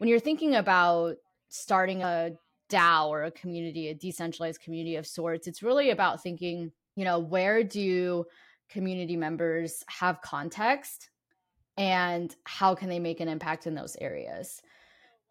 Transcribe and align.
when 0.00 0.08
you're 0.08 0.18
thinking 0.18 0.54
about 0.54 1.16
starting 1.50 2.02
a 2.02 2.30
DAO 2.70 3.08
or 3.08 3.24
a 3.24 3.30
community, 3.30 3.88
a 3.88 3.94
decentralized 3.94 4.62
community 4.62 4.96
of 4.96 5.06
sorts, 5.06 5.46
it's 5.46 5.62
really 5.62 5.90
about 5.90 6.22
thinking, 6.22 6.72
you 6.96 7.04
know, 7.04 7.18
where 7.18 7.62
do 7.62 8.24
community 8.70 9.14
members 9.14 9.84
have 9.88 10.22
context 10.22 11.10
and 11.76 12.34
how 12.44 12.74
can 12.74 12.88
they 12.88 12.98
make 12.98 13.20
an 13.20 13.28
impact 13.28 13.66
in 13.66 13.74
those 13.74 13.94
areas? 14.00 14.62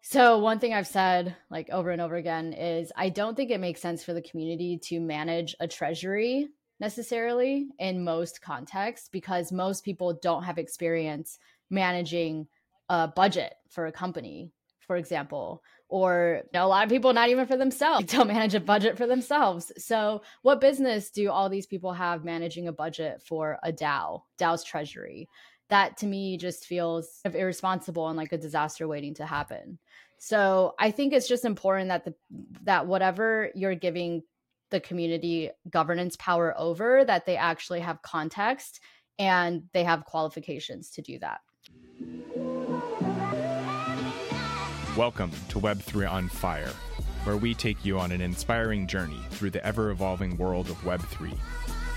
So, 0.02 0.38
one 0.38 0.60
thing 0.60 0.72
I've 0.72 0.86
said 0.86 1.34
like 1.50 1.68
over 1.70 1.90
and 1.90 2.00
over 2.00 2.14
again 2.14 2.52
is 2.52 2.92
I 2.96 3.08
don't 3.08 3.36
think 3.36 3.50
it 3.50 3.58
makes 3.58 3.80
sense 3.80 4.04
for 4.04 4.14
the 4.14 4.22
community 4.22 4.78
to 4.84 5.00
manage 5.00 5.56
a 5.58 5.66
treasury 5.66 6.46
necessarily 6.78 7.66
in 7.80 8.04
most 8.04 8.40
contexts 8.40 9.08
because 9.08 9.50
most 9.50 9.84
people 9.84 10.20
don't 10.22 10.44
have 10.44 10.58
experience 10.58 11.40
managing 11.70 12.46
a 12.90 13.08
budget 13.08 13.54
for 13.68 13.86
a 13.86 13.92
company, 13.92 14.52
for 14.90 14.96
example, 14.96 15.62
or 15.88 16.42
you 16.42 16.58
know, 16.58 16.66
a 16.66 16.66
lot 16.66 16.82
of 16.82 16.90
people 16.90 17.12
not 17.12 17.28
even 17.28 17.46
for 17.46 17.56
themselves 17.56 18.06
don't 18.12 18.26
manage 18.26 18.56
a 18.56 18.60
budget 18.60 18.96
for 18.96 19.06
themselves. 19.06 19.70
So, 19.78 20.22
what 20.42 20.60
business 20.60 21.12
do 21.12 21.30
all 21.30 21.48
these 21.48 21.68
people 21.68 21.92
have 21.92 22.24
managing 22.24 22.66
a 22.66 22.72
budget 22.72 23.22
for 23.22 23.60
a 23.62 23.72
DAO, 23.72 24.22
DAO's 24.36 24.64
treasury? 24.64 25.28
That 25.68 25.96
to 25.98 26.06
me 26.06 26.36
just 26.38 26.64
feels 26.64 27.20
irresponsible 27.24 28.08
and 28.08 28.16
like 28.16 28.32
a 28.32 28.36
disaster 28.36 28.88
waiting 28.88 29.14
to 29.14 29.26
happen. 29.26 29.78
So, 30.18 30.74
I 30.76 30.90
think 30.90 31.12
it's 31.12 31.28
just 31.28 31.44
important 31.44 31.90
that 31.90 32.04
the 32.04 32.14
that 32.64 32.88
whatever 32.88 33.50
you're 33.54 33.76
giving 33.76 34.24
the 34.70 34.80
community 34.80 35.50
governance 35.70 36.16
power 36.16 36.52
over 36.58 37.04
that 37.04 37.26
they 37.26 37.36
actually 37.36 37.78
have 37.78 38.02
context 38.02 38.80
and 39.20 39.62
they 39.72 39.84
have 39.84 40.04
qualifications 40.04 40.90
to 40.90 41.02
do 41.02 41.20
that. 41.20 41.42
Welcome 44.96 45.30
to 45.50 45.60
Web3 45.60 46.10
on 46.10 46.28
Fire, 46.28 46.72
where 47.22 47.36
we 47.36 47.54
take 47.54 47.84
you 47.84 48.00
on 48.00 48.10
an 48.10 48.20
inspiring 48.20 48.88
journey 48.88 49.20
through 49.30 49.50
the 49.50 49.64
ever 49.64 49.90
evolving 49.90 50.36
world 50.36 50.68
of 50.68 50.82
Web3. 50.82 51.32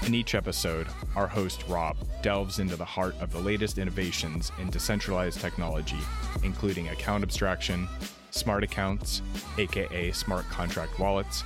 In 0.05 0.13
each 0.13 0.35
episode, 0.35 0.85
our 1.15 1.25
host 1.25 1.63
Rob 1.67 1.97
delves 2.21 2.59
into 2.59 2.75
the 2.75 2.85
heart 2.85 3.15
of 3.19 3.31
the 3.31 3.39
latest 3.39 3.79
innovations 3.79 4.51
in 4.61 4.69
decentralized 4.69 5.41
technology, 5.41 5.97
including 6.43 6.89
account 6.89 7.23
abstraction, 7.23 7.89
smart 8.29 8.63
accounts, 8.63 9.23
aka 9.57 10.11
smart 10.11 10.47
contract 10.49 10.99
wallets, 10.99 11.43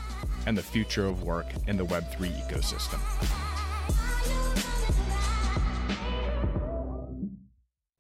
and 0.48 0.58
the 0.58 0.62
future 0.62 1.06
of 1.06 1.24
work 1.24 1.48
in 1.68 1.78
the 1.78 1.86
Web3 1.86 2.30
ecosystem. 2.46 3.00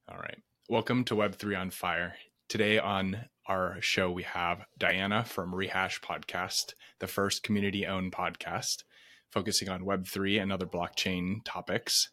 All 0.09 0.18
right. 0.18 0.38
Welcome 0.68 1.06
to 1.06 1.16
Web3 1.16 1.58
on 1.58 1.70
Fire. 1.70 2.16
Today 2.50 2.78
on 2.78 3.25
our 3.48 3.78
show, 3.81 4.12
we 4.12 4.23
have 4.23 4.66
Diana 4.78 5.23
from 5.23 5.56
Rehash 5.56 6.02
Podcast, 6.02 6.73
the 7.00 7.08
first 7.08 7.44
community 7.44 7.86
owned 7.86 8.12
podcast 8.12 8.84
focusing 9.30 9.70
on 9.70 9.84
Web3 9.84 10.42
and 10.42 10.52
other 10.52 10.66
blockchain 10.66 11.40
topics. 11.45 12.09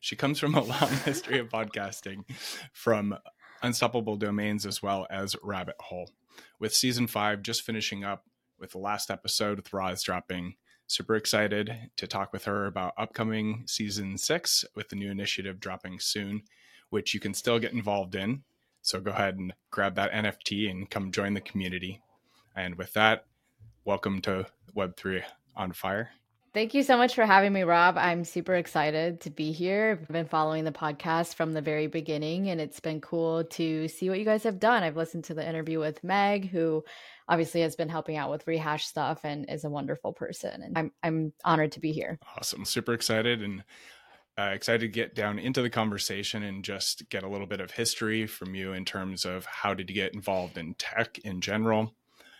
She 0.00 0.16
comes 0.16 0.38
from 0.38 0.54
a 0.54 0.62
long 0.62 0.90
history 1.04 1.38
of 1.38 1.48
podcasting 1.48 2.24
from 2.72 3.16
Unstoppable 3.62 4.16
Domains 4.16 4.66
as 4.66 4.82
well 4.82 5.06
as 5.10 5.36
Rabbit 5.42 5.76
Hole. 5.80 6.10
With 6.58 6.74
season 6.74 7.06
five 7.06 7.42
just 7.42 7.62
finishing 7.62 8.04
up 8.04 8.24
with 8.58 8.72
the 8.72 8.78
last 8.78 9.10
episode 9.10 9.56
with 9.56 9.72
Roz 9.72 10.02
dropping, 10.02 10.54
super 10.86 11.16
excited 11.16 11.90
to 11.96 12.06
talk 12.06 12.32
with 12.32 12.44
her 12.44 12.66
about 12.66 12.92
upcoming 12.98 13.64
season 13.66 14.18
six 14.18 14.64
with 14.74 14.88
the 14.90 14.96
new 14.96 15.10
initiative 15.10 15.60
dropping 15.60 16.00
soon, 16.00 16.42
which 16.90 17.14
you 17.14 17.20
can 17.20 17.32
still 17.32 17.58
get 17.58 17.72
involved 17.72 18.14
in 18.14 18.42
so 18.84 19.00
go 19.00 19.12
ahead 19.12 19.36
and 19.36 19.54
grab 19.70 19.94
that 19.94 20.12
NFT 20.12 20.70
and 20.70 20.88
come 20.90 21.10
join 21.10 21.32
the 21.32 21.40
community. 21.40 22.02
And 22.54 22.76
with 22.76 22.92
that, 22.92 23.24
welcome 23.86 24.20
to 24.22 24.46
Web3 24.76 25.22
on 25.56 25.72
Fire. 25.72 26.10
Thank 26.52 26.74
you 26.74 26.82
so 26.82 26.98
much 26.98 27.14
for 27.14 27.24
having 27.24 27.54
me, 27.54 27.62
Rob. 27.62 27.96
I'm 27.96 28.24
super 28.24 28.54
excited 28.54 29.22
to 29.22 29.30
be 29.30 29.52
here. 29.52 29.98
I've 30.02 30.08
been 30.08 30.26
following 30.26 30.64
the 30.64 30.70
podcast 30.70 31.34
from 31.34 31.54
the 31.54 31.62
very 31.62 31.86
beginning, 31.86 32.50
and 32.50 32.60
it's 32.60 32.78
been 32.78 33.00
cool 33.00 33.44
to 33.44 33.88
see 33.88 34.10
what 34.10 34.18
you 34.18 34.24
guys 34.26 34.44
have 34.44 34.60
done. 34.60 34.82
I've 34.82 34.98
listened 34.98 35.24
to 35.24 35.34
the 35.34 35.48
interview 35.48 35.80
with 35.80 36.04
Meg, 36.04 36.50
who 36.50 36.84
obviously 37.26 37.62
has 37.62 37.74
been 37.76 37.88
helping 37.88 38.18
out 38.18 38.30
with 38.30 38.46
rehash 38.46 38.86
stuff 38.86 39.20
and 39.24 39.48
is 39.48 39.64
a 39.64 39.70
wonderful 39.70 40.12
person. 40.12 40.62
And 40.62 40.78
I'm 40.78 40.92
I'm 41.02 41.32
honored 41.42 41.72
to 41.72 41.80
be 41.80 41.90
here. 41.90 42.18
Awesome, 42.36 42.66
super 42.66 42.92
excited, 42.92 43.42
and 43.42 43.64
uh, 44.38 44.50
excited 44.52 44.80
to 44.80 44.88
get 44.88 45.14
down 45.14 45.38
into 45.38 45.62
the 45.62 45.70
conversation 45.70 46.42
and 46.42 46.64
just 46.64 47.08
get 47.08 47.22
a 47.22 47.28
little 47.28 47.46
bit 47.46 47.60
of 47.60 47.72
history 47.72 48.26
from 48.26 48.54
you 48.54 48.72
in 48.72 48.84
terms 48.84 49.24
of 49.24 49.44
how 49.46 49.74
did 49.74 49.88
you 49.88 49.94
get 49.94 50.14
involved 50.14 50.58
in 50.58 50.74
tech 50.74 51.18
in 51.18 51.40
general, 51.40 51.94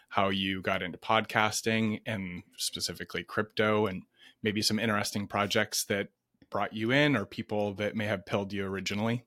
how 0.09 0.29
you 0.29 0.61
got 0.61 0.83
into 0.83 0.99
podcasting 0.99 2.01
and 2.05 2.43
specifically 2.57 3.23
crypto, 3.23 3.87
and 3.87 4.03
maybe 4.43 4.61
some 4.61 4.79
interesting 4.79 5.27
projects 5.29 5.85
that 5.85 6.09
brought 6.51 6.73
you 6.73 6.91
in 6.91 7.17
or 7.17 7.25
people 7.25 7.75
that 7.75 7.97
may 7.97 8.07
have 8.07 8.27
pilled 8.27 8.53
you 8.53 8.65
originally. 8.65 9.25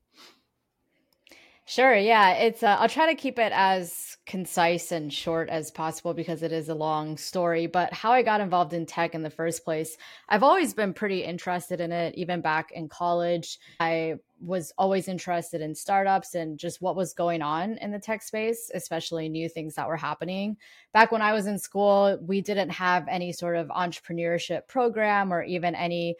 Sure. 1.69 1.93
Yeah. 1.97 2.31
It's, 2.35 2.63
uh, 2.63 2.77
I'll 2.79 2.87
try 2.87 3.07
to 3.07 3.15
keep 3.15 3.37
it 3.37 3.51
as 3.53 4.15
concise 4.25 4.93
and 4.93 5.11
short 5.11 5.49
as 5.49 5.69
possible 5.69 6.13
because 6.13 6.41
it 6.41 6.53
is 6.53 6.69
a 6.69 6.73
long 6.73 7.17
story. 7.17 7.67
But 7.67 7.91
how 7.91 8.13
I 8.13 8.21
got 8.23 8.39
involved 8.39 8.71
in 8.71 8.85
tech 8.85 9.13
in 9.13 9.21
the 9.21 9.29
first 9.29 9.65
place, 9.65 9.97
I've 10.29 10.43
always 10.43 10.73
been 10.73 10.93
pretty 10.93 11.25
interested 11.25 11.81
in 11.81 11.91
it, 11.91 12.15
even 12.15 12.39
back 12.39 12.71
in 12.71 12.87
college. 12.87 13.59
I 13.81 14.15
was 14.39 14.71
always 14.77 15.09
interested 15.09 15.59
in 15.59 15.75
startups 15.75 16.35
and 16.35 16.57
just 16.57 16.81
what 16.81 16.95
was 16.95 17.13
going 17.13 17.41
on 17.41 17.77
in 17.79 17.91
the 17.91 17.99
tech 17.99 18.21
space, 18.21 18.71
especially 18.73 19.27
new 19.27 19.49
things 19.49 19.75
that 19.75 19.89
were 19.89 19.97
happening. 19.97 20.55
Back 20.93 21.11
when 21.11 21.21
I 21.21 21.33
was 21.33 21.47
in 21.47 21.59
school, 21.59 22.17
we 22.21 22.39
didn't 22.39 22.69
have 22.69 23.07
any 23.09 23.33
sort 23.33 23.57
of 23.57 23.67
entrepreneurship 23.69 24.67
program 24.69 25.33
or 25.33 25.43
even 25.43 25.75
any 25.75 26.15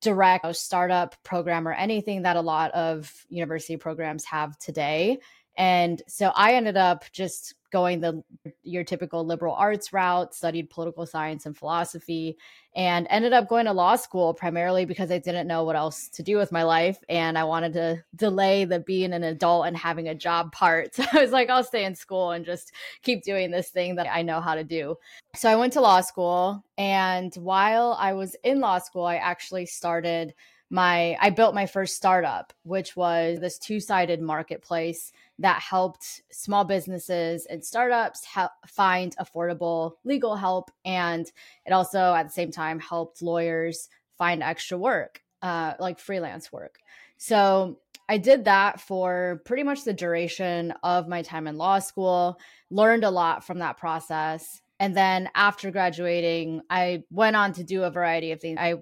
direct 0.00 0.54
startup 0.54 1.16
program 1.22 1.66
or 1.66 1.72
anything 1.72 2.22
that 2.22 2.36
a 2.36 2.40
lot 2.40 2.70
of 2.72 3.12
university 3.28 3.76
programs 3.76 4.24
have 4.24 4.58
today. 4.58 5.18
And 5.58 6.00
so 6.06 6.28
I 6.36 6.54
ended 6.54 6.76
up 6.76 7.04
just 7.12 7.54
going 7.70 8.00
the 8.00 8.22
your 8.62 8.84
typical 8.84 9.26
liberal 9.26 9.54
arts 9.54 9.92
route, 9.92 10.32
studied 10.32 10.70
political 10.70 11.04
science 11.04 11.46
and 11.46 11.56
philosophy, 11.56 12.38
and 12.76 13.08
ended 13.10 13.32
up 13.32 13.48
going 13.48 13.66
to 13.66 13.72
law 13.72 13.96
school 13.96 14.32
primarily 14.32 14.84
because 14.84 15.10
I 15.10 15.18
didn't 15.18 15.48
know 15.48 15.64
what 15.64 15.74
else 15.74 16.08
to 16.10 16.22
do 16.22 16.36
with 16.36 16.52
my 16.52 16.62
life 16.62 16.98
and 17.08 17.36
I 17.36 17.42
wanted 17.42 17.72
to 17.72 18.04
delay 18.14 18.64
the 18.64 18.78
being 18.78 19.12
an 19.12 19.24
adult 19.24 19.66
and 19.66 19.76
having 19.76 20.08
a 20.08 20.14
job 20.14 20.52
part. 20.52 20.90
So 20.98 21.04
I 21.12 21.22
was 21.22 21.32
like, 21.32 21.50
I'll 21.50 21.64
stay 21.64 21.84
in 21.84 21.94
school 21.94 22.30
and 22.30 22.44
just 22.44 22.72
keep 23.02 23.22
doing 23.22 23.50
this 23.50 23.70
thing 23.70 23.96
that 23.96 24.08
I 24.10 24.22
know 24.22 24.40
how 24.40 24.54
to 24.54 24.64
do. 24.64 24.96
So 25.34 25.50
I 25.50 25.56
went 25.56 25.72
to 25.74 25.80
law 25.80 26.00
school 26.00 26.64
and 26.76 27.34
while 27.34 27.96
I 27.98 28.12
was 28.14 28.36
in 28.44 28.60
law 28.60 28.78
school, 28.78 29.04
I 29.04 29.16
actually 29.16 29.66
started 29.66 30.34
my 30.70 31.16
I 31.20 31.30
built 31.30 31.54
my 31.54 31.66
first 31.66 31.96
startup, 31.96 32.52
which 32.62 32.96
was 32.96 33.40
this 33.40 33.58
two-sided 33.58 34.20
marketplace 34.20 35.12
that 35.38 35.60
helped 35.60 36.22
small 36.30 36.64
businesses 36.64 37.46
and 37.46 37.64
startups 37.64 38.24
ha- 38.24 38.52
find 38.66 39.14
affordable 39.18 39.92
legal 40.04 40.36
help. 40.36 40.70
And 40.84 41.30
it 41.64 41.72
also, 41.72 42.14
at 42.14 42.24
the 42.24 42.32
same 42.32 42.50
time, 42.50 42.80
helped 42.80 43.22
lawyers 43.22 43.88
find 44.16 44.42
extra 44.42 44.76
work, 44.76 45.22
uh, 45.42 45.74
like 45.78 46.00
freelance 46.00 46.52
work. 46.52 46.78
So 47.18 47.78
I 48.08 48.18
did 48.18 48.46
that 48.46 48.80
for 48.80 49.42
pretty 49.44 49.62
much 49.62 49.84
the 49.84 49.92
duration 49.92 50.72
of 50.82 51.08
my 51.08 51.22
time 51.22 51.46
in 51.46 51.56
law 51.56 51.78
school, 51.78 52.38
learned 52.70 53.04
a 53.04 53.10
lot 53.10 53.44
from 53.44 53.58
that 53.60 53.76
process. 53.76 54.60
And 54.80 54.96
then 54.96 55.28
after 55.34 55.70
graduating, 55.70 56.62
I 56.70 57.04
went 57.10 57.36
on 57.36 57.52
to 57.54 57.64
do 57.64 57.84
a 57.84 57.90
variety 57.90 58.32
of 58.32 58.40
things. 58.40 58.58
I 58.60 58.76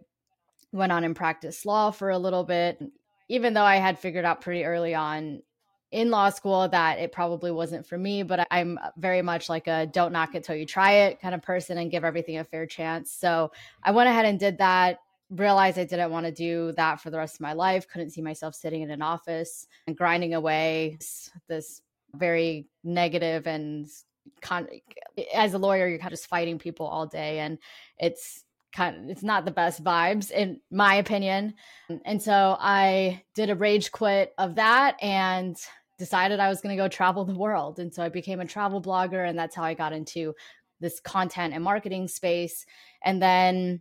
went 0.72 0.92
on 0.92 1.04
and 1.04 1.16
practiced 1.16 1.66
law 1.66 1.90
for 1.90 2.10
a 2.10 2.18
little 2.18 2.44
bit. 2.44 2.80
Even 3.28 3.54
though 3.54 3.64
I 3.64 3.76
had 3.76 3.98
figured 3.98 4.24
out 4.24 4.40
pretty 4.40 4.64
early 4.64 4.94
on 4.94 5.42
in 5.92 6.10
law 6.10 6.30
school 6.30 6.68
that 6.68 6.98
it 6.98 7.12
probably 7.12 7.50
wasn't 7.50 7.86
for 7.86 7.96
me, 7.96 8.22
but 8.22 8.46
I'm 8.50 8.78
very 8.96 9.22
much 9.22 9.48
like 9.48 9.66
a 9.66 9.86
don't 9.86 10.12
knock 10.12 10.34
it 10.34 10.44
till 10.44 10.56
you 10.56 10.66
try 10.66 10.92
it 10.92 11.20
kind 11.20 11.34
of 11.34 11.42
person 11.42 11.78
and 11.78 11.90
give 11.90 12.04
everything 12.04 12.38
a 12.38 12.44
fair 12.44 12.66
chance. 12.66 13.12
So 13.12 13.52
I 13.82 13.92
went 13.92 14.08
ahead 14.08 14.26
and 14.26 14.38
did 14.38 14.58
that. 14.58 14.98
Realized 15.30 15.78
I 15.78 15.84
didn't 15.84 16.10
want 16.10 16.26
to 16.26 16.32
do 16.32 16.72
that 16.76 17.00
for 17.00 17.10
the 17.10 17.18
rest 17.18 17.34
of 17.34 17.40
my 17.40 17.52
life. 17.52 17.88
Couldn't 17.88 18.10
see 18.10 18.22
myself 18.22 18.54
sitting 18.54 18.82
in 18.82 18.90
an 18.90 19.02
office 19.02 19.66
and 19.86 19.96
grinding 19.96 20.34
away 20.34 20.98
this 21.48 21.82
very 22.14 22.68
negative 22.84 23.46
and 23.46 23.88
con- 24.40 24.68
as 25.34 25.54
a 25.54 25.58
lawyer, 25.58 25.88
you're 25.88 25.98
kind 25.98 26.12
of 26.12 26.18
just 26.18 26.28
fighting 26.28 26.58
people 26.58 26.86
all 26.86 27.06
day, 27.06 27.40
and 27.40 27.58
it's 27.98 28.44
kind 28.76 28.96
of 28.96 29.10
it's 29.10 29.22
not 29.22 29.46
the 29.46 29.50
best 29.50 29.82
vibes 29.82 30.30
in 30.30 30.60
my 30.70 30.96
opinion. 30.96 31.54
And 32.04 32.22
so 32.22 32.56
I 32.60 33.22
did 33.34 33.48
a 33.48 33.54
rage 33.54 33.90
quit 33.90 34.34
of 34.36 34.56
that 34.56 35.02
and 35.02 35.56
decided 35.98 36.38
I 36.38 36.48
was 36.48 36.60
going 36.60 36.76
to 36.76 36.82
go 36.82 36.88
travel 36.88 37.24
the 37.24 37.34
world. 37.34 37.78
And 37.78 37.92
so 37.92 38.02
I 38.02 38.10
became 38.10 38.40
a 38.40 38.46
travel 38.46 38.82
blogger 38.82 39.26
and 39.26 39.38
that's 39.38 39.56
how 39.56 39.64
I 39.64 39.72
got 39.72 39.94
into 39.94 40.34
this 40.78 41.00
content 41.00 41.54
and 41.54 41.64
marketing 41.64 42.06
space. 42.06 42.66
And 43.02 43.20
then 43.20 43.80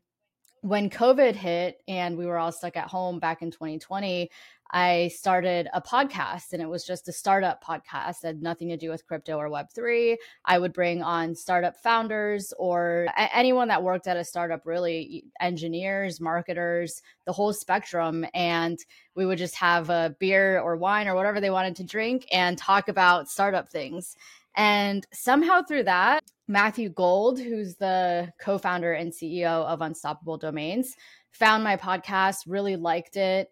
when 0.62 0.90
COVID 0.90 1.36
hit 1.36 1.82
and 1.90 2.18
we 2.18 2.26
were 2.26 2.38
all 2.38 2.54
stuck 2.54 2.78
at 2.78 2.88
home 2.88 3.20
back 3.20 3.42
in 3.42 3.52
2020, 3.52 4.32
I 4.72 5.10
started 5.10 5.70
a 5.74 5.82
podcast 5.82 6.54
and 6.54 6.62
it 6.62 6.68
was 6.68 6.86
just 6.86 7.08
a 7.08 7.12
startup 7.12 7.64
podcast. 7.64 8.24
It 8.24 8.28
had 8.28 8.42
nothing 8.42 8.70
to 8.70 8.78
do 8.78 8.90
with 8.90 9.06
crypto 9.06 9.38
or 9.38 9.50
Web3. 9.50 10.16
I 10.44 10.58
would 10.58 10.74
bring 10.74 11.04
on 11.04 11.36
startup 11.36 11.78
founders 11.78 12.54
or 12.58 13.08
anyone 13.16 13.68
that 13.68 13.84
worked 13.84 14.08
at 14.08 14.18
a 14.18 14.24
startup, 14.24 14.66
really 14.66 15.26
engineers, 15.40 16.20
marketers, 16.20 17.02
the 17.26 17.34
whole 17.34 17.54
spectrum. 17.54 18.26
And 18.34 18.80
we 19.16 19.26
would 19.26 19.38
just 19.38 19.56
have 19.56 19.90
a 19.90 20.16
beer 20.20 20.60
or 20.60 20.76
wine 20.76 21.08
or 21.08 21.16
whatever 21.16 21.40
they 21.40 21.52
wanted 21.52 21.76
to 21.78 21.84
drink 21.84 22.26
and 22.32 22.58
talk 22.58 22.88
about 22.90 23.30
startup 23.30 23.70
things. 23.70 24.16
And 24.56 25.06
somehow 25.14 25.62
through 25.64 25.84
that, 25.84 26.24
Matthew 26.48 26.90
Gould, 26.90 27.40
who's 27.40 27.76
the 27.76 28.32
co 28.40 28.58
founder 28.58 28.94
and 28.94 29.12
CEO 29.12 29.66
of 29.66 29.82
Unstoppable 29.82 30.38
Domains, 30.38 30.96
found 31.32 31.64
my 31.64 31.76
podcast, 31.76 32.44
really 32.48 32.78
liked 32.78 33.18
it 33.18 33.50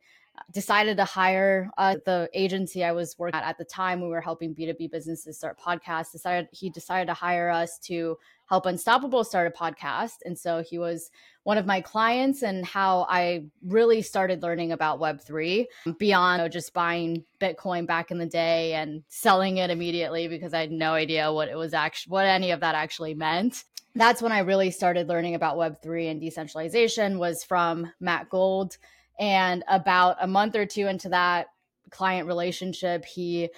decided 0.52 0.98
to 0.98 1.06
hire 1.06 1.70
uh, 1.78 1.96
the 2.06 2.30
agency 2.34 2.84
I 2.84 2.92
was 2.92 3.16
working 3.18 3.40
at 3.40 3.44
at 3.44 3.58
the 3.58 3.66
time. 3.66 4.02
We 4.02 4.08
were 4.08 4.22
helping 4.22 4.56
B2B 4.56 4.92
businesses 4.92 5.38
start 5.38 5.60
podcasts. 5.60 6.12
Decided 6.12 6.48
he 6.52 6.70
decided 6.70 7.08
to 7.08 7.14
hire 7.14 7.50
us 7.50 7.78
to 7.80 8.18
help 8.48 8.66
Unstoppable 8.66 9.24
start 9.24 9.48
a 9.48 9.58
podcast. 9.58 10.18
And 10.26 10.38
so 10.38 10.64
he 10.68 10.78
was 10.78 11.10
one 11.44 11.58
of 11.58 11.66
my 11.66 11.82
clients 11.82 12.44
and 12.44 12.66
how 12.66 13.06
I 13.10 13.46
really 13.66 14.02
started 14.02 14.42
learning 14.42 14.72
about 14.72 15.00
Web3 15.00 15.66
beyond 15.98 16.40
you 16.40 16.44
know, 16.44 16.50
just 16.50 16.74
buying 16.74 17.24
Bitcoin 17.40 17.88
back 17.88 18.12
in 18.12 18.18
the 18.18 18.26
day 18.26 18.74
and 18.74 19.04
selling 19.08 19.58
it 19.58 19.70
immediately 19.70 20.28
because 20.28 20.54
I 20.54 20.62
had 20.62 20.72
no 20.72 20.94
idea 20.94 21.32
what 21.32 21.50
it 21.50 21.58
was 21.58 21.74
actually, 21.74 22.12
what 22.12 22.26
any 22.26 22.52
of 22.52 22.60
that 22.60 22.76
actually 22.76 23.14
meant. 23.14 23.64
That's 23.96 24.22
when 24.22 24.32
I 24.32 24.40
really 24.40 24.72
started 24.72 25.08
learning 25.08 25.36
about 25.36 25.58
Web3 25.58 26.12
and 26.12 26.22
decentralization 26.22 27.20
was 27.20 27.44
from 27.44 27.92
Matt 28.00 28.30
Gould 28.30 28.78
and 29.20 29.64
about 29.68 30.18
a 30.20 30.28
month 30.28 30.56
or 30.56 30.66
two 30.66 30.88
into 30.88 31.10
that 31.10 31.48
client 31.90 32.28
relationship, 32.28 33.06
he 33.06 33.50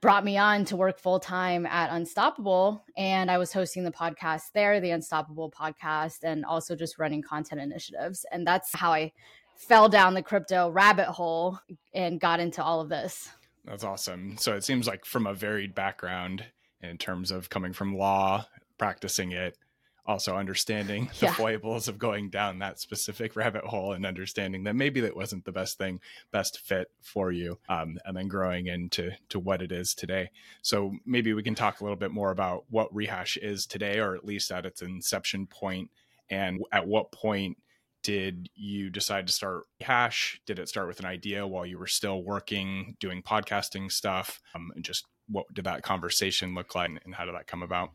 brought 0.00 0.24
me 0.24 0.36
on 0.36 0.64
to 0.66 0.76
work 0.76 0.98
full 0.98 1.18
time 1.18 1.66
at 1.66 1.90
Unstoppable. 1.90 2.84
And 2.96 3.30
I 3.30 3.38
was 3.38 3.52
hosting 3.52 3.84
the 3.84 3.90
podcast 3.90 4.52
there, 4.54 4.80
the 4.80 4.90
Unstoppable 4.90 5.50
podcast, 5.50 6.18
and 6.22 6.44
also 6.44 6.76
just 6.76 6.98
running 6.98 7.22
content 7.22 7.60
initiatives. 7.60 8.26
And 8.30 8.46
that's 8.46 8.74
how 8.74 8.92
I 8.92 9.12
fell 9.56 9.88
down 9.88 10.14
the 10.14 10.22
crypto 10.22 10.68
rabbit 10.70 11.06
hole 11.06 11.58
and 11.94 12.20
got 12.20 12.40
into 12.40 12.62
all 12.62 12.80
of 12.80 12.88
this. 12.88 13.30
That's 13.64 13.84
awesome. 13.84 14.36
So 14.36 14.54
it 14.54 14.64
seems 14.64 14.86
like 14.86 15.04
from 15.04 15.26
a 15.26 15.34
varied 15.34 15.74
background 15.74 16.44
in 16.82 16.98
terms 16.98 17.30
of 17.30 17.48
coming 17.48 17.72
from 17.72 17.96
law, 17.96 18.46
practicing 18.78 19.32
it, 19.32 19.56
also 20.06 20.36
understanding 20.36 21.10
the 21.20 21.26
yeah. 21.26 21.32
foibles 21.32 21.88
of 21.88 21.98
going 21.98 22.30
down 22.30 22.58
that 22.58 22.80
specific 22.80 23.36
rabbit 23.36 23.64
hole 23.64 23.92
and 23.92 24.06
understanding 24.06 24.64
that 24.64 24.76
maybe 24.76 25.00
that 25.00 25.16
wasn't 25.16 25.44
the 25.44 25.52
best 25.52 25.78
thing 25.78 26.00
best 26.32 26.60
fit 26.60 26.90
for 27.02 27.32
you 27.32 27.58
um, 27.68 27.98
and 28.04 28.16
then 28.16 28.28
growing 28.28 28.66
into 28.66 29.10
to 29.28 29.38
what 29.38 29.62
it 29.62 29.72
is 29.72 29.94
today. 29.94 30.30
So 30.62 30.92
maybe 31.04 31.34
we 31.34 31.42
can 31.42 31.54
talk 31.54 31.80
a 31.80 31.84
little 31.84 31.96
bit 31.96 32.10
more 32.10 32.30
about 32.30 32.64
what 32.70 32.94
rehash 32.94 33.36
is 33.36 33.66
today 33.66 33.98
or 33.98 34.14
at 34.14 34.24
least 34.24 34.50
at 34.50 34.66
its 34.66 34.82
inception 34.82 35.46
point 35.46 35.90
and 36.30 36.60
at 36.72 36.86
what 36.86 37.12
point 37.12 37.56
did 38.02 38.48
you 38.54 38.88
decide 38.88 39.26
to 39.26 39.32
start 39.32 39.64
hash 39.80 40.40
did 40.46 40.60
it 40.60 40.68
start 40.68 40.86
with 40.86 41.00
an 41.00 41.06
idea 41.06 41.44
while 41.46 41.66
you 41.66 41.76
were 41.76 41.88
still 41.88 42.22
working 42.22 42.96
doing 43.00 43.22
podcasting 43.22 43.90
stuff? 43.90 44.40
Um, 44.54 44.70
and 44.76 44.84
just 44.84 45.06
what 45.28 45.52
did 45.52 45.64
that 45.64 45.82
conversation 45.82 46.54
look 46.54 46.74
like 46.74 46.90
and 47.04 47.14
how 47.14 47.24
did 47.24 47.34
that 47.34 47.48
come 47.48 47.62
about 47.64 47.90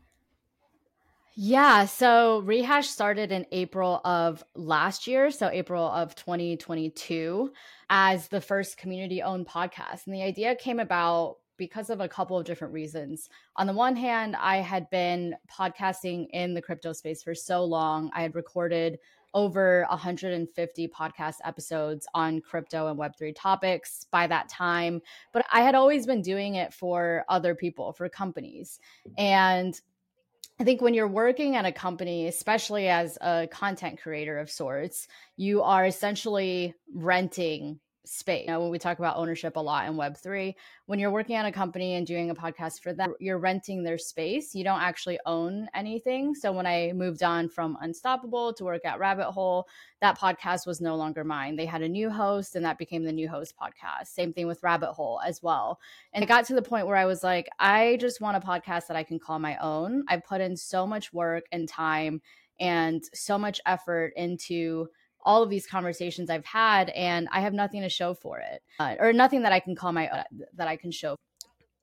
yeah. 1.34 1.86
So 1.86 2.40
Rehash 2.40 2.88
started 2.88 3.32
in 3.32 3.46
April 3.52 4.00
of 4.04 4.44
last 4.54 5.06
year. 5.06 5.30
So 5.30 5.48
April 5.48 5.84
of 5.84 6.14
2022 6.14 7.52
as 7.90 8.28
the 8.28 8.40
first 8.40 8.76
community 8.76 9.22
owned 9.22 9.46
podcast. 9.46 10.06
And 10.06 10.14
the 10.14 10.22
idea 10.22 10.54
came 10.54 10.80
about 10.80 11.36
because 11.56 11.90
of 11.90 12.00
a 12.00 12.08
couple 12.08 12.38
of 12.38 12.44
different 12.44 12.74
reasons. 12.74 13.28
On 13.56 13.66
the 13.66 13.72
one 13.72 13.96
hand, 13.96 14.36
I 14.36 14.56
had 14.56 14.90
been 14.90 15.36
podcasting 15.50 16.26
in 16.32 16.54
the 16.54 16.62
crypto 16.62 16.92
space 16.92 17.22
for 17.22 17.34
so 17.34 17.64
long. 17.64 18.10
I 18.14 18.22
had 18.22 18.34
recorded 18.34 18.98
over 19.34 19.86
150 19.88 20.88
podcast 20.88 21.36
episodes 21.44 22.06
on 22.14 22.40
crypto 22.40 22.88
and 22.88 22.98
Web3 22.98 23.32
topics 23.34 24.06
by 24.10 24.26
that 24.26 24.48
time. 24.48 25.00
But 25.32 25.46
I 25.52 25.62
had 25.62 25.74
always 25.74 26.06
been 26.06 26.20
doing 26.20 26.56
it 26.56 26.74
for 26.74 27.24
other 27.28 27.54
people, 27.54 27.92
for 27.92 28.08
companies. 28.08 28.78
And 29.16 29.80
I 30.60 30.64
think 30.64 30.80
when 30.80 30.94
you're 30.94 31.08
working 31.08 31.56
at 31.56 31.64
a 31.64 31.72
company, 31.72 32.26
especially 32.28 32.88
as 32.88 33.18
a 33.20 33.48
content 33.50 34.00
creator 34.00 34.38
of 34.38 34.50
sorts, 34.50 35.08
you 35.36 35.62
are 35.62 35.86
essentially 35.86 36.74
renting 36.94 37.80
space. 38.04 38.42
You 38.46 38.52
know, 38.52 38.60
when 38.60 38.70
we 38.70 38.78
talk 38.78 38.98
about 38.98 39.16
ownership 39.16 39.56
a 39.56 39.60
lot 39.60 39.88
in 39.88 39.94
Web3, 39.94 40.54
when 40.86 40.98
you're 40.98 41.10
working 41.10 41.36
on 41.36 41.46
a 41.46 41.52
company 41.52 41.94
and 41.94 42.06
doing 42.06 42.30
a 42.30 42.34
podcast 42.34 42.82
for 42.82 42.92
them, 42.92 43.14
you're 43.20 43.38
renting 43.38 43.82
their 43.82 43.98
space. 43.98 44.54
You 44.54 44.64
don't 44.64 44.80
actually 44.80 45.18
own 45.26 45.68
anything. 45.74 46.34
So 46.34 46.52
when 46.52 46.66
I 46.66 46.92
moved 46.94 47.22
on 47.22 47.48
from 47.48 47.78
Unstoppable 47.80 48.52
to 48.54 48.64
work 48.64 48.84
at 48.84 48.98
Rabbit 48.98 49.30
Hole, 49.30 49.68
that 50.00 50.18
podcast 50.18 50.66
was 50.66 50.80
no 50.80 50.96
longer 50.96 51.22
mine. 51.22 51.56
They 51.56 51.66
had 51.66 51.82
a 51.82 51.88
new 51.88 52.10
host 52.10 52.56
and 52.56 52.64
that 52.64 52.78
became 52.78 53.04
the 53.04 53.12
new 53.12 53.28
host 53.28 53.54
podcast. 53.56 54.08
Same 54.08 54.32
thing 54.32 54.46
with 54.46 54.62
Rabbit 54.62 54.92
Hole 54.92 55.20
as 55.24 55.42
well. 55.42 55.78
And 56.12 56.24
it 56.24 56.28
got 56.28 56.44
to 56.46 56.54
the 56.54 56.62
point 56.62 56.86
where 56.86 56.96
I 56.96 57.06
was 57.06 57.22
like, 57.22 57.48
I 57.58 57.98
just 58.00 58.20
want 58.20 58.36
a 58.36 58.46
podcast 58.46 58.88
that 58.88 58.96
I 58.96 59.04
can 59.04 59.18
call 59.18 59.38
my 59.38 59.56
own. 59.58 60.04
I 60.08 60.16
put 60.16 60.40
in 60.40 60.56
so 60.56 60.86
much 60.86 61.12
work 61.12 61.44
and 61.52 61.68
time 61.68 62.20
and 62.58 63.02
so 63.14 63.38
much 63.38 63.60
effort 63.66 64.12
into 64.16 64.88
all 65.24 65.42
of 65.42 65.50
these 65.50 65.66
conversations 65.66 66.30
I've 66.30 66.44
had, 66.44 66.90
and 66.90 67.28
I 67.32 67.40
have 67.40 67.52
nothing 67.52 67.82
to 67.82 67.88
show 67.88 68.14
for 68.14 68.38
it, 68.38 68.62
uh, 68.78 68.96
or 68.98 69.12
nothing 69.12 69.42
that 69.42 69.52
I 69.52 69.60
can 69.60 69.74
call 69.74 69.92
my 69.92 70.08
uh, 70.08 70.24
that 70.54 70.68
I 70.68 70.76
can 70.76 70.90
show. 70.90 71.16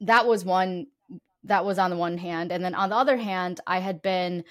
That 0.01 0.27
was 0.27 0.45
one. 0.45 0.87
That 1.45 1.65
was 1.65 1.79
on 1.79 1.89
the 1.89 1.97
one 1.97 2.17
hand, 2.17 2.51
and 2.51 2.63
then 2.63 2.75
on 2.75 2.89
the 2.89 2.95
other 2.95 3.17
hand, 3.17 3.59
I 3.65 3.79
had 3.79 4.01
been 4.01 4.43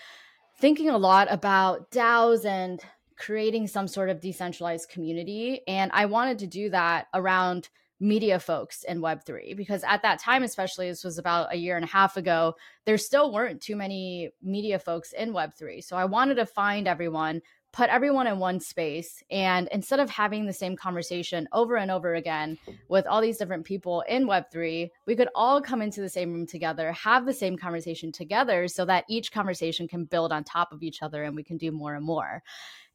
thinking 0.60 0.88
a 0.88 0.98
lot 0.98 1.28
about 1.30 1.90
DAOs 1.90 2.44
and 2.44 2.80
creating 3.16 3.66
some 3.66 3.88
sort 3.88 4.10
of 4.10 4.20
decentralized 4.20 4.88
community, 4.88 5.60
and 5.66 5.90
I 5.92 6.06
wanted 6.06 6.38
to 6.40 6.46
do 6.46 6.70
that 6.70 7.08
around 7.14 7.68
media 8.00 8.38
folks 8.38 8.84
in 8.84 9.00
web3 9.00 9.56
because 9.56 9.82
at 9.82 10.02
that 10.02 10.20
time 10.20 10.44
especially 10.44 10.88
this 10.88 11.02
was 11.02 11.18
about 11.18 11.52
a 11.52 11.56
year 11.56 11.74
and 11.74 11.84
a 11.84 11.88
half 11.88 12.16
ago 12.16 12.54
there 12.84 12.96
still 12.96 13.32
weren't 13.32 13.60
too 13.60 13.74
many 13.74 14.30
media 14.40 14.78
folks 14.78 15.12
in 15.12 15.32
web3 15.32 15.82
so 15.82 15.96
i 15.96 16.04
wanted 16.04 16.36
to 16.36 16.46
find 16.46 16.86
everyone 16.86 17.40
put 17.78 17.90
everyone 17.90 18.26
in 18.26 18.40
one 18.40 18.58
space 18.58 19.22
and 19.30 19.68
instead 19.70 20.00
of 20.00 20.10
having 20.10 20.46
the 20.46 20.52
same 20.52 20.74
conversation 20.74 21.46
over 21.52 21.76
and 21.76 21.92
over 21.92 22.16
again 22.16 22.58
with 22.88 23.06
all 23.06 23.20
these 23.20 23.38
different 23.38 23.64
people 23.64 24.02
in 24.08 24.26
web3 24.26 24.90
we 25.06 25.14
could 25.14 25.28
all 25.32 25.62
come 25.62 25.80
into 25.80 26.00
the 26.00 26.08
same 26.08 26.32
room 26.32 26.44
together 26.44 26.90
have 26.90 27.24
the 27.24 27.32
same 27.32 27.56
conversation 27.56 28.10
together 28.10 28.66
so 28.66 28.84
that 28.84 29.04
each 29.08 29.30
conversation 29.30 29.86
can 29.86 30.04
build 30.04 30.32
on 30.32 30.42
top 30.42 30.72
of 30.72 30.82
each 30.82 31.04
other 31.04 31.22
and 31.22 31.36
we 31.36 31.44
can 31.44 31.56
do 31.56 31.70
more 31.70 31.94
and 31.94 32.04
more 32.04 32.42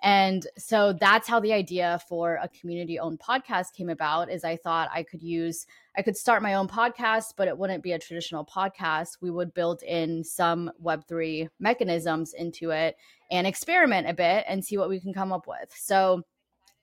and 0.03 0.45
so 0.57 0.91
that's 0.91 1.29
how 1.29 1.39
the 1.39 1.53
idea 1.53 1.97
for 2.09 2.37
a 2.43 2.49
community 2.49 2.99
owned 2.99 3.21
podcast 3.21 3.71
came 3.71 3.89
about 3.89 4.29
is 4.29 4.43
I 4.43 4.57
thought 4.57 4.89
I 4.93 5.03
could 5.03 5.23
use 5.23 5.65
I 5.95 6.01
could 6.01 6.17
start 6.17 6.41
my 6.41 6.55
own 6.55 6.67
podcast, 6.67 7.35
but 7.37 7.47
it 7.47 7.55
wouldn't 7.55 7.83
be 7.83 7.91
a 7.91 7.99
traditional 7.99 8.43
podcast. 8.43 9.17
We 9.21 9.29
would 9.29 9.53
build 9.53 9.83
in 9.83 10.23
some 10.23 10.71
Web3 10.83 11.49
mechanisms 11.59 12.33
into 12.33 12.71
it 12.71 12.97
and 13.33 13.47
experiment 13.47 14.07
a 14.07 14.13
bit 14.13 14.45
and 14.47 14.63
see 14.63 14.77
what 14.77 14.89
we 14.89 14.99
can 14.99 15.11
come 15.11 15.33
up 15.33 15.47
with. 15.47 15.73
So 15.75 16.21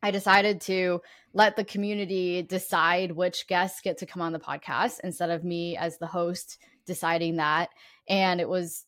I 0.02 0.11
decided 0.11 0.61
to 0.62 1.00
let 1.33 1.54
the 1.54 1.64
community 1.64 2.42
decide 2.42 3.12
which 3.12 3.47
guests 3.47 3.80
get 3.80 3.99
to 3.99 4.07
come 4.07 4.21
on 4.21 4.33
the 4.33 4.40
podcast 4.40 4.99
instead 5.04 5.30
of 5.30 5.45
me 5.45 5.76
as 5.76 5.97
the 5.99 6.09
host 6.09 6.59
deciding 6.87 7.37
that. 7.37 7.69
And 8.09 8.40
it 8.40 8.49
was 8.49 8.85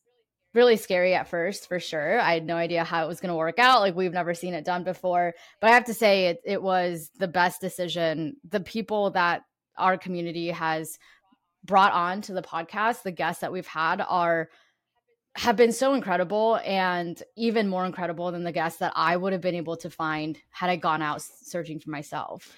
really 0.55 0.77
scary 0.77 1.15
at 1.15 1.29
first 1.29 1.67
for 1.67 1.81
sure 1.81 2.21
i 2.21 2.35
had 2.35 2.45
no 2.45 2.57
idea 2.57 2.85
how 2.85 3.03
it 3.03 3.09
was 3.09 3.21
going 3.21 3.31
to 3.31 3.35
work 3.35 3.59
out 3.59 3.81
like 3.81 3.97
we've 3.97 4.13
never 4.13 4.35
seen 4.35 4.53
it 4.53 4.67
done 4.67 4.85
before 4.85 5.33
but 5.63 5.71
i 5.71 5.73
have 5.73 5.87
to 5.87 5.95
say 5.95 6.27
it, 6.27 6.43
it 6.45 6.63
was 6.63 7.11
the 7.19 7.27
best 7.27 7.59
decision 7.59 8.37
the 8.51 8.61
people 8.61 9.09
that 9.11 9.45
our 9.79 9.97
community 9.97 10.49
has 10.49 10.99
brought 11.65 11.95
on 11.95 12.21
to 12.21 12.35
the 12.35 12.43
podcast 12.43 13.03
the 13.03 13.11
guests 13.11 13.41
that 13.41 13.51
we've 13.51 13.67
had 13.67 14.05
are 14.07 14.51
have 15.35 15.57
been 15.57 15.73
so 15.73 15.95
incredible 15.95 16.61
and 16.65 17.23
even 17.37 17.69
more 17.69 17.87
incredible 17.87 18.31
than 18.33 18.45
the 18.45 18.53
guests 18.53 18.79
that 18.79 18.93
i 18.95 19.17
would 19.17 19.33
have 19.33 19.41
been 19.41 19.55
able 19.55 19.77
to 19.77 19.89
find 19.89 20.39
had 20.51 20.69
i 20.69 20.77
gone 20.77 21.03
out 21.03 21.23
searching 21.23 21.81
for 21.81 21.91
myself 21.91 22.57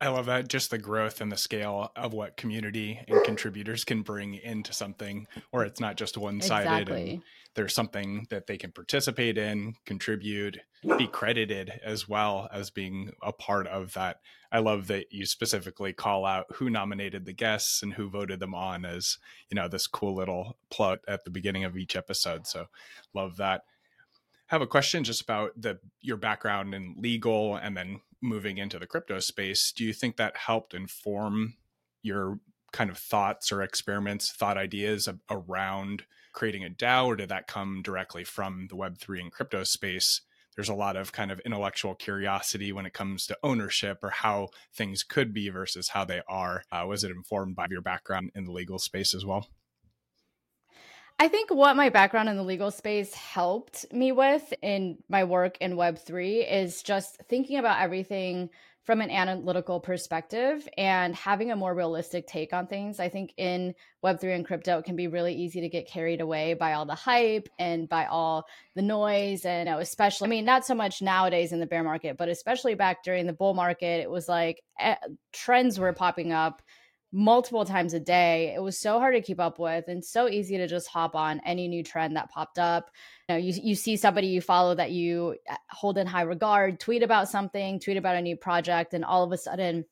I 0.00 0.08
love 0.08 0.26
that. 0.26 0.48
Just 0.48 0.70
the 0.70 0.78
growth 0.78 1.20
and 1.20 1.30
the 1.30 1.36
scale 1.36 1.92
of 1.96 2.12
what 2.12 2.36
community 2.36 3.00
and 3.06 3.22
contributors 3.24 3.84
can 3.84 4.02
bring 4.02 4.34
into 4.34 4.72
something 4.72 5.26
where 5.50 5.64
it's 5.64 5.80
not 5.80 5.96
just 5.96 6.16
one 6.16 6.40
sided 6.40 6.88
exactly. 6.88 7.22
There's 7.54 7.74
something 7.74 8.26
that 8.30 8.46
they 8.46 8.56
can 8.56 8.72
participate 8.72 9.36
in, 9.36 9.74
contribute, 9.84 10.58
be 10.96 11.06
credited 11.06 11.80
as 11.84 12.08
well 12.08 12.48
as 12.52 12.70
being 12.70 13.10
a 13.22 13.32
part 13.32 13.66
of 13.66 13.92
that. 13.94 14.20
I 14.52 14.60
love 14.60 14.86
that 14.88 15.12
you 15.12 15.26
specifically 15.26 15.92
call 15.92 16.24
out 16.24 16.46
who 16.54 16.70
nominated 16.70 17.24
the 17.24 17.32
guests 17.32 17.82
and 17.82 17.94
who 17.94 18.08
voted 18.08 18.40
them 18.40 18.54
on 18.54 18.84
as, 18.84 19.18
you 19.50 19.56
know, 19.56 19.68
this 19.68 19.86
cool 19.86 20.14
little 20.14 20.56
plot 20.70 21.00
at 21.08 21.24
the 21.24 21.30
beginning 21.30 21.64
of 21.64 21.76
each 21.76 21.96
episode. 21.96 22.46
So 22.46 22.66
love 23.14 23.36
that 23.38 23.62
have 24.50 24.62
a 24.62 24.66
question 24.66 25.04
just 25.04 25.22
about 25.22 25.52
the 25.56 25.78
your 26.00 26.16
background 26.16 26.74
in 26.74 26.96
legal 26.98 27.54
and 27.54 27.76
then 27.76 28.00
moving 28.20 28.58
into 28.58 28.80
the 28.80 28.86
crypto 28.86 29.20
space. 29.20 29.70
Do 29.70 29.84
you 29.84 29.92
think 29.92 30.16
that 30.16 30.36
helped 30.36 30.74
inform 30.74 31.54
your 32.02 32.40
kind 32.72 32.90
of 32.90 32.98
thoughts 32.98 33.52
or 33.52 33.62
experiments, 33.62 34.32
thought 34.32 34.56
ideas 34.56 35.08
around 35.30 36.04
creating 36.32 36.64
a 36.64 36.70
DAO, 36.70 37.06
or 37.06 37.16
did 37.16 37.28
that 37.28 37.46
come 37.46 37.82
directly 37.82 38.24
from 38.24 38.68
the 38.68 38.76
Web3 38.76 39.20
and 39.20 39.32
crypto 39.32 39.64
space? 39.64 40.22
There's 40.56 40.68
a 40.68 40.74
lot 40.74 40.96
of 40.96 41.12
kind 41.12 41.30
of 41.30 41.40
intellectual 41.40 41.94
curiosity 41.94 42.72
when 42.72 42.86
it 42.86 42.92
comes 42.92 43.26
to 43.26 43.38
ownership 43.42 43.98
or 44.02 44.10
how 44.10 44.48
things 44.74 45.02
could 45.02 45.32
be 45.32 45.48
versus 45.48 45.88
how 45.88 46.04
they 46.04 46.22
are. 46.28 46.64
Uh, 46.70 46.84
was 46.86 47.04
it 47.04 47.10
informed 47.10 47.56
by 47.56 47.66
your 47.70 47.80
background 47.80 48.30
in 48.34 48.44
the 48.44 48.52
legal 48.52 48.78
space 48.78 49.14
as 49.14 49.24
well? 49.24 49.48
I 51.18 51.28
think 51.28 51.50
what 51.50 51.76
my 51.76 51.90
background 51.90 52.30
in 52.30 52.36
the 52.38 52.42
legal 52.42 52.70
space 52.70 53.12
helped 53.12 53.92
me 53.92 54.10
with 54.10 54.54
in 54.62 54.96
my 55.08 55.24
work 55.24 55.58
in 55.60 55.76
Web3 55.76 56.50
is 56.50 56.82
just 56.82 57.18
thinking 57.28 57.58
about 57.58 57.82
everything 57.82 58.48
from 58.84 59.00
an 59.00 59.10
analytical 59.10 59.78
perspective 59.78 60.66
and 60.78 61.14
having 61.14 61.50
a 61.50 61.56
more 61.56 61.74
realistic 61.74 62.26
take 62.26 62.52
on 62.52 62.66
things. 62.66 62.98
I 62.98 63.08
think 63.08 63.34
in 63.36 63.74
Web3 64.04 64.36
and 64.36 64.46
crypto, 64.46 64.78
it 64.78 64.84
can 64.84 64.96
be 64.96 65.06
really 65.06 65.34
easy 65.34 65.60
to 65.60 65.68
get 65.68 65.86
carried 65.86 66.20
away 66.20 66.54
by 66.54 66.72
all 66.72 66.86
the 66.86 66.94
hype 66.94 67.48
and 67.58 67.88
by 67.88 68.06
all 68.06 68.46
the 68.74 68.82
noise. 68.82 69.44
And 69.44 69.68
especially, 69.68 70.26
I 70.26 70.30
mean, 70.30 70.44
not 70.44 70.64
so 70.64 70.74
much 70.74 71.02
nowadays 71.02 71.52
in 71.52 71.60
the 71.60 71.66
bear 71.66 71.84
market, 71.84 72.16
but 72.16 72.30
especially 72.30 72.74
back 72.74 73.04
during 73.04 73.26
the 73.26 73.34
bull 73.34 73.54
market, 73.54 74.00
it 74.00 74.10
was 74.10 74.28
like 74.28 74.62
eh, 74.78 74.96
trends 75.32 75.78
were 75.78 75.92
popping 75.92 76.32
up 76.32 76.62
multiple 77.12 77.64
times 77.64 77.92
a 77.92 78.00
day. 78.00 78.52
It 78.54 78.62
was 78.62 78.78
so 78.78 78.98
hard 78.98 79.14
to 79.14 79.20
keep 79.20 79.40
up 79.40 79.58
with 79.58 79.88
and 79.88 80.04
so 80.04 80.28
easy 80.28 80.56
to 80.58 80.68
just 80.68 80.88
hop 80.88 81.16
on 81.16 81.40
any 81.44 81.66
new 81.66 81.82
trend 81.82 82.16
that 82.16 82.30
popped 82.30 82.58
up. 82.58 82.90
You 83.28 83.34
know, 83.34 83.38
you, 83.38 83.52
you 83.62 83.74
see 83.74 83.96
somebody 83.96 84.28
you 84.28 84.40
follow 84.40 84.74
that 84.74 84.92
you 84.92 85.36
uh, 85.48 85.56
hold 85.70 85.98
in 85.98 86.06
high 86.06 86.22
regard, 86.22 86.78
tweet 86.78 87.02
about 87.02 87.28
something, 87.28 87.80
tweet 87.80 87.96
about 87.96 88.16
a 88.16 88.22
new 88.22 88.36
project, 88.36 88.94
and 88.94 89.04
all 89.04 89.24
of 89.24 89.32
a 89.32 89.38
sudden 89.38 89.84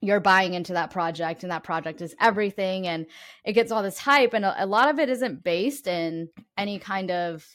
you're 0.00 0.20
buying 0.20 0.54
into 0.54 0.74
that 0.74 0.90
project 0.90 1.42
and 1.42 1.52
that 1.52 1.64
project 1.64 2.02
is 2.02 2.14
everything 2.20 2.86
and 2.86 3.06
it 3.42 3.54
gets 3.54 3.72
all 3.72 3.82
this 3.82 3.98
hype 3.98 4.34
and 4.34 4.44
a, 4.44 4.64
a 4.64 4.66
lot 4.66 4.90
of 4.90 4.98
it 4.98 5.08
isn't 5.08 5.42
based 5.42 5.86
in 5.86 6.28
any 6.58 6.78
kind 6.78 7.10
of 7.10 7.46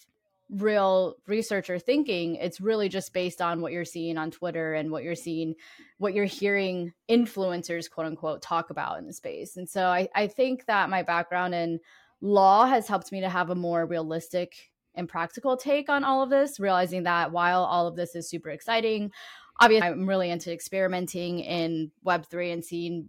real 0.50 1.16
research 1.28 1.70
or 1.70 1.78
thinking 1.78 2.36
it's 2.36 2.60
really 2.60 2.90
just 2.90 3.14
based 3.14 3.40
on 3.40 3.62
what 3.62 3.72
you're 3.72 3.86
seeing 3.86 4.18
on 4.18 4.32
twitter 4.32 4.74
and 4.74 4.90
what 4.90 5.04
you're 5.04 5.14
seeing 5.14 5.54
what 6.00 6.16
you're 6.16 6.26
hearing 6.26 6.92
influencers 7.10 7.90
quote 7.90 8.08
unquote 8.08 8.42
talk 8.42 8.72
about 8.72 8.98
in 8.98 9.06
the 9.06 9.14
space. 9.14 9.58
And 9.58 9.70
so 9.70 9.86
i, 9.86 10.08
I 10.16 10.28
think 10.28 10.66
that 10.66 10.90
my 10.90 11.04
background 11.04 11.54
in 11.54 11.80
law 12.22 12.66
has 12.66 12.88
helped 12.88 13.12
me 13.12 13.22
to 13.22 13.30
have 13.30 13.52
a 13.52 13.56
more 13.56 13.86
realistic 13.86 14.72
and 14.96 15.08
practical 15.08 15.56
take 15.56 15.88
on 15.88 16.04
all 16.04 16.24
of 16.24 16.30
this 16.30 16.60
realizing 16.60 17.04
that 17.04 17.32
while 17.32 17.64
all 17.64 17.88
of 17.88 17.96
this 17.96 18.16
is 18.16 18.30
super 18.30 18.50
exciting 18.50 19.12
obviously 19.60 19.88
i'm 19.88 20.10
really 20.10 20.30
into 20.30 20.52
experimenting 20.52 21.40
in 21.40 21.92
web3 22.06 22.54
and 22.54 22.66
seeing 22.66 23.08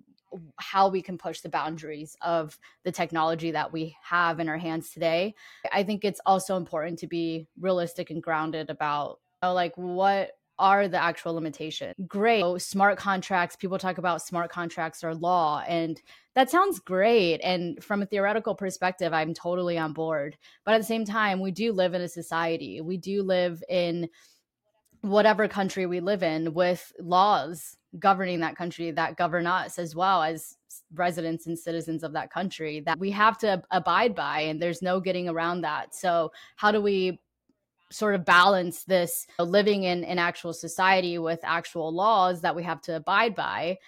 how 0.56 0.88
we 0.88 1.02
can 1.02 1.18
push 1.18 1.40
the 1.40 1.48
boundaries 1.48 2.16
of 2.20 2.58
the 2.84 2.92
technology 2.92 3.50
that 3.50 3.72
we 3.72 3.96
have 4.02 4.40
in 4.40 4.48
our 4.48 4.58
hands 4.58 4.90
today. 4.90 5.34
I 5.72 5.82
think 5.82 6.04
it's 6.04 6.20
also 6.26 6.56
important 6.56 6.98
to 7.00 7.06
be 7.06 7.46
realistic 7.60 8.10
and 8.10 8.22
grounded 8.22 8.70
about 8.70 9.18
you 9.42 9.48
know, 9.48 9.54
like 9.54 9.72
what 9.76 10.32
are 10.60 10.88
the 10.88 11.02
actual 11.02 11.34
limitations. 11.34 11.94
Great. 12.06 12.42
So 12.42 12.58
smart 12.58 12.98
contracts, 12.98 13.56
people 13.56 13.78
talk 13.78 13.96
about 13.96 14.22
smart 14.22 14.50
contracts 14.50 15.02
or 15.02 15.14
law 15.14 15.64
and 15.66 16.00
that 16.34 16.50
sounds 16.50 16.78
great 16.78 17.38
and 17.38 17.82
from 17.82 18.02
a 18.02 18.06
theoretical 18.06 18.54
perspective 18.54 19.12
I'm 19.12 19.32
totally 19.32 19.78
on 19.78 19.94
board. 19.94 20.36
But 20.64 20.74
at 20.74 20.78
the 20.78 20.86
same 20.86 21.06
time, 21.06 21.40
we 21.40 21.50
do 21.50 21.72
live 21.72 21.94
in 21.94 22.02
a 22.02 22.08
society. 22.08 22.80
We 22.82 22.98
do 22.98 23.22
live 23.22 23.64
in 23.68 24.08
whatever 25.02 25.48
country 25.48 25.86
we 25.86 26.00
live 26.00 26.22
in 26.22 26.52
with 26.54 26.92
laws 26.98 27.76
governing 27.98 28.40
that 28.40 28.56
country 28.56 28.90
that 28.90 29.16
govern 29.16 29.46
us 29.46 29.78
as 29.78 29.94
well 29.94 30.22
as 30.22 30.56
residents 30.94 31.46
and 31.46 31.58
citizens 31.58 32.04
of 32.04 32.12
that 32.12 32.30
country 32.30 32.80
that 32.80 32.98
we 32.98 33.10
have 33.10 33.38
to 33.38 33.62
abide 33.70 34.14
by 34.14 34.40
and 34.40 34.60
there's 34.60 34.82
no 34.82 35.00
getting 35.00 35.28
around 35.28 35.62
that. 35.62 35.94
So 35.94 36.32
how 36.56 36.70
do 36.70 36.80
we 36.80 37.20
sort 37.90 38.14
of 38.14 38.24
balance 38.24 38.84
this 38.84 39.26
uh, 39.38 39.42
living 39.42 39.82
in 39.82 40.04
an 40.04 40.18
actual 40.18 40.52
society 40.52 41.18
with 41.18 41.40
actual 41.42 41.92
laws 41.92 42.42
that 42.42 42.54
we 42.54 42.62
have 42.62 42.80
to 42.82 42.96
abide 42.96 43.34
by 43.34 43.78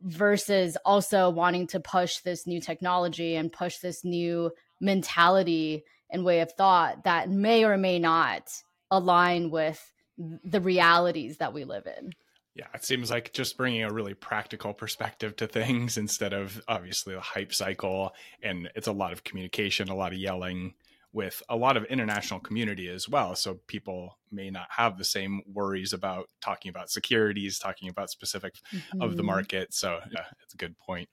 versus 0.00 0.76
also 0.84 1.30
wanting 1.30 1.66
to 1.66 1.80
push 1.80 2.18
this 2.18 2.46
new 2.46 2.60
technology 2.60 3.36
and 3.36 3.52
push 3.52 3.78
this 3.78 4.04
new 4.04 4.50
mentality 4.80 5.84
and 6.10 6.24
way 6.24 6.40
of 6.40 6.52
thought 6.52 7.04
that 7.04 7.28
may 7.28 7.64
or 7.64 7.76
may 7.76 7.98
not 7.98 8.50
align 8.90 9.50
with 9.50 9.92
the 10.18 10.60
realities 10.60 11.38
that 11.38 11.52
we 11.52 11.64
live 11.64 11.86
in. 11.98 12.12
Yeah, 12.54 12.68
it 12.72 12.84
seems 12.84 13.10
like 13.10 13.32
just 13.32 13.56
bringing 13.56 13.82
a 13.82 13.92
really 13.92 14.14
practical 14.14 14.72
perspective 14.72 15.34
to 15.36 15.46
things 15.48 15.96
instead 15.98 16.32
of 16.32 16.62
obviously 16.68 17.14
the 17.14 17.20
hype 17.20 17.52
cycle. 17.52 18.12
And 18.42 18.70
it's 18.76 18.86
a 18.86 18.92
lot 18.92 19.12
of 19.12 19.24
communication, 19.24 19.88
a 19.88 19.96
lot 19.96 20.12
of 20.12 20.18
yelling 20.18 20.74
with 21.12 21.42
a 21.48 21.56
lot 21.56 21.76
of 21.76 21.84
international 21.84 22.40
community 22.40 22.88
as 22.88 23.08
well. 23.08 23.36
So 23.36 23.60
people 23.68 24.18
may 24.32 24.50
not 24.50 24.66
have 24.70 24.98
the 24.98 25.04
same 25.04 25.42
worries 25.46 25.92
about 25.92 26.28
talking 26.40 26.70
about 26.70 26.90
securities, 26.90 27.58
talking 27.58 27.88
about 27.88 28.10
specific 28.10 28.54
mm-hmm. 28.72 29.00
of 29.00 29.12
the 29.12 29.18
mm-hmm. 29.18 29.26
market. 29.26 29.72
So 29.72 30.00
yeah, 30.12 30.24
it's 30.42 30.54
a 30.54 30.56
good 30.56 30.76
point. 30.78 31.08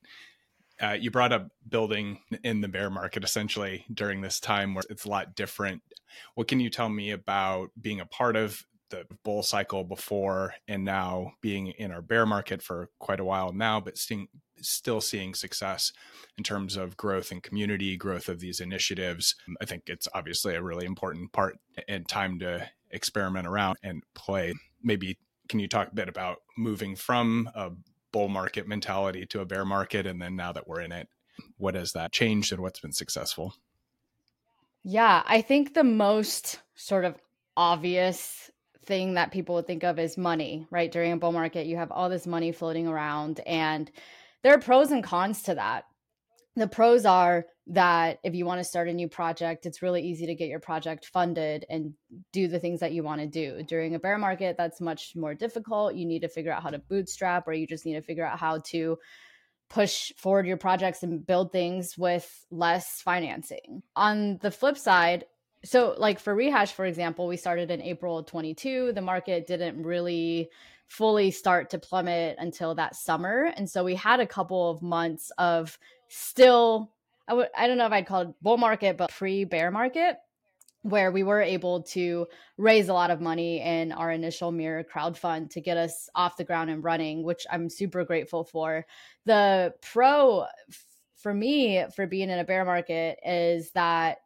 Uh, 0.81 0.98
you 1.00 1.12
brought 1.12 1.31
up 1.31 1.50
building 1.70 2.20
in 2.43 2.62
the 2.62 2.67
bear 2.67 2.89
market 2.89 3.24
essentially 3.24 3.86
during 3.93 4.22
this 4.22 4.39
time 4.39 4.74
where 4.74 4.84
it's 4.89 5.05
a 5.05 5.10
lot 5.10 5.36
different. 5.36 5.84
What 6.34 6.48
can 6.48 6.60
you 6.60 6.72
tell 6.72 6.89
me 6.89 7.12
about 7.12 7.70
being 7.79 8.00
a 8.00 8.05
part 8.05 8.36
of 8.36 8.65
the 8.91 9.05
bull 9.24 9.41
cycle 9.41 9.83
before 9.83 10.53
and 10.67 10.86
now 10.86 11.33
being 11.41 11.67
in 11.67 11.91
our 11.91 12.01
bear 12.01 12.25
market 12.25 12.62
for 12.62 12.89
quite 13.00 13.19
a 13.19 13.25
while 13.25 13.51
now, 13.51 13.79
but 13.79 13.98
seeing, 13.98 14.27
still 14.62 15.01
seeing 15.01 15.33
success 15.33 15.91
in 16.38 16.43
terms 16.43 16.77
of 16.77 16.95
growth 16.98 17.31
and 17.31 17.41
community, 17.41 17.98
growth 17.98 18.29
of 18.29 18.39
these 18.39 18.60
initiatives. 18.60 19.36
I 19.60 19.65
think 19.65 19.83
it's 19.88 20.07
obviously 20.13 20.55
a 20.55 20.62
really 20.62 20.86
important 20.86 21.31
part 21.31 21.57
and 21.88 22.07
time 22.07 22.38
to 22.39 22.69
experiment 22.91 23.48
around 23.48 23.77
and 23.81 24.03
play. 24.13 24.53
Maybe 24.83 25.17
can 25.50 25.60
you 25.60 25.67
talk 25.67 25.91
a 25.91 25.95
bit 25.95 26.10
about 26.10 26.38
moving 26.57 26.95
from 26.95 27.50
a 27.55 27.71
bull 28.12 28.29
market 28.29 28.67
mentality 28.67 29.25
to 29.27 29.41
a 29.41 29.45
bear 29.45 29.65
market? 29.65 30.05
And 30.05 30.21
then 30.21 30.36
now 30.36 30.51
that 30.51 30.67
we're 30.67 30.81
in 30.81 30.91
it, 30.91 31.07
what 31.57 31.75
has 31.75 31.93
that 31.93 32.12
changed 32.12 32.51
and 32.51 32.62
what's 32.62 32.79
been 32.79 32.93
successful? 32.93 33.55
Yeah, 34.83 35.24
I 35.25 35.41
think 35.41 35.74
the 35.74 35.83
most 35.83 36.60
sort 36.75 37.05
of 37.05 37.15
obvious 37.55 38.50
thing 38.85 39.13
that 39.13 39.31
people 39.31 39.55
would 39.55 39.67
think 39.67 39.83
of 39.83 40.00
is 40.00 40.17
money, 40.17 40.67
right? 40.71 40.91
During 40.91 41.11
a 41.11 41.17
bull 41.17 41.31
market, 41.31 41.67
you 41.67 41.77
have 41.77 41.91
all 41.91 42.09
this 42.09 42.27
money 42.27 42.51
floating 42.51 42.88
around, 42.88 43.39
and 43.45 43.89
there 44.43 44.53
are 44.53 44.59
pros 44.59 44.91
and 44.91 45.03
cons 45.03 45.43
to 45.43 45.55
that. 45.55 45.85
The 46.55 46.67
pros 46.67 47.05
are 47.05 47.45
that 47.67 48.19
if 48.23 48.35
you 48.35 48.45
want 48.45 48.59
to 48.59 48.65
start 48.65 48.89
a 48.89 48.93
new 48.93 49.07
project, 49.07 49.65
it's 49.65 49.81
really 49.81 50.01
easy 50.01 50.25
to 50.25 50.35
get 50.35 50.50
your 50.50 50.59
project 50.59 51.05
funded 51.05 51.65
and 51.69 51.93
do 52.33 52.47
the 52.47 52.59
things 52.59 52.81
that 52.81 52.91
you 52.91 53.03
want 53.03 53.21
to 53.21 53.27
do. 53.27 53.63
During 53.63 53.95
a 53.95 54.00
bear 54.00 54.17
market, 54.17 54.57
that's 54.57 54.81
much 54.81 55.13
more 55.15 55.33
difficult. 55.33 55.95
You 55.95 56.05
need 56.05 56.21
to 56.21 56.27
figure 56.27 56.51
out 56.51 56.63
how 56.63 56.71
to 56.71 56.79
bootstrap, 56.79 57.47
or 57.47 57.53
you 57.53 57.67
just 57.67 57.85
need 57.85 57.93
to 57.93 58.01
figure 58.01 58.25
out 58.25 58.39
how 58.39 58.59
to 58.71 58.97
push 59.69 60.11
forward 60.17 60.45
your 60.45 60.57
projects 60.57 61.03
and 61.03 61.25
build 61.25 61.53
things 61.53 61.97
with 61.97 62.29
less 62.51 63.01
financing. 63.01 63.83
On 63.95 64.38
the 64.41 64.51
flip 64.51 64.77
side, 64.77 65.23
so 65.63 65.96
like 65.98 66.20
for 66.20 66.34
rehash 66.34 66.74
for 66.74 66.86
example 66.86 67.27
we 67.27 67.38
started 67.38 67.72
in 67.72 67.82
april 67.82 68.24
22 68.24 68.94
the 68.94 69.01
market 69.01 69.48
didn't 69.48 69.82
really 69.84 70.50
fully 70.88 71.32
start 71.32 71.70
to 71.70 71.80
plummet 71.80 72.36
until 72.39 72.75
that 72.75 72.96
summer 72.96 73.51
and 73.56 73.70
so 73.70 73.84
we 73.84 73.96
had 73.96 74.20
a 74.20 74.27
couple 74.27 74.70
of 74.70 74.82
months 74.82 75.32
of 75.38 75.77
still 76.10 76.91
I 77.27 77.32
w- 77.32 77.50
I 77.58 77.68
don't 77.68 77.77
know 77.77 77.86
if 77.86 77.91
i'd 77.94 78.08
call 78.08 78.22
it 78.22 78.30
bull 78.41 78.58
market 78.58 78.98
but 78.98 79.10
pre 79.12 79.46
bear 79.46 79.72
market 79.72 80.18
where 80.84 81.12
we 81.12 81.22
were 81.22 81.41
able 81.41 81.84
to 81.84 82.25
raise 82.58 82.89
a 82.89 82.94
lot 82.94 83.12
of 83.12 83.22
money 83.22 83.62
in 83.62 83.91
our 83.91 84.12
initial 84.12 84.51
mirror 84.51 84.84
crowd 84.84 85.15
fund 85.15 85.51
to 85.51 85.62
get 85.62 85.77
us 85.77 86.10
off 86.15 86.38
the 86.38 86.44
ground 86.44 86.70
and 86.72 86.84
running 86.84 87.24
which 87.24 87.46
i'm 87.51 87.70
super 87.70 88.03
grateful 88.03 88.44
for. 88.44 88.86
The 89.25 89.74
pro 89.82 90.46
for 91.18 91.34
me 91.34 91.86
for 91.96 92.08
being 92.08 92.30
in 92.30 92.39
a 92.39 92.44
bear 92.44 92.65
market 92.65 93.20
is 93.24 93.72
that 93.72 94.18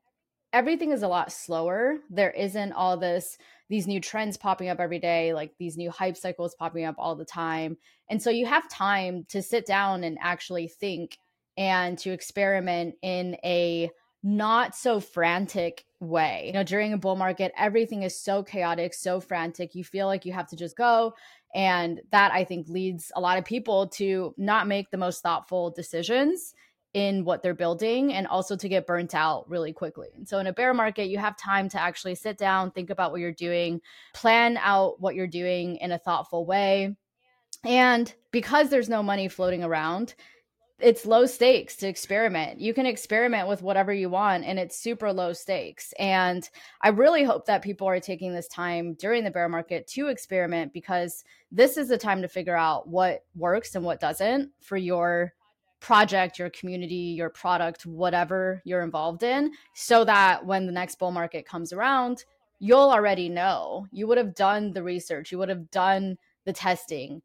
everything 0.56 0.92
is 0.92 1.04
a 1.04 1.08
lot 1.08 1.34
slower. 1.34 1.98
There 2.10 2.32
isn't 2.32 2.72
all 2.72 2.96
this 2.96 3.38
these 3.68 3.88
new 3.88 4.00
trends 4.00 4.38
popping 4.38 4.70
up 4.70 4.80
every 4.80 5.00
day, 5.00 5.34
like 5.34 5.52
these 5.60 5.76
new 5.76 5.92
hype 5.92 6.16
cycles 6.16 6.56
popping 6.56 6.86
up 6.86 6.96
all 6.98 7.16
the 7.16 7.26
time. 7.26 7.78
And 8.10 8.22
so 8.22 8.30
you 8.30 8.46
have 8.46 8.70
time 8.70 9.26
to 9.30 9.42
sit 9.42 9.66
down 9.66 10.04
and 10.04 10.18
actually 10.22 10.68
think 10.70 11.18
and 11.58 11.98
to 12.00 12.12
experiment 12.12 12.96
in 13.02 13.36
a 13.44 13.90
not 14.24 14.76
so 14.76 15.00
frantic 15.00 15.86
way. 16.00 16.44
You 16.48 16.54
know, 16.54 16.64
during 16.64 16.94
a 16.94 16.98
bull 16.98 17.16
market, 17.16 17.52
everything 17.58 18.04
is 18.04 18.20
so 18.20 18.42
chaotic, 18.42 18.94
so 18.94 19.20
frantic. 19.20 19.76
You 19.76 19.84
feel 19.84 20.08
like 20.08 20.26
you 20.26 20.32
have 20.34 20.48
to 20.50 20.56
just 20.56 20.78
go. 20.78 21.14
And 21.54 22.02
that 22.12 22.32
I 22.32 22.44
think 22.44 22.70
leads 22.70 23.12
a 23.16 23.22
lot 23.22 23.38
of 23.38 23.46
people 23.46 23.88
to 23.90 24.34
not 24.38 24.68
make 24.68 24.90
the 24.90 24.98
most 24.98 25.22
thoughtful 25.22 25.72
decisions 25.72 26.54
in 26.96 27.26
what 27.26 27.44
they're 27.44 27.54
building 27.54 28.14
and 28.14 28.26
also 28.26 28.56
to 28.56 28.70
get 28.70 28.88
burnt 28.88 29.14
out 29.14 29.48
really 29.50 29.74
quickly. 29.74 30.08
So 30.24 30.40
in 30.40 30.48
a 30.48 30.54
bear 30.54 30.74
market, 30.74 31.10
you 31.10 31.18
have 31.18 31.36
time 31.36 31.68
to 31.70 31.80
actually 31.80 32.16
sit 32.16 32.38
down, 32.38 32.72
think 32.72 32.90
about 32.90 33.12
what 33.12 33.20
you're 33.20 33.34
doing, 33.34 33.82
plan 34.14 34.58
out 34.62 35.02
what 35.02 35.14
you're 35.14 35.28
doing 35.28 35.76
in 35.76 35.92
a 35.92 36.00
thoughtful 36.00 36.46
way. 36.46 36.96
And 37.66 38.14
because 38.32 38.70
there's 38.70 38.88
no 38.88 39.04
money 39.04 39.28
floating 39.28 39.62
around, 39.62 40.16
it's 40.80 41.06
low 41.06 41.26
stakes 41.26 41.76
to 41.78 41.88
experiment. 41.88 42.62
You 42.62 42.74
can 42.74 42.86
experiment 42.86 43.50
with 43.50 43.62
whatever 43.62 43.94
you 43.94 44.10
want 44.10 44.46
and 44.46 44.58
it's 44.58 44.80
super 44.80 45.12
low 45.12 45.34
stakes. 45.34 45.94
And 46.00 46.50
I 46.80 46.90
really 46.90 47.26
hope 47.26 47.46
that 47.48 47.62
people 47.62 47.90
are 47.90 48.00
taking 48.00 48.34
this 48.34 48.48
time 48.48 48.94
during 48.94 49.26
the 49.26 49.32
bear 49.32 49.50
market 49.50 49.86
to 49.88 50.08
experiment 50.08 50.72
because 50.72 51.26
this 51.52 51.76
is 51.76 51.90
the 51.90 51.98
time 51.98 52.22
to 52.22 52.30
figure 52.30 52.56
out 52.56 52.88
what 52.88 53.26
works 53.36 53.76
and 53.76 53.84
what 53.84 54.00
doesn't 54.00 54.52
for 54.62 54.78
your 54.78 55.34
project, 55.86 56.40
your 56.40 56.50
community, 56.50 56.96
your 56.96 57.30
product, 57.30 57.86
whatever 57.86 58.60
you're 58.66 58.82
involved 58.82 59.22
in, 59.22 59.52
so 59.76 60.04
that 60.04 60.44
when 60.44 60.66
the 60.66 60.72
next 60.72 60.98
bull 60.98 61.12
market 61.12 61.48
comes 61.48 61.72
around, 61.72 62.26
you'll 62.58 62.90
already 62.90 63.30
know. 63.30 63.86
You 63.92 64.08
would 64.08 64.18
have 64.18 64.34
done 64.34 64.74
the 64.74 64.82
research, 64.82 65.32
you 65.32 65.38
would 65.38 65.50
have 65.50 65.70
done 65.70 66.18
the 66.46 66.54
testing 66.54 67.22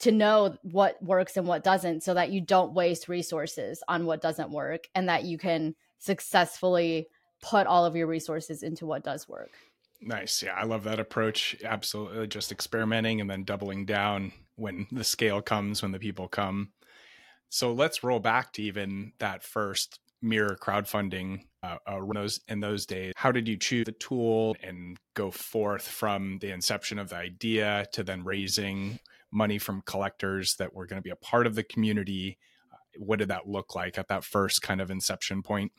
to 0.00 0.10
know 0.10 0.56
what 0.62 1.00
works 1.00 1.36
and 1.36 1.46
what 1.46 1.62
doesn't 1.62 2.02
so 2.02 2.12
that 2.14 2.32
you 2.32 2.40
don't 2.40 2.74
waste 2.74 3.08
resources 3.08 3.80
on 3.86 4.06
what 4.06 4.20
doesn't 4.20 4.50
work 4.50 4.88
and 4.96 5.08
that 5.08 5.22
you 5.22 5.38
can 5.38 5.76
successfully 6.00 7.06
put 7.40 7.68
all 7.68 7.84
of 7.84 7.94
your 7.94 8.08
resources 8.08 8.64
into 8.64 8.86
what 8.86 9.04
does 9.04 9.28
work. 9.28 9.52
Nice. 10.00 10.42
Yeah, 10.42 10.54
I 10.54 10.64
love 10.64 10.82
that 10.82 10.98
approach. 10.98 11.54
Absolutely. 11.62 12.26
Just 12.26 12.50
experimenting 12.50 13.20
and 13.20 13.30
then 13.30 13.44
doubling 13.44 13.84
down 13.84 14.32
when 14.56 14.88
the 14.90 15.04
scale 15.04 15.40
comes, 15.40 15.80
when 15.80 15.92
the 15.92 15.98
people 16.00 16.26
come. 16.26 16.72
So 17.50 17.72
let's 17.72 18.02
roll 18.02 18.20
back 18.20 18.52
to 18.54 18.62
even 18.62 19.12
that 19.18 19.42
first 19.42 20.00
mirror 20.22 20.56
crowdfunding 20.60 21.42
uh, 21.62 21.76
uh, 21.86 22.00
those 22.14 22.40
in 22.48 22.60
those 22.60 22.86
days. 22.86 23.12
How 23.16 23.32
did 23.32 23.48
you 23.48 23.56
choose 23.56 23.84
the 23.86 23.92
tool 23.92 24.56
and 24.62 24.96
go 25.14 25.30
forth 25.30 25.86
from 25.86 26.38
the 26.40 26.50
inception 26.50 26.98
of 26.98 27.10
the 27.10 27.16
idea 27.16 27.86
to 27.92 28.02
then 28.02 28.24
raising 28.24 28.98
money 29.32 29.58
from 29.58 29.82
collectors 29.82 30.56
that 30.56 30.74
were 30.74 30.86
going 30.86 30.98
to 30.98 31.02
be 31.02 31.10
a 31.10 31.16
part 31.16 31.46
of 31.46 31.54
the 31.54 31.62
community. 31.62 32.38
Uh, 32.72 32.76
what 32.98 33.18
did 33.18 33.28
that 33.28 33.48
look 33.48 33.74
like 33.74 33.98
at 33.98 34.08
that 34.08 34.24
first 34.24 34.62
kind 34.62 34.80
of 34.80 34.90
inception 34.90 35.42
point? 35.42 35.72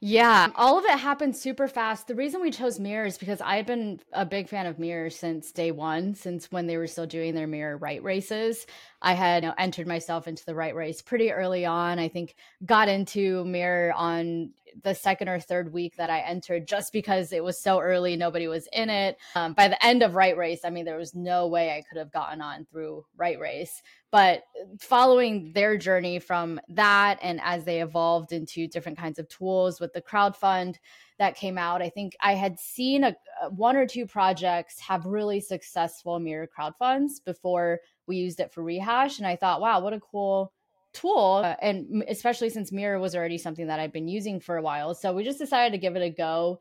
Yeah, 0.00 0.48
all 0.56 0.78
of 0.78 0.84
it 0.84 0.98
happened 0.98 1.34
super 1.34 1.66
fast. 1.66 2.08
The 2.08 2.14
reason 2.14 2.42
we 2.42 2.50
chose 2.50 2.78
Mirror 2.78 3.06
is 3.06 3.16
because 3.16 3.40
I 3.40 3.56
had 3.56 3.64
been 3.64 4.00
a 4.12 4.26
big 4.26 4.50
fan 4.50 4.66
of 4.66 4.78
Mirror 4.78 5.08
since 5.10 5.50
day 5.50 5.70
one, 5.70 6.14
since 6.14 6.52
when 6.52 6.66
they 6.66 6.76
were 6.76 6.86
still 6.86 7.06
doing 7.06 7.34
their 7.34 7.46
Mirror 7.46 7.78
Write 7.78 8.02
Races. 8.02 8.66
I 9.00 9.14
had 9.14 9.44
you 9.44 9.48
know, 9.48 9.54
entered 9.56 9.86
myself 9.86 10.28
into 10.28 10.44
the 10.44 10.54
Write 10.54 10.74
Race 10.74 11.00
pretty 11.00 11.32
early 11.32 11.64
on. 11.64 11.98
I 11.98 12.08
think 12.08 12.34
got 12.66 12.88
into 12.88 13.44
Mirror 13.46 13.94
on 13.94 14.50
the 14.82 14.94
second 14.94 15.28
or 15.28 15.38
third 15.40 15.72
week 15.72 15.96
that 15.96 16.10
I 16.10 16.20
entered 16.20 16.66
just 16.66 16.92
because 16.92 17.32
it 17.32 17.44
was 17.44 17.62
so 17.62 17.80
early, 17.80 18.16
nobody 18.16 18.48
was 18.48 18.68
in 18.72 18.90
it. 18.90 19.16
Um, 19.34 19.54
by 19.54 19.68
the 19.68 19.82
end 19.84 20.02
of 20.02 20.16
Write 20.16 20.36
Race, 20.36 20.60
I 20.64 20.70
mean, 20.70 20.84
there 20.84 20.98
was 20.98 21.14
no 21.14 21.46
way 21.46 21.70
I 21.70 21.82
could 21.88 21.98
have 21.98 22.12
gotten 22.12 22.42
on 22.42 22.66
through 22.66 23.04
Write 23.16 23.38
Race. 23.38 23.82
But 24.14 24.44
following 24.78 25.50
their 25.54 25.76
journey 25.76 26.20
from 26.20 26.60
that 26.68 27.18
and 27.20 27.40
as 27.42 27.64
they 27.64 27.82
evolved 27.82 28.30
into 28.30 28.68
different 28.68 28.96
kinds 28.96 29.18
of 29.18 29.28
tools 29.28 29.80
with 29.80 29.92
the 29.92 30.00
crowd 30.00 30.36
fund 30.36 30.78
that 31.18 31.34
came 31.34 31.58
out, 31.58 31.82
I 31.82 31.88
think 31.88 32.14
I 32.20 32.34
had 32.34 32.60
seen 32.60 33.02
a, 33.02 33.16
one 33.50 33.74
or 33.74 33.88
two 33.88 34.06
projects 34.06 34.78
have 34.78 35.04
really 35.04 35.40
successful 35.40 36.20
mirror 36.20 36.46
crowd 36.46 36.74
funds 36.78 37.18
before 37.18 37.80
we 38.06 38.18
used 38.18 38.38
it 38.38 38.52
for 38.52 38.62
rehash. 38.62 39.18
And 39.18 39.26
I 39.26 39.34
thought, 39.34 39.60
wow, 39.60 39.80
what 39.80 39.92
a 39.92 39.98
cool 39.98 40.52
tool 40.92 41.42
uh, 41.44 41.56
and 41.60 42.04
especially 42.06 42.50
since 42.50 42.70
mirror 42.70 43.00
was 43.00 43.16
already 43.16 43.36
something 43.36 43.66
that 43.66 43.80
i've 43.80 43.92
been 43.92 44.06
using 44.06 44.38
for 44.38 44.58
a 44.58 44.62
while 44.62 44.94
so 44.94 45.12
we 45.12 45.24
just 45.24 45.40
decided 45.40 45.72
to 45.72 45.78
give 45.78 45.96
it 45.96 46.02
a 46.04 46.08
go 46.08 46.60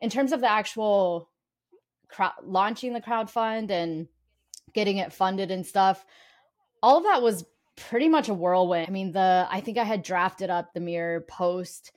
in 0.00 0.10
terms 0.10 0.32
of 0.32 0.40
the 0.40 0.50
actual 0.50 1.30
launching 2.42 2.92
the 2.92 3.00
crowd 3.00 3.30
fund 3.30 3.70
and 3.70 4.08
getting 4.74 4.96
it 4.96 5.12
funded 5.12 5.52
and 5.52 5.64
stuff 5.64 6.04
all 6.82 6.98
of 6.98 7.04
that 7.04 7.22
was 7.22 7.44
pretty 7.76 8.08
much 8.08 8.28
a 8.28 8.34
whirlwind 8.34 8.88
i 8.88 8.90
mean 8.90 9.12
the 9.12 9.46
i 9.50 9.60
think 9.60 9.78
i 9.78 9.84
had 9.84 10.02
drafted 10.02 10.50
up 10.50 10.72
the 10.72 10.80
mirror 10.80 11.24
post 11.28 11.92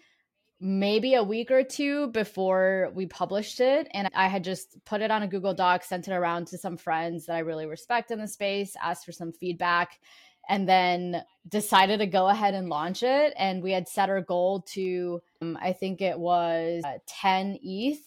maybe 0.59 1.15
a 1.15 1.23
week 1.23 1.50
or 1.50 1.63
two 1.63 2.07
before 2.09 2.91
we 2.93 3.07
published 3.07 3.59
it 3.59 3.88
and 3.93 4.09
i 4.13 4.27
had 4.27 4.44
just 4.44 4.77
put 4.85 5.01
it 5.01 5.09
on 5.09 5.24
a 5.24 5.27
google 5.27 5.53
doc 5.53 5.83
sent 5.83 6.07
it 6.07 6.13
around 6.13 6.46
to 6.46 6.57
some 6.57 6.77
friends 6.77 7.25
that 7.25 7.35
i 7.35 7.39
really 7.39 7.65
respect 7.65 8.11
in 8.11 8.20
the 8.20 8.27
space 8.27 8.75
asked 8.83 9.05
for 9.05 9.11
some 9.11 9.31
feedback 9.31 10.00
and 10.50 10.67
then 10.67 11.24
decided 11.48 12.00
to 12.00 12.07
go 12.07 12.27
ahead 12.27 12.53
and 12.53 12.70
launch 12.70 13.03
it. 13.03 13.33
And 13.37 13.61
we 13.61 13.72
had 13.72 13.87
set 13.87 14.09
our 14.09 14.22
goal 14.22 14.61
to, 14.74 15.22
um, 15.41 15.57
I 15.61 15.74
think 15.74 16.01
it 16.01 16.20
was 16.20 16.83
uh, 16.83 16.98
10 17.07 17.59
ETH 17.63 18.01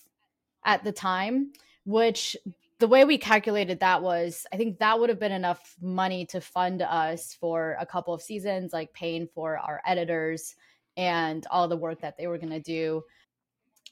at 0.65 0.85
the 0.85 0.93
time, 0.93 1.53
which 1.85 2.37
the 2.81 2.89
way 2.89 3.05
we 3.05 3.19
calculated 3.19 3.81
that 3.81 4.03
was 4.03 4.47
I 4.53 4.57
think 4.57 4.79
that 4.79 4.99
would 4.99 5.09
have 5.09 5.21
been 5.21 5.33
enough 5.33 5.75
money 5.81 6.27
to 6.27 6.41
fund 6.41 6.83
us 6.83 7.37
for 7.41 7.77
a 7.81 7.87
couple 7.87 8.15
of 8.15 8.23
seasons, 8.23 8.73
like 8.73 8.93
paying 8.93 9.29
for 9.35 9.59
our 9.59 9.81
editors 9.87 10.55
and 10.97 11.47
all 11.51 11.69
the 11.69 11.77
work 11.77 12.01
that 12.01 12.17
they 12.17 12.27
were 12.27 12.39
going 12.39 12.53
to 12.53 12.61
do 12.61 13.03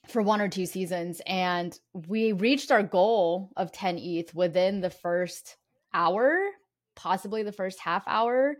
for 0.09 0.23
one 0.23 0.41
or 0.41 0.49
two 0.49 0.67
seasons. 0.67 1.21
And 1.27 1.79
we 1.93 2.33
reached 2.33 2.71
our 2.71 2.83
goal 2.83 3.51
of 3.57 3.73
10 3.73 3.99
ETH 3.99 4.35
within 4.35 4.81
the 4.81 4.91
first 4.91 5.57
hour 5.95 6.51
possibly 6.95 7.43
the 7.43 7.53
first 7.53 7.81
half 7.81 8.05
hour. 8.07 8.57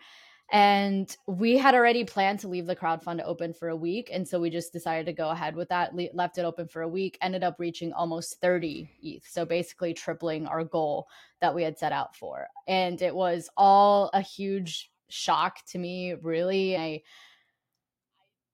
And 0.53 1.17
we 1.27 1.57
had 1.57 1.75
already 1.75 2.05
planned 2.05 2.41
to 2.41 2.49
leave 2.49 2.67
the 2.67 2.77
crowd 2.77 3.03
fund 3.03 3.23
open 3.23 3.55
for 3.55 3.71
a 3.71 3.77
week. 3.77 4.11
And 4.13 4.29
so 4.29 4.39
we 4.39 4.51
just 4.51 4.71
decided 4.71 5.07
to 5.07 5.15
go 5.15 5.31
ahead 5.31 5.57
with 5.57 5.71
that, 5.71 5.95
le- 5.95 6.09
left 6.13 6.37
it 6.37 6.45
open 6.45 6.69
for 6.69 6.83
a 6.83 6.89
week, 6.89 7.17
ended 7.23 7.43
up 7.43 7.57
reaching 7.59 7.95
almost 7.95 8.39
30 8.43 8.91
ETH. 9.03 9.27
So 9.27 9.47
basically 9.47 9.95
tripling 9.95 10.47
our 10.47 10.63
goal 10.63 11.09
that 11.41 11.55
we 11.55 11.63
had 11.63 11.79
set 11.79 11.93
out 11.93 12.15
for. 12.15 12.49
And 12.69 13.01
it 13.01 13.15
was 13.15 13.49
all 13.57 14.11
a 14.13 14.21
huge 14.21 14.91
shock 15.09 15.65
to 15.69 15.79
me, 15.79 16.13
really. 16.21 16.77
I, 16.77 17.03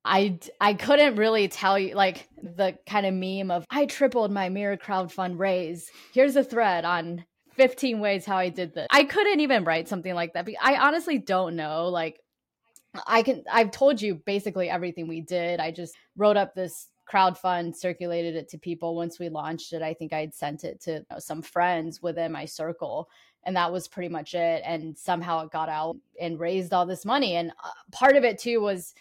I 0.04 0.38
I 0.61 0.74
couldn't 0.74 1.16
really 1.16 1.48
tell 1.48 1.78
you 1.78 1.94
like 1.96 2.28
the 2.40 2.78
kind 2.88 3.06
of 3.06 3.14
meme 3.14 3.50
of 3.50 3.66
I 3.70 3.87
tripled 3.87 4.30
my 4.30 4.48
mirror 4.48 4.76
crowd 4.76 5.12
fund 5.12 5.38
raise. 5.38 5.90
Here's 6.14 6.37
a 6.37 6.44
thread 6.44 6.84
on 6.84 7.24
15 7.59 7.99
ways 8.01 8.25
how 8.25 8.38
I 8.38 8.49
did 8.49 8.73
this. 8.73 8.87
I 8.90 9.05
couldn't 9.05 9.40
even 9.40 9.64
write 9.64 9.88
something 9.88 10.14
like 10.14 10.33
that. 10.33 10.49
I 10.62 10.77
honestly 10.77 11.18
don't 11.18 11.57
know. 11.57 11.88
Like, 11.88 12.21
I 13.07 13.23
can, 13.23 13.44
I've 13.53 13.73
told 13.73 14.01
you 14.01 14.14
basically 14.14 14.71
everything 14.71 15.09
we 15.09 15.21
did. 15.21 15.61
I 15.61 15.73
just 15.73 15.94
wrote 16.16 16.37
up 16.37 16.55
this 16.55 16.88
crowd 17.05 17.37
fund, 17.37 17.77
circulated 17.77 18.37
it 18.37 18.49
to 18.51 18.59
people. 18.59 18.94
Once 18.94 19.18
we 19.18 19.29
launched 19.29 19.73
it, 19.73 19.83
I 19.83 19.92
think 19.92 20.12
I'd 20.12 20.35
sent 20.35 20.62
it 20.62 20.81
to 20.83 20.92
you 20.92 21.07
know, 21.11 21.18
some 21.18 21.42
friends 21.42 22.01
within 22.01 22.31
my 22.31 22.44
circle. 22.44 23.09
And 23.44 23.57
that 23.57 23.73
was 23.73 23.88
pretty 23.88 24.09
much 24.09 24.35
it. 24.35 24.62
And 24.64 24.97
somehow 24.97 25.44
it 25.44 25.51
got 25.51 25.68
out 25.68 25.97
and 26.21 26.38
raised 26.38 26.73
all 26.73 26.87
this 26.87 27.05
money. 27.05 27.35
And 27.37 27.51
uh, 27.51 27.71
part 27.90 28.16
of 28.16 28.25
it 28.25 28.38
too 28.38 28.61
was 28.61 28.94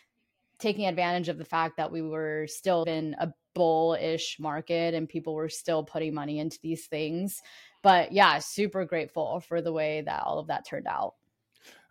taking 0.58 0.88
advantage 0.88 1.30
of 1.30 1.38
the 1.38 1.46
fact 1.46 1.78
that 1.78 1.91
we 1.91 2.02
were 2.02 2.48
still 2.48 2.84
in 2.84 3.15
a 3.20 3.32
bullish 3.54 4.38
market 4.39 4.93
and 4.93 5.10
people 5.10 5.34
were 5.34 5.50
still 5.50 5.84
putting 5.84 6.13
money 6.13 6.39
into 6.39 6.60
these 6.62 6.86
things 6.86 7.41
but 7.88 8.12
yeah, 8.12 8.39
super 8.39 8.84
grateful 8.84 9.39
for 9.39 9.62
the 9.62 9.71
way 9.71 10.02
that 10.02 10.23
all 10.23 10.39
of 10.39 10.47
that 10.47 10.65
turned 10.67 10.88
out. 10.88 11.13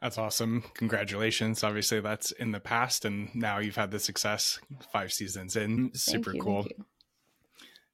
That's 0.02 0.18
awesome. 0.18 0.62
Congratulations. 0.74 1.64
Obviously, 1.64 2.00
that's 2.00 2.32
in 2.32 2.52
the 2.52 2.60
past, 2.60 3.06
and 3.06 3.34
now 3.34 3.60
you've 3.60 3.76
had 3.76 3.90
the 3.90 3.98
success 3.98 4.60
five 4.92 5.10
seasons 5.10 5.56
in. 5.56 5.90
Super 5.94 6.34
you, 6.34 6.42
cool. 6.42 6.66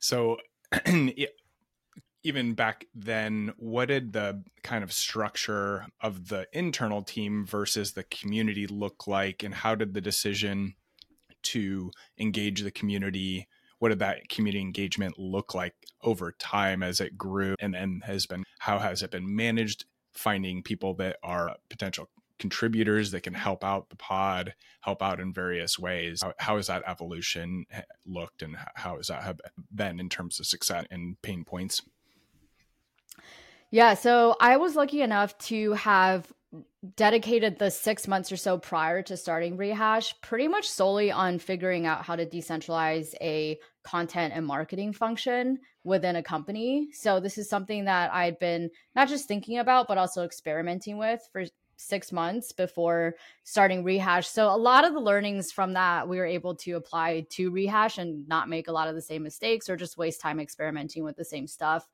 So, 0.01 0.39
even 2.25 2.55
back 2.55 2.87
then, 2.93 3.53
what 3.57 3.87
did 3.87 4.13
the 4.13 4.43
kind 4.65 4.83
of 4.83 4.93
structure 4.93 5.87
of 6.01 6.27
the 6.27 6.49
internal 6.53 7.03
team 7.03 7.47
versus 7.47 7.93
the 7.93 8.03
community 8.03 8.67
look 8.67 9.07
like, 9.07 9.45
and 9.45 9.55
how 9.55 9.77
did 9.77 9.95
the 9.95 10.01
decision 10.01 10.75
to 11.43 11.93
engage 12.19 12.63
the 12.63 12.73
community 12.73 13.47
what 13.83 13.89
did 13.89 13.99
that 13.99 14.29
community 14.29 14.61
engagement 14.61 15.19
look 15.19 15.57
like 15.57 15.75
over 16.05 16.31
time 16.39 16.85
as 16.85 17.01
it 17.01 17.19
grew 17.19 17.57
and 17.59 17.75
then 17.75 18.01
has 18.05 18.27
been 18.27 18.45
how 18.61 18.79
has 18.79 19.03
it 19.03 19.11
been 19.11 19.35
managed? 19.35 19.87
Finding 20.13 20.63
people 20.63 20.95
that 20.95 21.17
are 21.25 21.57
potential 21.69 22.09
contributors 22.39 23.11
that 23.11 23.25
can 23.25 23.35
help 23.35 23.65
out 23.65 23.91
the 23.91 23.97
pod 23.97 24.55
help 24.83 25.03
out 25.03 25.19
in 25.19 25.33
various 25.33 25.81
ways. 25.81 26.23
How, 26.23 26.33
how 26.39 26.57
has 26.59 26.69
that 26.69 26.85
evolution 26.87 27.65
eh, 27.73 27.83
looked 28.07 28.43
and 28.43 28.57
how 28.77 28.99
has 28.99 29.09
that 29.09 29.25
have 29.25 29.41
been 29.75 29.99
in 29.99 30.09
terms 30.09 30.39
of 30.39 30.47
success 30.47 30.87
and 30.93 31.21
pain 31.21 31.45
points? 31.45 31.83
Yeah 33.73 33.95
so 33.95 34.37
i 34.39 34.59
was 34.59 34.77
lucky 34.77 35.03
enough 35.03 35.37
to 35.39 35.73
have 35.73 36.33
dedicated 36.97 37.59
the 37.59 37.71
six 37.71 38.07
months 38.07 38.31
or 38.31 38.37
so 38.37 38.59
prior 38.59 39.03
to 39.03 39.17
starting 39.17 39.57
rehash 39.57 40.15
pretty 40.21 40.49
much 40.49 40.69
solely 40.69 41.11
on 41.11 41.39
figuring 41.39 41.87
out 41.87 42.05
how 42.05 42.15
to 42.15 42.27
decentralize 42.27 43.15
a 43.21 43.59
content 43.83 44.33
and 44.35 44.47
marketing 44.47 44.93
function 44.93 45.59
within 45.85 46.17
a 46.17 46.23
company 46.23 46.89
so 46.93 47.19
this 47.19 47.39
is 47.39 47.49
something 47.49 47.85
that 47.85 48.13
i'd 48.13 48.39
been 48.39 48.71
not 48.95 49.09
just 49.09 49.27
thinking 49.27 49.59
about 49.59 49.89
but 49.89 49.99
also 49.99 50.25
experimenting 50.25 50.99
with 50.99 51.29
for 51.33 51.45
six 51.77 52.13
months 52.13 52.53
before 52.53 53.15
starting 53.43 53.83
rehash 53.83 54.29
so 54.29 54.49
a 54.49 54.57
lot 54.57 54.85
of 54.85 54.93
the 54.93 55.01
learnings 55.01 55.51
from 55.51 55.73
that 55.73 56.09
we 56.09 56.17
were 56.19 56.27
able 56.27 56.55
to 56.55 56.73
apply 56.73 57.27
to 57.29 57.51
rehash 57.51 57.99
and 57.99 58.29
not 58.29 58.49
make 58.49 58.69
a 58.69 58.73
lot 58.73 58.89
of 58.89 58.95
the 58.95 59.03
same 59.03 59.23
mistakes 59.23 59.69
or 59.69 59.77
just 59.77 59.99
waste 59.99 60.21
time 60.21 60.39
experimenting 60.39 61.03
with 61.03 61.17
the 61.17 61.25
same 61.25 61.47
stuff 61.47 61.89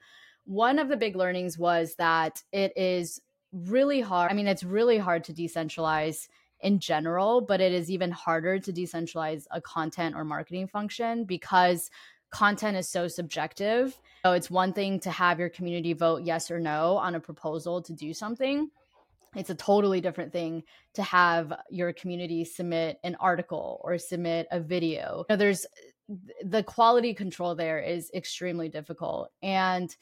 one 0.45 0.79
of 0.79 0.89
the 0.89 0.97
big 0.97 1.17
learnings 1.17 1.59
was 1.59 1.95
that 1.97 2.43
it 2.53 2.73
is 2.77 3.21
really 3.53 4.01
hard. 4.01 4.31
I 4.31 4.35
mean, 4.35 4.47
it's 4.47 4.65
really 4.65 4.99
hard 4.99 5.25
to 5.25 5.33
decentralize 5.33 6.29
in 6.61 6.81
general, 6.81 7.41
but 7.41 7.61
it 7.61 7.73
is 7.73 7.91
even 7.91 8.11
harder 8.11 8.59
to 8.59 8.73
decentralize 8.73 9.45
a 9.51 9.61
content 9.61 10.17
or 10.17 10.25
marketing 10.25 10.67
function 10.67 11.25
because 11.25 11.91
content 12.31 12.77
is 12.77 12.89
so 12.89 13.09
subjective. 13.09 13.99
So 14.25 14.33
it's 14.33 14.51
one 14.51 14.73
thing 14.73 15.01
to 15.01 15.11
have 15.11 15.39
your 15.39 15.49
community 15.49 15.93
vote 15.93 16.23
yes 16.23 16.51
or 16.51 16.61
no 16.61 16.97
on 16.97 17.15
a 17.15 17.21
proposal 17.21 17.83
to 17.83 17.93
do 17.93 18.13
something. 18.13 18.71
It's 19.37 19.51
a 19.51 19.55
totally 19.55 20.01
different 20.01 20.33
thing 20.33 20.63
to 20.95 21.03
have 21.03 21.53
your 21.71 21.93
community 21.93 22.45
submit 22.45 22.99
an 23.05 23.17
article 23.21 23.81
or 23.85 23.99
submit 23.99 24.49
a 24.51 24.61
video. 24.61 25.25
You 25.29 25.35
know, 25.35 25.37
there's 25.37 25.67
the 26.43 26.63
quality 26.63 27.13
control 27.13 27.55
there 27.55 27.81
is 27.81 28.11
extremely 28.15 28.69
difficult. 28.69 29.31
And 29.43 29.95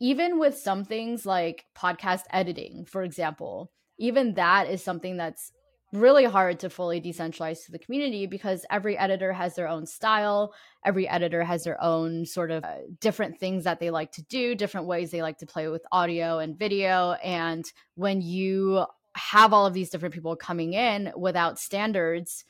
even 0.00 0.38
with 0.38 0.58
some 0.58 0.84
things 0.84 1.24
like 1.24 1.64
podcast 1.74 2.22
editing, 2.30 2.84
for 2.84 3.02
example, 3.02 3.70
even 3.98 4.34
that 4.34 4.68
is 4.68 4.84
something 4.84 5.16
that's 5.16 5.52
really 5.92 6.24
hard 6.24 6.60
to 6.60 6.70
fully 6.70 7.00
decentralize 7.00 7.64
to 7.64 7.72
the 7.72 7.78
community 7.78 8.26
because 8.26 8.66
every 8.70 8.98
editor 8.98 9.32
has 9.32 9.54
their 9.54 9.68
own 9.68 9.86
style. 9.86 10.52
Every 10.84 11.08
editor 11.08 11.44
has 11.44 11.64
their 11.64 11.82
own 11.82 12.26
sort 12.26 12.50
of 12.50 12.64
uh, 12.64 12.74
different 13.00 13.38
things 13.38 13.64
that 13.64 13.80
they 13.80 13.90
like 13.90 14.12
to 14.12 14.22
do, 14.22 14.54
different 14.54 14.86
ways 14.86 15.10
they 15.10 15.22
like 15.22 15.38
to 15.38 15.46
play 15.46 15.68
with 15.68 15.84
audio 15.92 16.38
and 16.38 16.58
video. 16.58 17.12
And 17.22 17.64
when 17.94 18.20
you 18.20 18.84
have 19.14 19.52
all 19.52 19.66
of 19.66 19.74
these 19.74 19.90
different 19.90 20.14
people 20.14 20.36
coming 20.36 20.74
in 20.74 21.12
without 21.16 21.58
standards, 21.58 22.44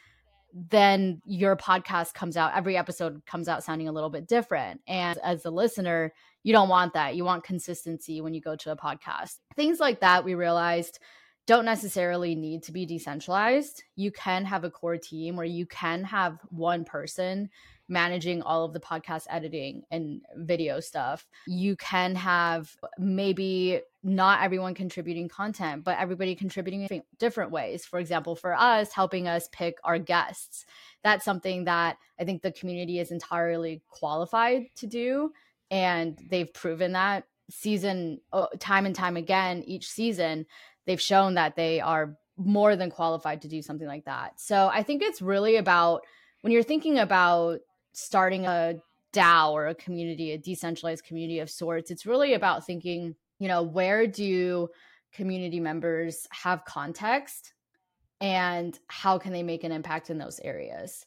then 0.53 1.21
your 1.27 1.57
podcast 1.57 2.15
comes 2.15 2.37
out, 2.37 2.57
every 2.57 2.77
episode 2.77 3.25
comes 3.27 3.49
out 3.49 3.63
sounding 3.63 3.89
a 3.89 3.93
little 3.93 4.11
bit 4.11 4.27
different. 4.27 4.81
And 4.89 5.19
as 5.23 5.45
a 5.45 5.51
listener, 5.51 6.13
you 6.43 6.53
don't 6.53 6.69
want 6.69 6.95
that. 6.95 7.15
You 7.15 7.25
want 7.25 7.45
consistency 7.45 8.21
when 8.21 8.33
you 8.33 8.41
go 8.41 8.57
to 8.57 8.73
a 8.73 8.77
podcast. 8.77 9.37
Things 9.55 9.81
like 9.81 10.01
that, 10.01 10.25
we 10.25 10.35
realized 10.35 10.99
don't 11.47 11.65
necessarily 11.65 12.35
need 12.35 12.63
to 12.65 12.73
be 12.73 12.85
decentralized. 12.85 13.85
You 13.95 14.11
can 14.11 14.45
have 14.45 14.65
a 14.65 14.71
core 14.71 14.97
team 14.97 15.37
where 15.37 15.47
you 15.47 15.65
can 15.67 16.03
have 16.05 16.39
one 16.51 16.85
person 16.85 17.51
managing 17.89 18.43
all 18.43 18.65
of 18.65 18.73
the 18.73 18.81
podcast 18.81 19.27
editing 19.31 19.83
and 19.93 20.21
video 20.35 20.81
stuff. 20.81 21.25
You 21.47 21.77
can 21.77 22.17
have 22.17 22.77
maybe 22.99 23.81
not 24.03 24.43
everyone 24.43 24.75
contributing 24.75 25.29
content, 25.29 25.85
but 25.85 25.99
everybody 25.99 26.35
contributing 26.35 27.03
different 27.19 27.53
ways. 27.53 27.85
For 27.85 28.01
example, 28.01 28.35
for 28.35 28.55
us, 28.55 28.93
helping 28.93 29.29
us 29.29 29.49
pick 29.53 29.79
our 29.85 29.99
guests. 30.01 30.67
That's 31.05 31.25
something 31.25 31.65
that 31.65 31.99
I 32.19 32.25
think 32.25 32.43
the 32.43 32.53
community 32.53 32.99
is 32.99 33.13
entirely 33.13 33.83
qualified 33.89 34.67
to 34.77 34.89
do. 34.89 35.31
And 35.71 36.19
they've 36.29 36.53
proven 36.53 36.93
that 36.93 37.25
season, 37.51 38.21
oh, 38.33 38.49
time 38.59 38.87
and 38.87 38.95
time 38.95 39.17
again, 39.17 39.63
each 39.65 39.89
season, 39.89 40.47
they've 40.87 41.01
shown 41.01 41.35
that 41.35 41.57
they 41.57 41.81
are 41.81 42.17
more 42.37 42.77
than 42.77 42.91
qualified 42.91 43.43
to 43.43 43.49
do 43.49 43.63
something 43.63 43.87
like 43.87 44.05
that. 44.05 44.41
So 44.41 44.71
I 44.73 44.83
think 44.83 45.03
it's 45.03 45.23
really 45.23 45.57
about 45.57 46.03
when 46.43 46.53
you're 46.53 46.63
thinking 46.63 46.99
about 46.99 47.61
starting 47.93 48.47
a 48.47 48.77
DAO 49.13 49.53
or 49.53 49.67
a 49.67 49.75
community, 49.75 50.33
a 50.33 50.39
decentralized 50.39 51.05
community 51.05 51.41
of 51.41 51.51
sorts, 51.51 51.91
it's 51.91 52.07
really 52.07 52.35
about 52.35 52.67
thinking, 52.67 53.15
you 53.39 53.49
know, 53.49 53.63
where 53.63 54.07
do 54.07 54.69
community 55.13 55.61
members 55.61 56.27
have 56.31 56.65
context 56.65 57.55
and 58.21 58.79
how 58.89 59.19
can 59.19 59.33
they 59.33 59.43
make 59.43 59.65
an 59.65 59.73
impact 59.73 60.11
in 60.11 60.19
those 60.19 60.41
areas? 60.41 61.05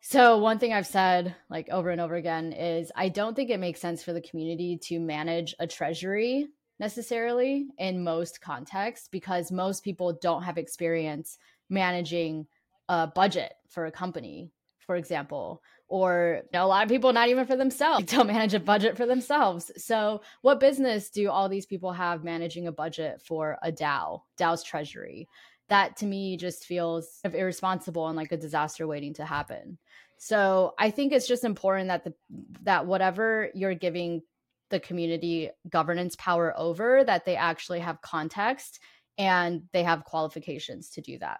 So, 0.00 0.38
one 0.38 0.58
thing 0.58 0.72
I've 0.72 0.86
said 0.86 1.34
like 1.48 1.68
over 1.70 1.90
and 1.90 2.00
over 2.00 2.14
again 2.14 2.52
is 2.52 2.90
I 2.94 3.08
don't 3.08 3.34
think 3.34 3.50
it 3.50 3.60
makes 3.60 3.80
sense 3.80 4.02
for 4.02 4.12
the 4.12 4.20
community 4.20 4.78
to 4.84 4.98
manage 4.98 5.54
a 5.60 5.66
treasury 5.66 6.48
necessarily 6.82 7.68
in 7.78 8.02
most 8.02 8.40
contexts 8.40 9.06
because 9.06 9.52
most 9.52 9.84
people 9.84 10.12
don't 10.20 10.42
have 10.42 10.58
experience 10.58 11.38
managing 11.70 12.44
a 12.88 13.06
budget 13.06 13.54
for 13.68 13.86
a 13.86 13.92
company, 13.92 14.50
for 14.80 14.96
example, 14.96 15.62
or 15.86 16.40
you 16.42 16.58
know, 16.58 16.64
a 16.64 16.66
lot 16.66 16.82
of 16.82 16.88
people 16.88 17.12
not 17.12 17.28
even 17.28 17.46
for 17.46 17.54
themselves 17.54 18.04
don't 18.12 18.26
manage 18.26 18.52
a 18.52 18.58
budget 18.58 18.96
for 18.96 19.06
themselves. 19.06 19.70
So 19.76 20.22
what 20.40 20.58
business 20.58 21.08
do 21.08 21.30
all 21.30 21.48
these 21.48 21.66
people 21.66 21.92
have 21.92 22.24
managing 22.24 22.66
a 22.66 22.72
budget 22.72 23.22
for 23.22 23.58
a 23.62 23.70
dao 23.70 24.22
dao's 24.36 24.64
treasury? 24.64 25.28
That 25.68 25.96
to 25.98 26.06
me 26.06 26.36
just 26.36 26.64
feels 26.64 27.20
irresponsible 27.24 28.08
and 28.08 28.16
like 28.16 28.32
a 28.32 28.36
disaster 28.36 28.88
waiting 28.88 29.14
to 29.14 29.24
happen. 29.24 29.78
So 30.18 30.74
i 30.78 30.90
think 30.90 31.12
it's 31.12 31.28
just 31.28 31.44
important 31.44 31.88
that 31.88 32.02
the 32.04 32.14
that 32.62 32.86
whatever 32.86 33.50
you're 33.54 33.74
giving 33.74 34.22
the 34.72 34.80
community 34.80 35.50
governance 35.68 36.16
power 36.16 36.52
over 36.56 37.04
that 37.04 37.24
they 37.24 37.36
actually 37.36 37.78
have 37.78 38.00
context 38.02 38.80
and 39.18 39.62
they 39.72 39.84
have 39.84 40.02
qualifications 40.04 40.90
to 40.90 41.00
do 41.00 41.16
that 41.18 41.38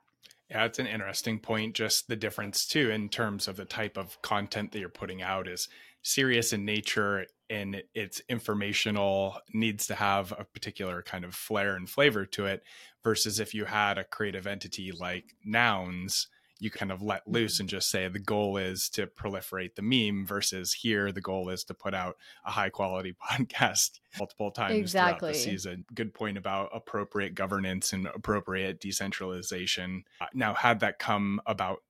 yeah, 0.52 0.66
it's 0.66 0.78
an 0.78 0.86
interesting 0.86 1.38
point. 1.38 1.74
Just 1.74 2.08
the 2.08 2.16
difference, 2.16 2.66
too, 2.66 2.90
in 2.90 3.08
terms 3.08 3.48
of 3.48 3.56
the 3.56 3.64
type 3.64 3.96
of 3.96 4.20
content 4.20 4.72
that 4.72 4.80
you're 4.80 4.90
putting 4.90 5.22
out 5.22 5.48
is 5.48 5.66
serious 6.02 6.52
in 6.52 6.66
nature 6.66 7.24
and 7.48 7.82
it's 7.94 8.20
informational, 8.28 9.38
needs 9.54 9.86
to 9.86 9.94
have 9.94 10.30
a 10.38 10.44
particular 10.44 11.00
kind 11.00 11.24
of 11.24 11.34
flair 11.34 11.74
and 11.74 11.88
flavor 11.88 12.26
to 12.26 12.44
it, 12.44 12.64
versus 13.02 13.40
if 13.40 13.54
you 13.54 13.64
had 13.64 13.96
a 13.96 14.04
creative 14.04 14.46
entity 14.46 14.92
like 14.92 15.34
Nouns 15.42 16.28
you 16.62 16.70
kind 16.70 16.92
of 16.92 17.02
let 17.02 17.26
loose 17.26 17.58
and 17.58 17.68
just 17.68 17.90
say 17.90 18.06
the 18.06 18.20
goal 18.20 18.56
is 18.56 18.88
to 18.88 19.08
proliferate 19.08 19.74
the 19.74 19.82
meme 19.82 20.24
versus 20.24 20.72
here 20.72 21.10
the 21.10 21.20
goal 21.20 21.48
is 21.48 21.64
to 21.64 21.74
put 21.74 21.92
out 21.92 22.16
a 22.46 22.52
high 22.52 22.70
quality 22.70 23.16
podcast 23.30 23.98
multiple 24.16 24.52
times 24.52 24.78
exactly. 24.78 25.32
throughout 25.32 25.32
the 25.32 25.38
season. 25.38 25.84
Good 25.92 26.14
point 26.14 26.38
about 26.38 26.70
appropriate 26.72 27.34
governance 27.34 27.92
and 27.92 28.06
appropriate 28.06 28.80
decentralization. 28.80 30.04
Uh, 30.20 30.26
now, 30.34 30.54
had 30.54 30.78
that 30.80 31.00
come 31.00 31.40
about 31.46 31.82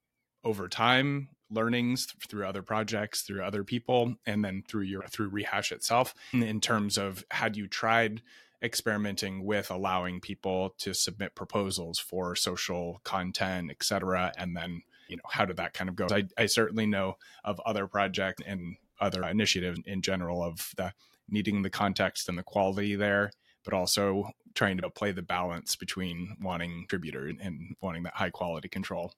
over 0.43 0.69
time, 0.69 1.29
learnings 1.51 2.07
through 2.27 2.47
other 2.47 2.63
projects, 2.63 3.21
through 3.21 3.43
other 3.43 3.65
people, 3.65 4.15
and 4.25 4.43
then 4.43 4.65
through 4.67 4.85
your 4.85 5.03
through 5.03 5.29
rehash 5.29 5.71
itself, 5.71 6.15
in 6.33 6.63
terms 6.63 6.97
of 6.97 7.27
had 7.31 7.59
you 7.59 7.69
tried 7.69 8.23
experimenting 8.62 9.44
with 9.44 9.70
allowing 9.70 10.20
people 10.20 10.75
to 10.79 10.94
submit 10.94 11.35
proposals 11.35 11.98
for 11.98 12.37
social 12.37 13.01
content, 13.05 13.70
et 13.70 13.83
cetera. 13.83 14.33
And 14.38 14.57
then, 14.57 14.83
you 15.09 15.16
know, 15.16 15.22
how 15.29 15.44
did 15.44 15.57
that 15.57 15.75
kind 15.75 15.90
of 15.90 15.96
go? 15.96 16.07
I, 16.11 16.25
I 16.38 16.46
certainly 16.46 16.87
know 16.87 17.16
of 17.44 17.61
other 17.66 17.87
projects 17.87 18.42
and 18.46 18.77
other 19.01 19.25
initiatives 19.25 19.81
in 19.85 20.01
general 20.01 20.42
of 20.42 20.72
the 20.77 20.92
needing 21.29 21.62
the 21.62 21.70
context 21.70 22.29
and 22.29 22.38
the 22.38 22.42
quality 22.42 22.94
there, 22.94 23.33
but 23.64 23.75
also 23.75 24.31
trying 24.55 24.77
to 24.79 24.90
play 24.90 25.12
the 25.12 25.22
balance 25.22 25.77
between 25.77 26.37
wanting 26.40 26.81
contributor 26.81 27.33
and 27.40 27.75
wanting 27.81 28.03
that 28.03 28.14
high 28.14 28.31
quality 28.31 28.68
control. 28.68 29.12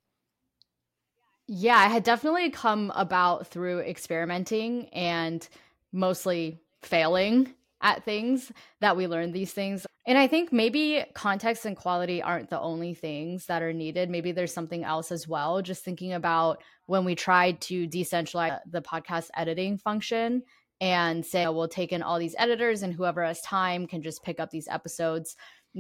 Yeah, 1.47 1.77
I 1.77 1.89
had 1.89 2.05
definitely 2.05 2.51
come 2.51 2.91
about 2.95 3.49
through 3.49 3.81
experimenting 3.81 4.89
and 4.91 5.47
mostly 5.93 6.61
failing 6.81 7.53
at 7.85 8.03
things 8.03 8.51
that 8.81 8.97
we 8.97 9.07
learn 9.07 9.31
these 9.31 9.53
things. 9.53 9.87
And 10.07 10.19
I 10.19 10.27
think 10.27 10.53
maybe 10.53 11.05
context 11.15 11.67
and 11.67 11.77
quality 11.77 12.23
aren't 12.23 12.51
the 12.51 12.61
only 12.61 12.95
things 12.95 13.47
that 13.47 13.63
are 13.63 13.75
needed. 13.75 14.11
Maybe 14.11 14.33
there's 14.33 14.55
something 14.55 14.85
else 14.85 15.13
as 15.13 15.29
well. 15.29 15.61
Just 15.63 15.85
thinking 15.85 16.15
about 16.15 16.63
when 16.87 17.05
we 17.05 17.15
tried 17.15 17.61
to 17.63 17.87
decentralize 17.87 18.59
the 18.71 18.83
podcast 18.83 19.29
editing 19.37 19.77
function 19.79 20.43
and 20.81 21.25
say, 21.25 21.45
oh, 21.45 21.53
we'll 21.53 21.69
take 21.69 21.93
in 21.93 22.03
all 22.03 22.19
these 22.19 22.35
editors 22.39 22.83
and 22.83 22.93
whoever 22.93 23.23
has 23.23 23.41
time 23.43 23.87
can 23.87 24.03
just 24.03 24.25
pick 24.25 24.41
up 24.41 24.51
these 24.51 24.69
episodes. 24.69 25.37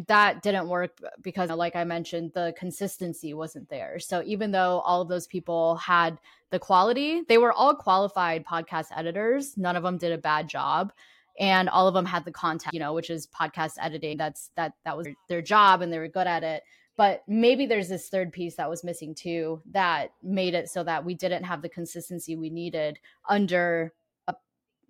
That 0.08 0.42
didn't 0.42 0.68
work 0.68 0.98
because, 1.22 1.50
uh, 1.50 1.56
like 1.56 1.76
I 1.76 1.84
mentioned, 1.84 2.32
the 2.34 2.54
consistency 2.58 3.32
wasn't 3.32 3.68
there. 3.68 3.98
So, 4.00 4.22
even 4.26 4.50
though 4.50 4.80
all 4.80 5.02
of 5.02 5.08
those 5.08 5.28
people 5.28 5.76
had 5.76 6.18
the 6.50 6.58
quality, 6.58 7.22
they 7.28 7.38
were 7.38 7.52
all 7.52 7.76
qualified 7.76 8.44
podcast 8.44 8.86
editors. 8.96 9.56
None 9.56 9.76
of 9.76 9.84
them 9.84 9.96
did 9.96 10.10
a 10.10 10.18
bad 10.18 10.48
job 10.48 10.92
and 11.38 11.68
all 11.68 11.88
of 11.88 11.94
them 11.94 12.06
had 12.06 12.24
the 12.24 12.32
content 12.32 12.74
you 12.74 12.80
know 12.80 12.92
which 12.92 13.10
is 13.10 13.26
podcast 13.26 13.72
editing. 13.80 14.16
That's 14.16 14.50
that 14.56 14.72
that 14.84 14.96
was 14.96 15.06
their 15.28 15.42
job 15.42 15.82
and 15.82 15.92
they 15.92 15.98
were 15.98 16.08
good 16.08 16.26
at 16.26 16.42
it. 16.42 16.62
But 16.96 17.24
maybe 17.26 17.66
there's 17.66 17.88
this 17.88 18.08
third 18.08 18.32
piece 18.32 18.54
that 18.56 18.70
was 18.70 18.84
missing 18.84 19.14
too 19.14 19.60
that 19.72 20.12
made 20.22 20.54
it 20.54 20.68
so 20.68 20.84
that 20.84 21.04
we 21.04 21.14
didn't 21.14 21.44
have 21.44 21.60
the 21.60 21.68
consistency 21.68 22.36
we 22.36 22.50
needed 22.50 22.98
under 23.28 23.92
a 24.28 24.34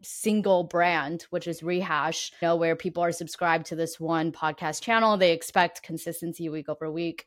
single 0.03 0.65
brand 0.65 1.23
which 1.31 1.47
is 1.47 1.63
rehash 1.63 2.31
you 2.43 2.49
know 2.49 2.57
where 2.57 2.77
people 2.77 3.03
are 3.03 3.13
subscribed 3.13 3.67
to 3.67 3.77
this 3.77 3.99
one 3.99 4.33
podcast 4.33 4.83
channel. 4.83 5.17
They 5.17 5.33
expect 5.33 5.83
consistency 5.83 6.49
week 6.49 6.69
over 6.69 6.91
week. 6.91 7.27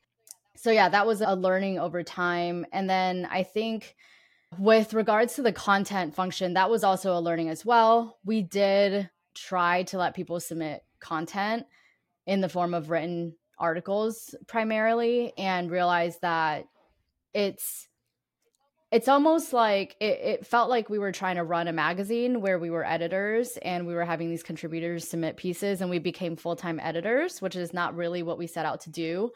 So 0.55 0.71
yeah 0.71 0.89
that 0.89 1.07
was 1.07 1.21
a 1.21 1.35
learning 1.35 1.79
over 1.79 2.03
time. 2.03 2.65
And 2.71 2.89
then 2.89 3.27
i 3.31 3.41
think 3.43 3.95
with 4.57 4.93
regards 4.93 5.35
to 5.35 5.41
the 5.41 5.51
content 5.51 6.15
function, 6.15 6.53
that 6.53 6.69
was 6.69 6.83
also 6.83 7.17
a 7.17 7.21
learning 7.21 7.49
as 7.49 7.65
well. 7.65 8.17
We 8.25 8.41
did 8.41 9.09
try 9.35 9.83
to 9.83 9.97
let 9.97 10.15
people 10.15 10.39
submit 10.39 10.83
content 10.99 11.65
in 12.25 12.41
the 12.41 12.49
form 12.49 12.73
of 12.73 12.89
written 12.89 13.35
articles 13.59 14.35
primarily 14.47 15.33
and 15.37 15.71
realized 15.71 16.21
that 16.21 16.65
it's 17.33 17.87
it's 18.89 19.09
almost 19.09 19.51
like 19.51 19.97
it, 19.99 20.19
it, 20.23 20.47
felt 20.47 20.69
like 20.69 20.89
we 20.89 20.97
were 20.97 21.11
trying 21.11 21.35
to 21.35 21.43
run 21.43 21.67
a 21.67 21.73
magazine 21.73 22.39
where 22.39 22.57
we 22.57 22.69
were 22.69 22.85
editors 22.85 23.57
and 23.61 23.85
we 23.85 23.93
were 23.93 24.05
having 24.05 24.29
these 24.29 24.43
contributors 24.43 25.05
submit 25.05 25.35
pieces 25.35 25.81
and 25.81 25.89
we 25.89 25.99
became 25.99 26.37
full-time 26.37 26.79
editors 26.81 27.41
which 27.41 27.55
is 27.55 27.73
not 27.73 27.95
really 27.95 28.23
what 28.23 28.37
we 28.37 28.47
set 28.47 28.65
out 28.65 28.79
to 28.81 28.89
do 28.89 29.29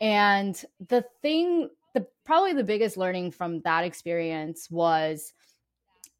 and 0.00 0.64
the 0.88 1.04
thing 1.20 1.68
the 1.94 2.06
probably 2.24 2.52
the 2.52 2.64
biggest 2.64 2.96
learning 2.96 3.30
from 3.30 3.60
that 3.62 3.84
experience 3.84 4.70
was 4.70 5.32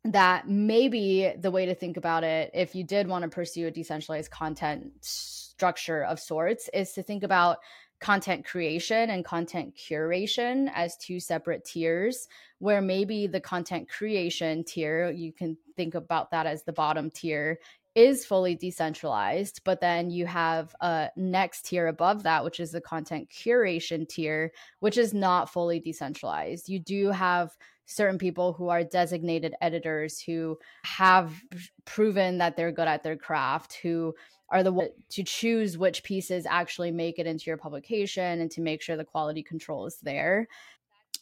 that 0.04 0.48
maybe 0.48 1.32
the 1.38 1.50
way 1.50 1.66
to 1.66 1.74
think 1.74 1.96
about 1.96 2.24
it 2.24 2.50
if 2.54 2.74
you 2.74 2.84
did 2.84 3.06
want 3.06 3.22
to 3.22 3.28
pursue 3.28 3.66
a 3.66 3.70
decentralized 3.70 4.30
content 4.30 4.92
structure 5.00 6.04
of 6.04 6.20
sorts 6.20 6.70
is 6.72 6.92
to 6.92 7.02
think 7.02 7.22
about 7.22 7.58
content 8.00 8.46
creation 8.46 9.10
and 9.10 9.24
content 9.24 9.74
curation 9.76 10.70
as 10.72 10.96
two 10.98 11.18
separate 11.18 11.64
tiers 11.64 12.28
where 12.60 12.80
maybe 12.80 13.26
the 13.26 13.40
content 13.40 13.88
creation 13.88 14.62
tier 14.62 15.10
you 15.10 15.32
can 15.32 15.56
think 15.76 15.96
about 15.96 16.30
that 16.30 16.46
as 16.46 16.62
the 16.62 16.72
bottom 16.72 17.10
tier 17.10 17.58
is 17.94 18.24
fully 18.24 18.54
decentralized 18.54 19.60
but 19.64 19.80
then 19.80 20.10
you 20.10 20.26
have 20.26 20.74
a 20.80 21.08
next 21.16 21.66
tier 21.66 21.86
above 21.86 22.22
that 22.22 22.44
which 22.44 22.60
is 22.60 22.70
the 22.70 22.80
content 22.80 23.28
curation 23.30 24.08
tier 24.08 24.52
which 24.80 24.96
is 24.96 25.12
not 25.14 25.50
fully 25.52 25.80
decentralized. 25.80 26.68
You 26.68 26.78
do 26.78 27.10
have 27.10 27.56
certain 27.86 28.18
people 28.18 28.52
who 28.52 28.68
are 28.68 28.84
designated 28.84 29.54
editors 29.62 30.20
who 30.20 30.58
have 30.84 31.34
proven 31.86 32.38
that 32.38 32.54
they're 32.54 32.70
good 32.70 32.86
at 32.86 33.02
their 33.02 33.16
craft 33.16 33.78
who 33.82 34.14
are 34.50 34.62
the 34.62 34.72
one 34.72 34.88
to 35.10 35.22
choose 35.22 35.76
which 35.76 36.04
pieces 36.04 36.46
actually 36.46 36.90
make 36.90 37.18
it 37.18 37.26
into 37.26 37.44
your 37.46 37.56
publication 37.56 38.40
and 38.40 38.50
to 38.50 38.60
make 38.60 38.82
sure 38.82 38.96
the 38.96 39.04
quality 39.04 39.42
control 39.42 39.86
is 39.86 39.98
there. 40.02 40.46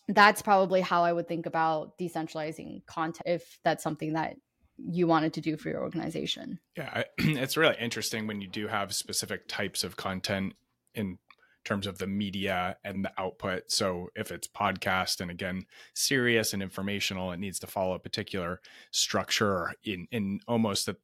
That's 0.08 0.42
probably 0.42 0.80
how 0.80 1.02
i 1.02 1.12
would 1.12 1.26
think 1.26 1.46
about 1.46 1.98
decentralizing 1.98 2.84
content 2.86 3.22
if 3.26 3.58
that's 3.64 3.82
something 3.82 4.12
that 4.12 4.36
you 4.78 5.06
wanted 5.06 5.32
to 5.32 5.40
do 5.40 5.56
for 5.56 5.68
your 5.68 5.82
organization 5.82 6.58
yeah 6.76 7.02
it's 7.18 7.56
really 7.56 7.76
interesting 7.80 8.26
when 8.26 8.40
you 8.40 8.48
do 8.48 8.68
have 8.68 8.94
specific 8.94 9.48
types 9.48 9.84
of 9.84 9.96
content 9.96 10.54
in 10.94 11.18
terms 11.64 11.86
of 11.86 11.98
the 11.98 12.06
media 12.06 12.76
and 12.84 13.04
the 13.04 13.12
output 13.18 13.64
so 13.68 14.08
if 14.14 14.30
it's 14.30 14.46
podcast 14.46 15.20
and 15.20 15.30
again 15.30 15.64
serious 15.94 16.52
and 16.52 16.62
informational 16.62 17.32
it 17.32 17.40
needs 17.40 17.58
to 17.58 17.66
follow 17.66 17.94
a 17.94 17.98
particular 17.98 18.60
structure 18.90 19.72
in 19.84 20.06
in 20.12 20.40
almost 20.46 20.86
that 20.86 20.96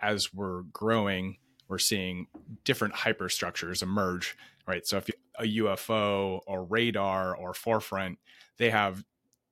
as 0.00 0.32
we're 0.32 0.62
growing 0.72 1.36
we're 1.68 1.78
seeing 1.78 2.26
different 2.64 2.94
hyperstructures 2.94 3.82
emerge, 3.82 4.36
right? 4.66 4.86
So 4.86 4.98
if 4.98 5.08
a 5.38 5.44
UFO 5.44 6.40
or 6.46 6.64
radar 6.64 7.34
or 7.34 7.54
forefront, 7.54 8.18
they 8.58 8.70
have 8.70 9.04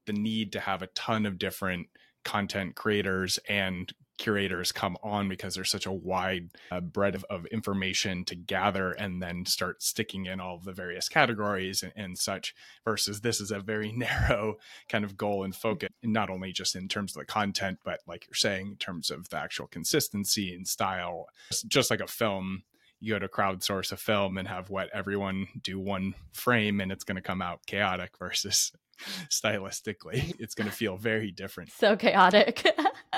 the 0.06 0.12
need 0.12 0.52
to 0.52 0.60
have 0.60 0.82
a 0.82 0.88
ton 0.88 1.26
of 1.26 1.38
different 1.38 1.88
content 2.24 2.74
creators 2.74 3.38
and 3.48 3.92
curators 4.16 4.70
come 4.70 4.96
on 5.02 5.28
because 5.28 5.54
there's 5.54 5.70
such 5.70 5.86
a 5.86 5.92
wide 5.92 6.50
uh, 6.70 6.80
breadth 6.80 7.16
of, 7.16 7.24
of, 7.30 7.46
information 7.46 8.24
to 8.24 8.36
gather 8.36 8.92
and 8.92 9.20
then 9.20 9.44
start 9.44 9.82
sticking 9.82 10.26
in 10.26 10.40
all 10.40 10.54
of 10.54 10.64
the 10.64 10.72
various 10.72 11.08
categories 11.08 11.82
and, 11.82 11.92
and, 11.96 12.16
such 12.16 12.54
versus 12.84 13.20
this 13.20 13.40
is 13.40 13.50
a 13.50 13.58
very 13.58 13.90
narrow 13.96 14.56
kind 14.88 15.04
of 15.04 15.16
goal 15.16 15.42
and 15.42 15.56
focus 15.56 15.88
not 16.02 16.30
only 16.30 16.52
just 16.52 16.76
in 16.76 16.86
terms 16.86 17.14
of 17.14 17.20
the 17.20 17.26
content 17.26 17.78
but 17.84 18.00
like 18.06 18.26
you're 18.26 18.34
saying 18.34 18.68
in 18.68 18.76
terms 18.76 19.10
of 19.10 19.28
the 19.30 19.36
actual 19.36 19.66
consistency 19.66 20.54
and 20.54 20.68
style. 20.68 21.26
Just 21.66 21.90
like 21.90 22.00
a 22.00 22.06
film 22.06 22.62
you 23.00 23.14
go 23.14 23.18
to 23.18 23.28
crowdsource 23.28 23.92
a 23.92 23.96
film 23.96 24.38
and 24.38 24.48
have 24.48 24.70
what 24.70 24.88
everyone 24.94 25.46
do 25.62 25.78
one 25.78 26.14
frame 26.32 26.80
and 26.80 26.90
it's 26.90 27.04
going 27.04 27.16
to 27.16 27.22
come 27.22 27.42
out 27.42 27.66
chaotic 27.66 28.12
versus 28.18 28.72
stylistically 29.30 30.34
it's 30.38 30.54
going 30.54 30.68
to 30.68 30.74
feel 30.74 30.96
very 30.96 31.30
different 31.30 31.70
so 31.72 31.96
chaotic 31.96 32.66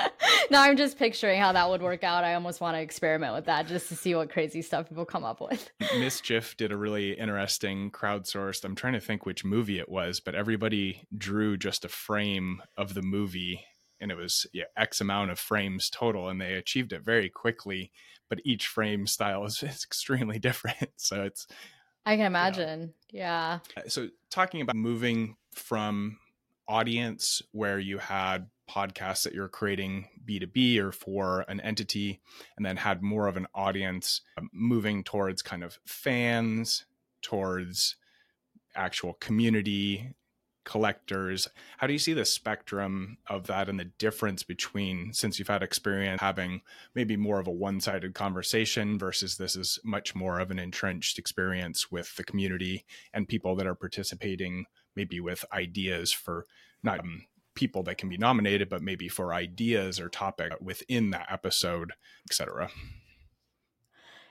now 0.51 0.61
i'm 0.61 0.77
just 0.77 0.97
picturing 0.97 1.39
how 1.39 1.51
that 1.51 1.69
would 1.69 1.81
work 1.81 2.03
out 2.03 2.23
i 2.23 2.33
almost 2.33 2.61
want 2.61 2.75
to 2.75 2.81
experiment 2.81 3.33
with 3.33 3.45
that 3.45 3.67
just 3.67 3.87
to 3.89 3.95
see 3.95 4.15
what 4.15 4.29
crazy 4.29 4.61
stuff 4.61 4.87
people 4.89 5.05
come 5.05 5.23
up 5.23 5.41
with 5.41 5.69
mischief 5.99 6.55
did 6.57 6.71
a 6.71 6.77
really 6.77 7.13
interesting 7.13 7.91
crowdsourced 7.91 8.63
i'm 8.63 8.75
trying 8.75 8.93
to 8.93 8.99
think 8.99 9.25
which 9.25 9.45
movie 9.45 9.79
it 9.79 9.89
was 9.89 10.19
but 10.19 10.35
everybody 10.35 11.07
drew 11.17 11.57
just 11.57 11.85
a 11.85 11.89
frame 11.89 12.61
of 12.77 12.93
the 12.93 13.01
movie 13.01 13.63
and 13.99 14.11
it 14.11 14.15
was 14.15 14.45
yeah, 14.53 14.65
x 14.75 15.01
amount 15.01 15.31
of 15.31 15.39
frames 15.39 15.89
total 15.89 16.29
and 16.29 16.39
they 16.39 16.53
achieved 16.53 16.93
it 16.93 17.03
very 17.03 17.29
quickly 17.29 17.91
but 18.29 18.39
each 18.43 18.67
frame 18.67 19.07
style 19.07 19.45
is, 19.45 19.63
is 19.63 19.83
extremely 19.83 20.39
different 20.39 20.89
so 20.97 21.23
it's 21.23 21.47
I 22.07 22.15
can 22.15 22.25
imagine. 22.25 22.93
Yeah. 23.11 23.59
yeah. 23.75 23.83
Uh, 23.83 23.89
so 23.89 24.07
talking 24.31 24.61
about 24.61 24.77
moving 24.77 25.35
from 25.57 26.19
audience 26.67 27.41
where 27.51 27.79
you 27.79 27.97
had 27.97 28.47
podcasts 28.69 29.23
that 29.23 29.33
you're 29.33 29.47
creating 29.47 30.07
B2B 30.25 30.77
or 30.79 30.91
for 30.91 31.45
an 31.47 31.61
entity, 31.61 32.19
and 32.57 32.65
then 32.65 32.77
had 32.77 33.01
more 33.01 33.27
of 33.27 33.37
an 33.37 33.47
audience 33.55 34.21
um, 34.37 34.49
moving 34.53 35.03
towards 35.03 35.41
kind 35.41 35.63
of 35.63 35.79
fans, 35.85 36.85
towards 37.21 37.95
actual 38.75 39.13
community 39.13 40.13
collectors. 40.67 41.47
How 41.77 41.87
do 41.87 41.93
you 41.93 41.99
see 41.99 42.11
the 42.11 42.25
spectrum 42.25 43.19
of 43.27 43.47
that 43.47 43.69
and 43.69 43.79
the 43.79 43.85
difference 43.85 44.43
between, 44.43 45.13
since 45.13 45.39
you've 45.39 45.47
had 45.47 45.63
experience 45.63 46.19
having 46.19 46.61
maybe 46.93 47.15
more 47.15 47.39
of 47.39 47.47
a 47.47 47.51
one 47.51 47.79
sided 47.79 48.13
conversation 48.13 48.99
versus 48.99 49.37
this 49.37 49.55
is 49.55 49.79
much 49.85 50.13
more 50.13 50.39
of 50.39 50.51
an 50.51 50.59
entrenched 50.59 51.17
experience 51.17 51.89
with 51.89 52.13
the 52.17 52.23
community 52.25 52.83
and 53.13 53.29
people 53.29 53.55
that 53.55 53.65
are 53.65 53.75
participating, 53.75 54.65
maybe 54.97 55.21
with 55.21 55.45
ideas 55.53 56.11
for 56.11 56.45
not 56.83 56.99
um, 56.99 57.25
people 57.55 57.83
that 57.83 57.97
can 57.97 58.09
be 58.09 58.17
nominated, 58.17 58.67
but 58.67 58.81
maybe 58.81 59.07
for 59.07 59.33
ideas 59.33 59.99
or 59.99 60.09
topic 60.09 60.51
within 60.59 61.11
that 61.11 61.27
episode, 61.31 61.93
etc. 62.29 62.69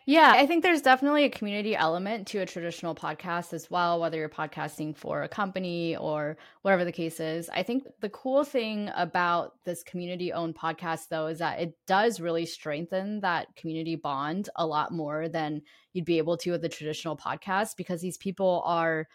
Yeah, 0.09 0.31
I 0.37 0.46
think 0.46 0.62
there's 0.62 0.83
definitely 0.83 1.24
a 1.24 1.29
community 1.29 1.74
element 1.74 2.29
to 2.29 2.38
a 2.38 2.46
traditional 2.46 2.94
podcast 2.94 3.52
as 3.52 3.68
well, 3.68 3.98
whether 3.98 4.16
you're 4.16 4.29
podcasting 4.29 4.96
for 4.96 5.24
a 5.24 5.29
company 5.29 5.96
or 5.96 6.37
whatever 6.62 6.85
the 6.85 6.92
case 6.92 7.18
is. 7.18 7.50
I 7.52 7.64
think 7.64 7.88
the 8.00 8.09
cool 8.11 8.44
thing 8.44 8.88
about 8.94 9.55
this 9.64 9.83
community 9.83 10.33
owned 10.33 10.55
podcast, 10.55 11.09
though, 11.11 11.26
is 11.26 11.40
that 11.40 11.59
it 11.59 11.74
does 11.88 12.20
really 12.20 12.46
strengthen 12.46 13.18
that 13.22 13.48
community 13.57 13.96
bond 13.96 14.48
a 14.55 14.64
lot 14.64 14.92
more 14.92 15.29
than 15.29 15.62
you'd 15.92 16.05
be 16.05 16.18
able 16.18 16.37
to 16.37 16.52
with 16.52 16.64
a 16.64 16.68
traditional 16.68 17.16
podcast 17.16 17.76
because 17.76 18.00
these 18.00 18.16
people 18.16 18.62
are 18.64 19.09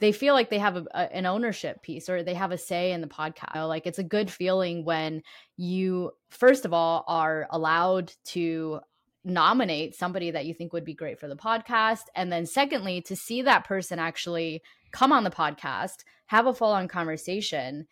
they 0.00 0.12
feel 0.12 0.34
like 0.34 0.50
they 0.50 0.58
have 0.58 0.76
a, 0.76 0.86
a, 0.92 1.14
an 1.14 1.26
ownership 1.26 1.82
piece 1.82 2.08
or 2.08 2.22
they 2.22 2.34
have 2.34 2.52
a 2.52 2.58
say 2.58 2.92
in 2.92 3.00
the 3.00 3.06
podcast. 3.06 3.68
Like 3.68 3.86
it's 3.86 3.98
a 3.98 4.04
good 4.04 4.30
feeling 4.30 4.84
when 4.84 5.22
you, 5.56 6.12
first 6.30 6.64
of 6.64 6.72
all, 6.72 7.04
are 7.06 7.46
allowed 7.50 8.12
to 8.26 8.80
nominate 9.22 9.94
somebody 9.94 10.30
that 10.30 10.46
you 10.46 10.54
think 10.54 10.72
would 10.72 10.84
be 10.84 10.94
great 10.94 11.20
for 11.20 11.28
the 11.28 11.36
podcast. 11.36 12.04
And 12.14 12.32
then, 12.32 12.46
secondly, 12.46 13.02
to 13.02 13.14
see 13.14 13.42
that 13.42 13.66
person 13.66 13.98
actually 13.98 14.62
come 14.90 15.12
on 15.12 15.24
the 15.24 15.30
podcast, 15.30 16.04
have 16.26 16.46
a 16.46 16.54
full 16.54 16.72
on 16.72 16.88
conversation, 16.88 17.86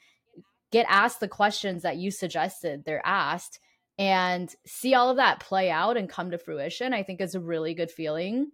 get 0.73 0.87
asked 0.89 1.21
the 1.21 1.29
questions 1.29 1.83
that 1.83 1.99
you 1.99 2.11
suggested 2.11 2.85
they're 2.85 3.07
asked, 3.07 3.61
and 3.99 4.55
see 4.65 4.95
all 4.95 5.11
of 5.11 5.17
that 5.17 5.41
play 5.41 5.71
out 5.71 5.97
and 5.97 6.09
come 6.09 6.31
to 6.31 6.39
fruition, 6.39 6.95
I 6.95 7.03
think 7.03 7.21
is 7.21 7.35
a 7.35 7.41
really 7.41 7.75
good 7.75 7.91
feeling. 7.91 8.53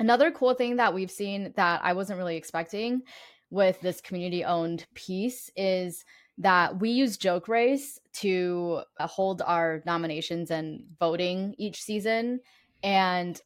Another 0.00 0.30
cool 0.30 0.54
thing 0.54 0.76
that 0.76 0.94
we've 0.94 1.10
seen 1.10 1.52
that 1.56 1.82
I 1.84 1.92
wasn't 1.92 2.16
really 2.18 2.36
expecting 2.36 3.02
with 3.50 3.78
this 3.82 4.00
community 4.00 4.44
owned 4.44 4.86
piece 4.94 5.50
is 5.56 6.06
that 6.38 6.80
we 6.80 6.88
use 6.88 7.18
JokeRace 7.18 7.98
to 8.14 8.80
uh, 8.98 9.06
hold 9.06 9.42
our 9.42 9.82
nominations 9.84 10.50
and 10.50 10.84
voting 10.98 11.54
each 11.58 11.82
season. 11.82 12.40
And 12.82 13.38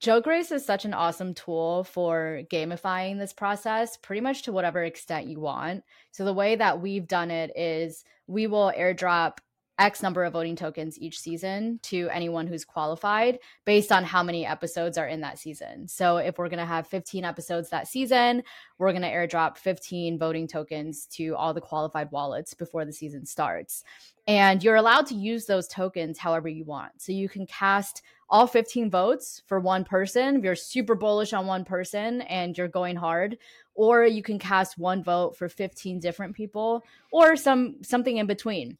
JokeRace 0.00 0.52
is 0.52 0.64
such 0.64 0.84
an 0.84 0.94
awesome 0.94 1.34
tool 1.34 1.82
for 1.82 2.42
gamifying 2.52 3.18
this 3.18 3.32
process 3.32 3.96
pretty 3.96 4.20
much 4.20 4.42
to 4.42 4.52
whatever 4.52 4.84
extent 4.84 5.26
you 5.26 5.40
want. 5.40 5.82
So, 6.12 6.24
the 6.24 6.32
way 6.32 6.54
that 6.54 6.80
we've 6.80 7.08
done 7.08 7.32
it 7.32 7.50
is 7.56 8.04
we 8.28 8.46
will 8.46 8.72
airdrop 8.78 9.38
X 9.78 10.02
number 10.02 10.22
of 10.22 10.32
voting 10.32 10.54
tokens 10.54 10.98
each 11.00 11.18
season 11.18 11.80
to 11.82 12.08
anyone 12.10 12.46
who's 12.46 12.64
qualified 12.64 13.40
based 13.64 13.90
on 13.90 14.04
how 14.04 14.22
many 14.22 14.46
episodes 14.46 14.96
are 14.96 15.08
in 15.08 15.20
that 15.22 15.38
season. 15.38 15.88
So 15.88 16.18
if 16.18 16.38
we're 16.38 16.48
going 16.48 16.60
to 16.60 16.64
have 16.64 16.86
15 16.86 17.24
episodes 17.24 17.70
that 17.70 17.88
season, 17.88 18.44
we're 18.78 18.92
going 18.92 19.02
to 19.02 19.10
airdrop 19.10 19.58
15 19.58 20.16
voting 20.16 20.46
tokens 20.46 21.06
to 21.12 21.34
all 21.34 21.52
the 21.52 21.60
qualified 21.60 22.12
wallets 22.12 22.54
before 22.54 22.84
the 22.84 22.92
season 22.92 23.26
starts. 23.26 23.82
And 24.28 24.62
you're 24.62 24.76
allowed 24.76 25.06
to 25.06 25.14
use 25.16 25.46
those 25.46 25.66
tokens 25.66 26.18
however 26.18 26.48
you 26.48 26.64
want. 26.64 26.92
So 26.98 27.10
you 27.10 27.28
can 27.28 27.46
cast 27.46 28.02
all 28.30 28.46
15 28.46 28.90
votes 28.90 29.42
for 29.46 29.60
one 29.60 29.84
person 29.84 30.36
if 30.36 30.44
you're 30.44 30.54
super 30.54 30.94
bullish 30.94 31.32
on 31.32 31.46
one 31.46 31.64
person 31.64 32.22
and 32.22 32.56
you're 32.56 32.68
going 32.68 32.96
hard 32.96 33.36
or 33.74 34.04
you 34.04 34.22
can 34.22 34.38
cast 34.38 34.78
one 34.78 35.02
vote 35.02 35.36
for 35.36 35.48
15 35.48 36.00
different 36.00 36.34
people 36.34 36.84
or 37.12 37.36
some 37.36 37.76
something 37.82 38.16
in 38.16 38.26
between 38.26 38.78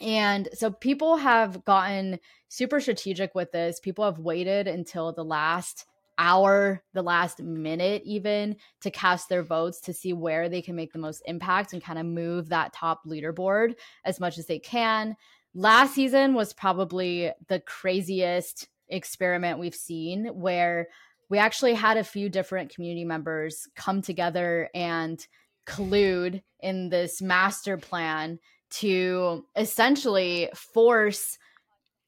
and 0.00 0.48
so 0.52 0.70
people 0.70 1.16
have 1.16 1.64
gotten 1.64 2.18
super 2.48 2.80
strategic 2.80 3.34
with 3.34 3.52
this. 3.52 3.80
People 3.80 4.04
have 4.04 4.18
waited 4.18 4.66
until 4.66 5.12
the 5.12 5.24
last 5.24 5.86
hour, 6.18 6.82
the 6.94 7.02
last 7.02 7.42
minute, 7.42 8.02
even 8.04 8.56
to 8.80 8.90
cast 8.90 9.28
their 9.28 9.42
votes 9.42 9.80
to 9.82 9.92
see 9.92 10.12
where 10.12 10.48
they 10.48 10.62
can 10.62 10.76
make 10.76 10.92
the 10.92 10.98
most 10.98 11.22
impact 11.26 11.72
and 11.72 11.82
kind 11.82 11.98
of 11.98 12.06
move 12.06 12.48
that 12.48 12.72
top 12.72 13.02
leaderboard 13.06 13.74
as 14.04 14.20
much 14.20 14.38
as 14.38 14.46
they 14.46 14.58
can. 14.58 15.16
Last 15.54 15.94
season 15.94 16.34
was 16.34 16.52
probably 16.52 17.32
the 17.48 17.60
craziest 17.60 18.68
experiment 18.88 19.58
we've 19.58 19.74
seen 19.74 20.26
where 20.26 20.88
we 21.28 21.38
actually 21.38 21.74
had 21.74 21.96
a 21.96 22.04
few 22.04 22.28
different 22.28 22.72
community 22.72 23.04
members 23.04 23.66
come 23.74 24.00
together 24.00 24.68
and 24.74 25.26
collude 25.66 26.42
in 26.60 26.88
this 26.88 27.20
master 27.20 27.76
plan 27.76 28.38
to 28.70 29.44
essentially 29.56 30.48
force 30.54 31.38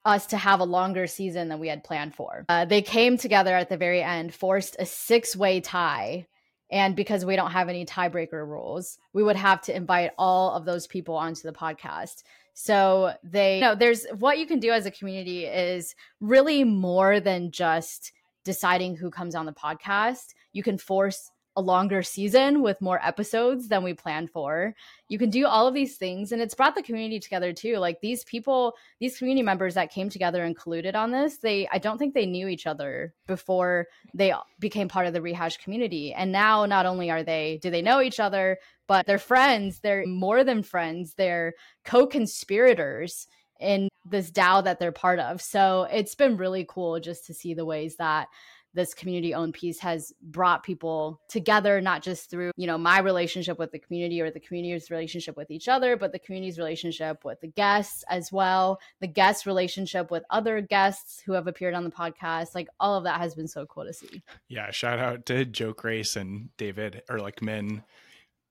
us 0.04 0.26
to 0.26 0.36
have 0.36 0.60
a 0.60 0.64
longer 0.64 1.06
season 1.06 1.48
than 1.48 1.58
we 1.58 1.68
had 1.68 1.84
planned 1.84 2.14
for. 2.14 2.44
Uh, 2.48 2.64
they 2.64 2.82
came 2.82 3.18
together 3.18 3.54
at 3.54 3.68
the 3.68 3.76
very 3.76 4.02
end, 4.02 4.34
forced 4.34 4.76
a 4.78 4.86
six 4.86 5.36
way 5.36 5.60
tie. 5.60 6.26
And 6.70 6.94
because 6.94 7.24
we 7.24 7.36
don't 7.36 7.50
have 7.50 7.68
any 7.68 7.86
tiebreaker 7.86 8.46
rules, 8.46 8.98
we 9.12 9.22
would 9.22 9.36
have 9.36 9.62
to 9.62 9.74
invite 9.74 10.12
all 10.18 10.52
of 10.52 10.64
those 10.64 10.86
people 10.86 11.14
onto 11.14 11.42
the 11.42 11.52
podcast. 11.52 12.22
So 12.52 13.12
they, 13.22 13.56
you 13.56 13.60
know, 13.60 13.74
there's 13.74 14.06
what 14.18 14.38
you 14.38 14.46
can 14.46 14.60
do 14.60 14.70
as 14.70 14.84
a 14.84 14.90
community 14.90 15.44
is 15.46 15.94
really 16.20 16.64
more 16.64 17.20
than 17.20 17.52
just 17.52 18.12
deciding 18.44 18.96
who 18.96 19.10
comes 19.10 19.34
on 19.34 19.46
the 19.46 19.52
podcast. 19.52 20.34
You 20.52 20.62
can 20.62 20.76
force 20.76 21.30
a 21.58 21.60
longer 21.60 22.04
season 22.04 22.62
with 22.62 22.80
more 22.80 23.04
episodes 23.04 23.66
than 23.66 23.82
we 23.82 23.92
planned 23.92 24.30
for. 24.30 24.76
You 25.08 25.18
can 25.18 25.28
do 25.28 25.44
all 25.44 25.66
of 25.66 25.74
these 25.74 25.96
things 25.96 26.30
and 26.30 26.40
it's 26.40 26.54
brought 26.54 26.76
the 26.76 26.84
community 26.84 27.18
together 27.18 27.52
too. 27.52 27.78
Like 27.78 28.00
these 28.00 28.22
people, 28.22 28.74
these 29.00 29.18
community 29.18 29.42
members 29.42 29.74
that 29.74 29.90
came 29.90 30.08
together 30.08 30.44
and 30.44 30.56
colluded 30.56 30.94
on 30.94 31.10
this, 31.10 31.38
they 31.38 31.66
I 31.72 31.78
don't 31.78 31.98
think 31.98 32.14
they 32.14 32.26
knew 32.26 32.46
each 32.46 32.68
other 32.68 33.12
before 33.26 33.88
they 34.14 34.32
became 34.60 34.88
part 34.88 35.08
of 35.08 35.14
the 35.14 35.20
rehash 35.20 35.56
community. 35.56 36.14
And 36.14 36.30
now 36.30 36.64
not 36.64 36.86
only 36.86 37.10
are 37.10 37.24
they 37.24 37.58
do 37.60 37.70
they 37.70 37.82
know 37.82 38.00
each 38.00 38.20
other, 38.20 38.58
but 38.86 39.04
they're 39.06 39.18
friends, 39.18 39.80
they're 39.80 40.06
more 40.06 40.44
than 40.44 40.62
friends, 40.62 41.14
they're 41.14 41.54
co-conspirators 41.84 43.26
in 43.58 43.88
this 44.08 44.30
DAO 44.30 44.62
that 44.62 44.78
they're 44.78 44.92
part 44.92 45.18
of. 45.18 45.42
So 45.42 45.88
it's 45.90 46.14
been 46.14 46.36
really 46.36 46.64
cool 46.68 47.00
just 47.00 47.26
to 47.26 47.34
see 47.34 47.52
the 47.52 47.64
ways 47.64 47.96
that 47.96 48.28
this 48.74 48.94
community 48.94 49.34
owned 49.34 49.54
piece 49.54 49.80
has 49.80 50.12
brought 50.22 50.62
people 50.62 51.20
together 51.28 51.80
not 51.80 52.02
just 52.02 52.30
through 52.30 52.50
you 52.56 52.66
know 52.66 52.78
my 52.78 52.98
relationship 53.00 53.58
with 53.58 53.72
the 53.72 53.78
community 53.78 54.20
or 54.20 54.30
the 54.30 54.40
community's 54.40 54.90
relationship 54.90 55.36
with 55.36 55.50
each 55.50 55.68
other 55.68 55.96
but 55.96 56.12
the 56.12 56.18
community's 56.18 56.58
relationship 56.58 57.24
with 57.24 57.40
the 57.40 57.48
guests 57.48 58.04
as 58.08 58.30
well 58.30 58.78
the 59.00 59.06
guest 59.06 59.46
relationship 59.46 60.10
with 60.10 60.22
other 60.30 60.60
guests 60.60 61.22
who 61.24 61.32
have 61.32 61.46
appeared 61.46 61.74
on 61.74 61.84
the 61.84 61.90
podcast 61.90 62.54
like 62.54 62.68
all 62.78 62.96
of 62.96 63.04
that 63.04 63.20
has 63.20 63.34
been 63.34 63.48
so 63.48 63.66
cool 63.66 63.84
to 63.84 63.92
see 63.92 64.22
yeah 64.48 64.70
shout 64.70 64.98
out 64.98 65.24
to 65.26 65.44
JokeRace 65.44 66.16
and 66.16 66.50
david 66.56 67.02
or 67.08 67.18
like 67.18 67.42
men 67.42 67.82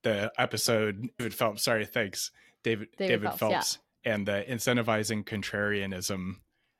the 0.03 0.31
episode 0.37 1.09
david 1.17 1.33
phelps 1.33 1.63
sorry 1.63 1.85
thanks 1.85 2.31
david 2.63 2.87
david, 2.97 3.09
david 3.09 3.27
phelps, 3.27 3.39
phelps 3.39 3.79
yeah. 4.03 4.13
and 4.13 4.27
the 4.27 4.45
incentivizing 4.49 5.23
contrarianism 5.23 6.35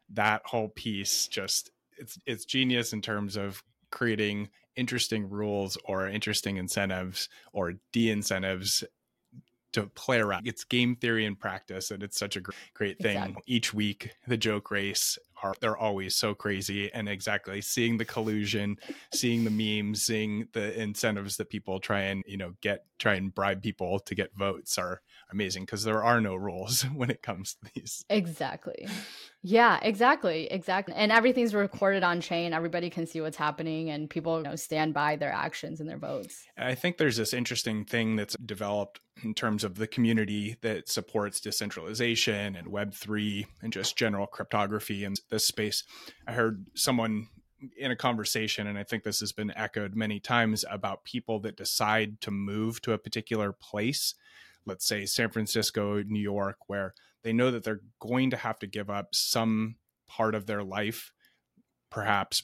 that 0.10 0.42
whole 0.46 0.70
piece 0.70 1.28
just 1.28 1.72
it's 1.98 2.20
it's 2.26 2.46
genius 2.46 2.94
in 2.94 3.02
terms 3.02 3.38
of 3.38 3.64
creating 3.92 4.50
interesting 4.76 5.30
rules 5.30 5.78
or 5.86 6.08
interesting 6.08 6.58
incentives 6.58 7.30
or 7.54 7.74
de-incentives 7.94 8.84
to 9.74 9.88
play 9.88 10.20
around. 10.20 10.48
It's 10.48 10.64
game 10.64 10.96
theory 10.96 11.26
in 11.26 11.36
practice, 11.36 11.92
and 11.92 12.04
it's 12.04 12.18
such 12.18 12.36
a 12.36 12.42
great 12.74 13.00
thing. 13.00 13.18
Exactly. 13.18 13.44
Each 13.48 13.74
week, 13.74 14.12
the 14.28 14.38
JokeRace 14.38 15.18
are 15.44 15.54
they're 15.60 15.78
always 15.78 16.16
so 16.16 16.34
crazy, 16.34 16.92
and 16.94 17.08
exactly 17.08 17.62
seeing 17.62 17.98
the 17.98 18.06
collusion, 18.06 18.78
seeing 19.14 19.44
the 19.44 19.50
memes, 19.50 20.04
seeing 20.04 20.48
the 20.54 20.80
incentives 20.80 21.38
that 21.38 21.50
people 21.50 21.80
try 21.80 22.02
and 22.02 22.24
you 22.28 22.38
know 22.38 22.54
get 22.62 22.86
try 23.00 23.16
and 23.16 23.34
bribe 23.34 23.62
people 23.62 24.00
to 24.00 24.16
get 24.16 24.36
votes 24.36 24.78
are 24.78 25.02
amazing 25.32 25.64
because 25.64 25.84
there 25.84 26.04
are 26.04 26.22
no 26.22 26.36
rules 26.36 26.82
when 26.96 27.10
it 27.10 27.22
comes 27.22 27.56
to 27.56 27.72
these. 27.74 28.04
Exactly. 28.10 28.88
Yeah, 29.44 29.80
exactly. 29.82 30.48
Exactly. 30.52 30.94
And 30.96 31.12
everything's 31.12 31.54
recorded 31.54 32.04
on 32.04 32.22
chain. 32.22 32.54
Everybody 32.54 32.90
can 32.90 33.06
see 33.06 33.22
what's 33.22 33.38
happening 33.38 33.90
and 33.90 34.10
people 34.10 34.38
you 34.38 34.44
know, 34.44 34.56
stand 34.56 34.94
by 34.94 35.16
their 35.16 35.32
actions 35.32 35.80
and 35.80 35.90
their 35.90 35.98
votes. 35.98 36.46
I 36.58 36.76
think 36.76 36.98
there's 36.98 37.18
this 37.18 37.34
interesting 37.34 37.86
thing 37.86 38.16
that's 38.16 38.36
developed 38.38 39.00
in 39.24 39.34
terms 39.34 39.64
of 39.64 39.76
the 39.76 39.88
community 39.88 40.58
that 40.62 40.90
supports 40.90 41.40
decentralization 41.40 42.56
and 42.56 42.68
Web3 42.68 43.46
and 43.62 43.74
just 43.74 43.98
general 43.98 44.28
cryptography 44.28 45.04
in 45.04 45.16
this 45.30 45.48
space. 45.48 45.84
I 46.28 46.34
heard 46.34 46.68
someone 46.76 47.28
in 47.78 47.92
a 47.92 47.96
conversation, 47.96 48.68
and 48.68 48.78
I 48.78 48.84
think 48.84 49.04
this 49.04 49.20
has 49.20 49.32
been 49.32 49.52
echoed 49.56 49.96
many 49.96 50.20
times 50.20 50.64
about 50.70 51.04
people 51.04 51.40
that 51.40 51.58
decide 51.58 52.22
to 52.22 52.32
move 52.32 52.82
to 52.84 52.94
a 52.94 52.98
particular 52.98 53.52
place 53.52 54.14
let's 54.68 54.86
say 54.86 55.06
San 55.06 55.30
Francisco, 55.30 56.04
New 56.04 56.20
York, 56.20 56.58
where 56.68 56.94
they 57.24 57.34
know 57.34 57.50
that 57.50 57.64
they're 57.64 57.82
going 58.00 58.30
to 58.30 58.38
have 58.38 58.60
to 58.60 58.68
give 58.68 58.90
up 58.90 59.16
some 59.16 59.78
part 60.08 60.36
of 60.36 60.46
their 60.46 60.64
life, 60.64 61.12
perhaps 61.90 62.44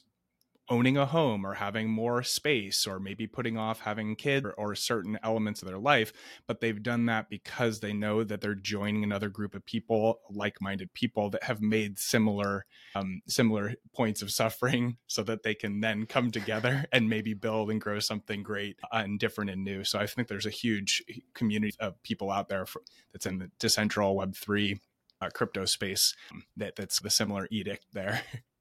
owning 0.69 0.97
a 0.97 1.05
home 1.05 1.45
or 1.45 1.55
having 1.55 1.89
more 1.89 2.23
space 2.23 2.87
or 2.87 2.99
maybe 2.99 3.27
putting 3.27 3.57
off 3.57 3.81
having 3.81 4.15
kids 4.15 4.45
or, 4.45 4.53
or, 4.53 4.73
certain 4.75 5.19
elements 5.23 5.61
of 5.61 5.67
their 5.67 5.77
life 5.77 6.11
but 6.47 6.59
they've 6.59 6.81
done 6.81 7.05
that 7.05 7.29
because 7.29 7.79
they 7.79 7.93
know 7.93 8.23
that 8.23 8.41
they're 8.41 8.55
joining 8.55 9.03
another 9.03 9.29
group 9.29 9.55
of 9.55 9.65
people 9.65 10.19
like-minded 10.29 10.91
people 10.93 11.29
that 11.29 11.43
have 11.43 11.61
made 11.61 11.99
similar 11.99 12.65
um, 12.95 13.21
similar 13.27 13.73
points 13.93 14.21
of 14.21 14.31
suffering 14.31 14.97
so 15.07 15.21
that 15.23 15.43
they 15.43 15.53
can 15.53 15.81
then 15.81 16.05
come 16.05 16.31
together 16.31 16.85
and 16.91 17.09
maybe 17.09 17.33
build 17.33 17.69
and 17.69 17.81
grow 17.81 17.99
something 17.99 18.41
great 18.41 18.77
and 18.91 19.19
different 19.19 19.51
and 19.51 19.63
new. 19.63 19.83
So 19.83 19.99
i 19.99 20.07
think 20.07 20.27
there's 20.27 20.45
a 20.45 20.51
huge 20.51 21.03
community 21.33 21.75
of 21.79 22.01
people 22.03 22.31
out 22.31 22.49
there 22.49 22.65
for, 22.65 22.81
that's 23.11 23.25
in 23.25 23.37
the 23.37 23.51
decentral 23.59 24.15
web3 24.15 24.79
uh, 25.21 25.29
crypto 25.33 25.65
space 25.65 26.15
um, 26.31 26.43
that 26.57 26.75
that's 26.75 26.99
the 26.99 27.09
similar 27.09 27.47
edict 27.51 27.85
there 27.93 28.21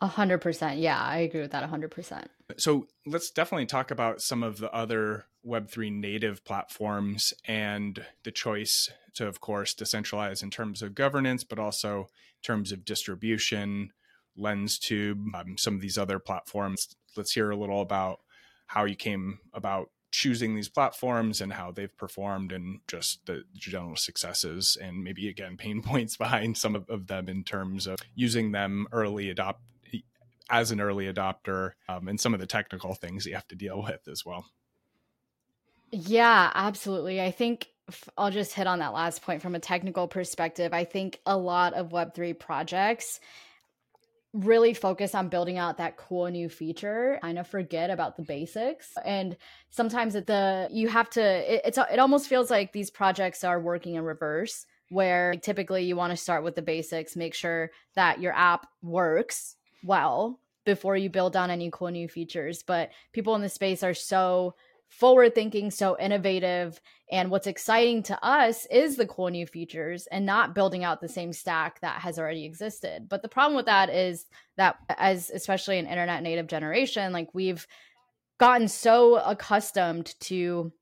A 0.00 0.06
hundred 0.06 0.38
percent. 0.38 0.78
Yeah, 0.78 1.00
I 1.00 1.18
agree 1.18 1.40
with 1.40 1.52
that. 1.52 1.62
A 1.62 1.66
hundred 1.66 1.90
percent. 1.90 2.30
So 2.56 2.86
let's 3.06 3.30
definitely 3.30 3.66
talk 3.66 3.90
about 3.90 4.20
some 4.20 4.42
of 4.42 4.58
the 4.58 4.72
other 4.72 5.26
Web3 5.46 5.92
native 5.92 6.44
platforms 6.44 7.32
and 7.46 8.04
the 8.24 8.32
choice 8.32 8.90
to, 9.14 9.26
of 9.26 9.40
course, 9.40 9.74
decentralize 9.74 10.42
in 10.42 10.50
terms 10.50 10.82
of 10.82 10.94
governance, 10.94 11.44
but 11.44 11.58
also 11.58 12.00
in 12.00 12.42
terms 12.42 12.72
of 12.72 12.84
distribution, 12.84 13.92
LensTube, 14.38 15.34
um, 15.34 15.56
some 15.56 15.74
of 15.74 15.80
these 15.80 15.98
other 15.98 16.18
platforms. 16.18 16.94
Let's 17.16 17.32
hear 17.32 17.50
a 17.50 17.56
little 17.56 17.80
about 17.80 18.20
how 18.66 18.84
you 18.84 18.96
came 18.96 19.40
about 19.52 19.90
choosing 20.12 20.56
these 20.56 20.68
platforms 20.68 21.40
and 21.40 21.52
how 21.52 21.70
they've 21.70 21.96
performed 21.96 22.52
and 22.52 22.80
just 22.88 23.26
the 23.26 23.44
general 23.54 23.96
successes 23.96 24.76
and 24.80 25.04
maybe 25.04 25.28
again 25.28 25.56
pain 25.56 25.82
points 25.84 26.16
behind 26.16 26.56
some 26.56 26.74
of, 26.74 26.88
of 26.88 27.06
them 27.06 27.28
in 27.28 27.44
terms 27.44 27.86
of 27.86 27.98
using 28.14 28.52
them 28.52 28.86
early 28.92 29.30
adopt 29.30 29.62
as 30.50 30.70
an 30.70 30.80
early 30.80 31.12
adopter 31.12 31.72
um, 31.88 32.08
and 32.08 32.20
some 32.20 32.34
of 32.34 32.40
the 32.40 32.46
technical 32.46 32.94
things 32.94 33.24
you 33.24 33.34
have 33.34 33.48
to 33.48 33.56
deal 33.56 33.82
with 33.82 34.06
as 34.08 34.24
well. 34.26 34.46
Yeah, 35.92 36.50
absolutely. 36.54 37.20
I 37.20 37.30
think 37.30 37.68
I'll 38.16 38.30
just 38.30 38.52
hit 38.52 38.66
on 38.66 38.78
that 38.80 38.92
last 38.92 39.22
point 39.22 39.42
from 39.42 39.54
a 39.54 39.60
technical 39.60 40.06
perspective. 40.06 40.72
I 40.72 40.84
think 40.84 41.20
a 41.26 41.36
lot 41.36 41.74
of 41.74 41.90
Web3 41.90 42.38
projects 42.38 43.20
really 44.32 44.74
focus 44.74 45.14
on 45.14 45.28
building 45.28 45.58
out 45.58 45.78
that 45.78 45.96
cool 45.96 46.28
new 46.28 46.48
feature 46.48 47.18
kind 47.20 47.38
of 47.38 47.48
forget 47.48 47.90
about 47.90 48.16
the 48.16 48.22
basics 48.22 48.92
and 49.04 49.36
sometimes 49.70 50.14
at 50.14 50.28
the 50.28 50.68
you 50.70 50.86
have 50.86 51.10
to 51.10 51.20
it, 51.20 51.62
it's 51.64 51.78
it 51.78 51.98
almost 51.98 52.28
feels 52.28 52.48
like 52.48 52.72
these 52.72 52.90
projects 52.90 53.42
are 53.42 53.58
working 53.58 53.96
in 53.96 54.04
reverse 54.04 54.66
where 54.88 55.34
typically 55.34 55.82
you 55.82 55.96
want 55.96 56.12
to 56.12 56.16
start 56.16 56.44
with 56.44 56.54
the 56.54 56.62
basics 56.62 57.16
make 57.16 57.34
sure 57.34 57.72
that 57.96 58.20
your 58.20 58.32
app 58.32 58.68
works 58.82 59.56
well 59.84 60.40
before 60.64 60.96
you 60.96 61.08
build 61.08 61.36
on 61.36 61.50
any 61.50 61.70
cool 61.72 61.88
new 61.88 62.08
features. 62.08 62.62
But 62.62 62.90
people 63.12 63.34
in 63.34 63.42
the 63.42 63.48
space 63.48 63.82
are 63.82 63.94
so 63.94 64.54
forward 64.88 65.34
thinking, 65.34 65.70
so 65.70 65.96
innovative. 65.98 66.80
And 67.10 67.30
what's 67.30 67.46
exciting 67.46 68.02
to 68.04 68.24
us 68.24 68.66
is 68.66 68.96
the 68.96 69.06
cool 69.06 69.28
new 69.28 69.46
features 69.46 70.06
and 70.08 70.26
not 70.26 70.54
building 70.54 70.84
out 70.84 71.00
the 71.00 71.08
same 71.08 71.32
stack 71.32 71.80
that 71.80 72.00
has 72.00 72.18
already 72.18 72.44
existed. 72.44 73.08
But 73.08 73.22
the 73.22 73.28
problem 73.28 73.56
with 73.56 73.66
that 73.66 73.88
is 73.88 74.26
that, 74.56 74.76
as 74.98 75.30
especially 75.30 75.78
an 75.78 75.86
internet 75.86 76.22
native 76.22 76.48
generation, 76.48 77.12
like 77.12 77.28
we've 77.32 77.66
gotten 78.38 78.68
so 78.68 79.16
accustomed 79.16 80.14
to 80.20 80.72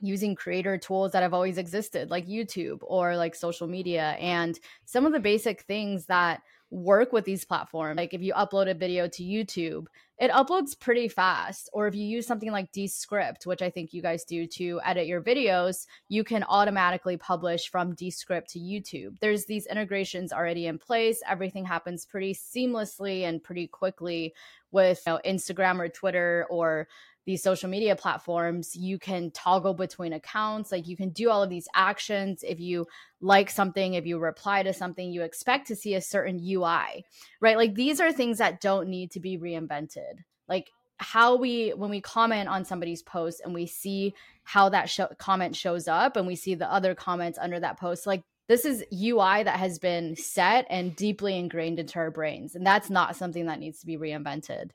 using 0.00 0.34
creator 0.34 0.76
tools 0.76 1.12
that 1.12 1.22
have 1.22 1.34
always 1.34 1.58
existed, 1.58 2.10
like 2.10 2.26
YouTube 2.26 2.78
or 2.82 3.16
like 3.16 3.34
social 3.34 3.66
media. 3.66 4.16
And 4.20 4.58
some 4.84 5.06
of 5.06 5.12
the 5.12 5.20
basic 5.20 5.62
things 5.62 6.06
that 6.06 6.42
work 6.70 7.12
with 7.12 7.24
these 7.24 7.44
platforms. 7.44 7.96
Like 7.96 8.14
if 8.14 8.22
you 8.22 8.32
upload 8.34 8.70
a 8.70 8.74
video 8.74 9.06
to 9.08 9.22
YouTube, 9.22 9.86
it 10.18 10.30
uploads 10.30 10.78
pretty 10.78 11.08
fast. 11.08 11.68
Or 11.72 11.86
if 11.86 11.94
you 11.94 12.04
use 12.04 12.26
something 12.26 12.50
like 12.50 12.72
Descript, 12.72 13.46
which 13.46 13.62
I 13.62 13.70
think 13.70 13.92
you 13.92 14.02
guys 14.02 14.24
do 14.24 14.46
to 14.46 14.80
edit 14.84 15.06
your 15.06 15.22
videos, 15.22 15.86
you 16.08 16.24
can 16.24 16.44
automatically 16.44 17.16
publish 17.16 17.68
from 17.68 17.94
Descript 17.94 18.50
to 18.50 18.58
YouTube. 18.58 19.18
There's 19.20 19.44
these 19.46 19.66
integrations 19.66 20.32
already 20.32 20.66
in 20.66 20.78
place. 20.78 21.20
Everything 21.28 21.64
happens 21.64 22.06
pretty 22.06 22.34
seamlessly 22.34 23.22
and 23.22 23.42
pretty 23.42 23.66
quickly 23.66 24.34
with 24.70 25.00
you 25.06 25.14
know, 25.14 25.20
Instagram 25.24 25.80
or 25.80 25.88
Twitter 25.88 26.46
or 26.50 26.88
these 27.26 27.42
social 27.42 27.70
media 27.70 27.96
platforms, 27.96 28.76
you 28.76 28.98
can 28.98 29.30
toggle 29.30 29.74
between 29.74 30.12
accounts. 30.12 30.70
Like 30.70 30.86
you 30.86 30.96
can 30.96 31.10
do 31.10 31.30
all 31.30 31.42
of 31.42 31.50
these 31.50 31.68
actions. 31.74 32.44
If 32.46 32.60
you 32.60 32.86
like 33.20 33.50
something, 33.50 33.94
if 33.94 34.06
you 34.06 34.18
reply 34.18 34.62
to 34.62 34.72
something, 34.72 35.10
you 35.10 35.22
expect 35.22 35.68
to 35.68 35.76
see 35.76 35.94
a 35.94 36.02
certain 36.02 36.38
UI, 36.38 37.04
right? 37.40 37.56
Like 37.56 37.74
these 37.74 38.00
are 38.00 38.12
things 38.12 38.38
that 38.38 38.60
don't 38.60 38.88
need 38.88 39.10
to 39.12 39.20
be 39.20 39.38
reinvented. 39.38 40.24
Like 40.48 40.70
how 40.98 41.36
we, 41.36 41.70
when 41.70 41.90
we 41.90 42.00
comment 42.00 42.48
on 42.48 42.64
somebody's 42.64 43.02
post 43.02 43.40
and 43.44 43.54
we 43.54 43.66
see 43.66 44.14
how 44.42 44.68
that 44.68 44.94
comment 45.18 45.56
shows 45.56 45.88
up 45.88 46.16
and 46.16 46.26
we 46.26 46.36
see 46.36 46.54
the 46.54 46.70
other 46.70 46.94
comments 46.94 47.38
under 47.40 47.58
that 47.58 47.80
post, 47.80 48.06
like 48.06 48.22
this 48.46 48.66
is 48.66 48.84
UI 48.92 49.42
that 49.42 49.58
has 49.58 49.78
been 49.78 50.16
set 50.16 50.66
and 50.68 50.94
deeply 50.94 51.38
ingrained 51.38 51.78
into 51.78 51.98
our 51.98 52.10
brains. 52.10 52.54
And 52.54 52.66
that's 52.66 52.90
not 52.90 53.16
something 53.16 53.46
that 53.46 53.58
needs 53.58 53.80
to 53.80 53.86
be 53.86 53.96
reinvented 53.96 54.70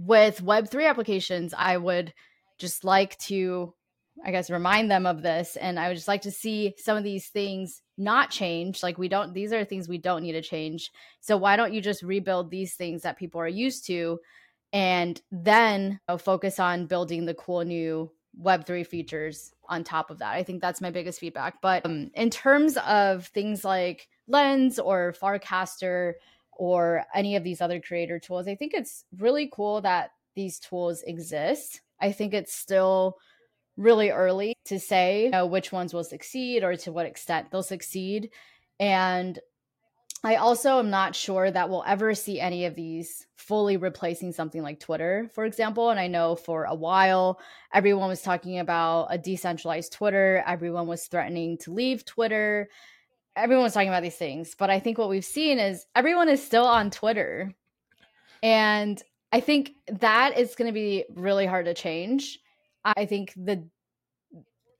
with 0.00 0.42
Web3 0.42 0.88
applications, 0.88 1.52
I 1.56 1.76
would 1.76 2.14
just 2.58 2.84
like 2.84 3.18
to, 3.18 3.74
I 4.24 4.30
guess, 4.30 4.48
remind 4.48 4.90
them 4.90 5.04
of 5.04 5.22
this. 5.22 5.56
And 5.56 5.78
I 5.78 5.88
would 5.88 5.96
just 5.96 6.08
like 6.08 6.22
to 6.22 6.30
see 6.30 6.74
some 6.78 6.96
of 6.96 7.04
these 7.04 7.28
things 7.28 7.82
not 7.98 8.30
change. 8.30 8.82
Like, 8.82 8.96
we 8.96 9.08
don't, 9.08 9.34
these 9.34 9.52
are 9.52 9.62
things 9.64 9.88
we 9.88 9.98
don't 9.98 10.22
need 10.22 10.32
to 10.32 10.42
change. 10.42 10.90
So, 11.20 11.36
why 11.36 11.56
don't 11.56 11.74
you 11.74 11.82
just 11.82 12.02
rebuild 12.02 12.50
these 12.50 12.74
things 12.74 13.02
that 13.02 13.18
people 13.18 13.42
are 13.42 13.48
used 13.48 13.86
to 13.86 14.20
and 14.72 15.20
then 15.30 16.00
you 16.08 16.16
focus 16.16 16.58
on 16.58 16.86
building 16.86 17.26
the 17.26 17.34
cool 17.34 17.62
new 17.62 18.10
Web3 18.40 18.86
features 18.86 19.52
on 19.68 19.84
top 19.84 20.10
of 20.10 20.20
that? 20.20 20.32
I 20.32 20.44
think 20.44 20.62
that's 20.62 20.80
my 20.80 20.90
biggest 20.90 21.20
feedback. 21.20 21.60
But 21.60 21.84
um, 21.84 22.10
in 22.14 22.30
terms 22.30 22.78
of 22.86 23.26
things 23.26 23.66
like 23.66 24.08
Lens 24.26 24.78
or 24.78 25.14
Farcaster, 25.20 26.14
or 26.60 27.06
any 27.14 27.36
of 27.36 27.42
these 27.42 27.62
other 27.62 27.80
creator 27.80 28.18
tools. 28.18 28.46
I 28.46 28.54
think 28.54 28.74
it's 28.74 29.06
really 29.16 29.48
cool 29.50 29.80
that 29.80 30.10
these 30.36 30.58
tools 30.58 31.02
exist. 31.06 31.80
I 31.98 32.12
think 32.12 32.34
it's 32.34 32.54
still 32.54 33.16
really 33.78 34.10
early 34.10 34.52
to 34.66 34.78
say 34.78 35.24
you 35.24 35.30
know, 35.30 35.46
which 35.46 35.72
ones 35.72 35.94
will 35.94 36.04
succeed 36.04 36.62
or 36.62 36.76
to 36.76 36.92
what 36.92 37.06
extent 37.06 37.50
they'll 37.50 37.62
succeed. 37.62 38.28
And 38.78 39.38
I 40.22 40.36
also 40.36 40.78
am 40.78 40.90
not 40.90 41.16
sure 41.16 41.50
that 41.50 41.70
we'll 41.70 41.84
ever 41.86 42.14
see 42.14 42.38
any 42.38 42.66
of 42.66 42.74
these 42.74 43.26
fully 43.36 43.78
replacing 43.78 44.32
something 44.32 44.62
like 44.62 44.80
Twitter, 44.80 45.30
for 45.32 45.46
example. 45.46 45.88
And 45.88 45.98
I 45.98 46.08
know 46.08 46.36
for 46.36 46.64
a 46.64 46.74
while, 46.74 47.40
everyone 47.72 48.08
was 48.08 48.20
talking 48.20 48.58
about 48.58 49.06
a 49.08 49.16
decentralized 49.16 49.94
Twitter, 49.94 50.44
everyone 50.46 50.86
was 50.86 51.06
threatening 51.06 51.56
to 51.62 51.72
leave 51.72 52.04
Twitter 52.04 52.68
everyone's 53.36 53.72
talking 53.72 53.88
about 53.88 54.02
these 54.02 54.16
things, 54.16 54.54
but 54.58 54.70
I 54.70 54.80
think 54.80 54.98
what 54.98 55.08
we've 55.08 55.24
seen 55.24 55.58
is 55.58 55.86
everyone 55.94 56.28
is 56.28 56.44
still 56.44 56.64
on 56.66 56.90
Twitter. 56.90 57.54
And 58.42 59.00
I 59.32 59.40
think 59.40 59.72
that 59.88 60.38
is 60.38 60.54
going 60.54 60.68
to 60.68 60.72
be 60.72 61.04
really 61.14 61.46
hard 61.46 61.66
to 61.66 61.74
change. 61.74 62.38
I 62.84 63.06
think 63.06 63.32
the 63.36 63.68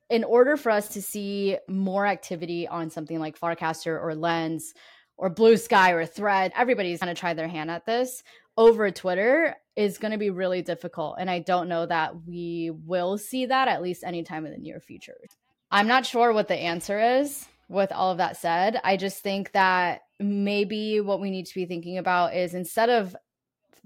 in 0.08 0.24
order 0.24 0.56
for 0.56 0.70
us 0.70 0.88
to 0.88 1.02
see 1.02 1.56
more 1.68 2.04
activity 2.04 2.66
on 2.66 2.90
something 2.90 3.20
like 3.20 3.38
Farcaster 3.38 4.02
or 4.02 4.16
Lens 4.16 4.74
or 5.16 5.30
Blue 5.30 5.56
Sky 5.56 5.92
or 5.92 6.04
Thread, 6.04 6.52
everybody's 6.56 6.98
going 6.98 7.14
to 7.14 7.18
try 7.18 7.32
their 7.32 7.46
hand 7.46 7.70
at 7.70 7.86
this 7.86 8.24
over 8.56 8.90
Twitter 8.90 9.54
is 9.76 9.98
going 9.98 10.12
to 10.12 10.18
be 10.18 10.30
really 10.30 10.62
difficult. 10.62 11.16
And 11.18 11.30
I 11.30 11.38
don't 11.38 11.68
know 11.68 11.86
that 11.86 12.26
we 12.26 12.70
will 12.70 13.18
see 13.18 13.46
that 13.46 13.68
at 13.68 13.82
least 13.82 14.02
anytime 14.04 14.44
in 14.44 14.52
the 14.52 14.58
near 14.58 14.80
future. 14.80 15.16
I'm 15.70 15.86
not 15.86 16.04
sure 16.04 16.32
what 16.32 16.48
the 16.48 16.56
answer 16.56 16.98
is 17.20 17.46
with 17.70 17.92
all 17.92 18.10
of 18.10 18.18
that 18.18 18.36
said, 18.36 18.80
I 18.82 18.96
just 18.96 19.22
think 19.22 19.52
that 19.52 20.00
maybe 20.18 21.00
what 21.00 21.20
we 21.20 21.30
need 21.30 21.46
to 21.46 21.54
be 21.54 21.66
thinking 21.66 21.98
about 21.98 22.34
is 22.34 22.52
instead 22.52 22.90
of 22.90 23.14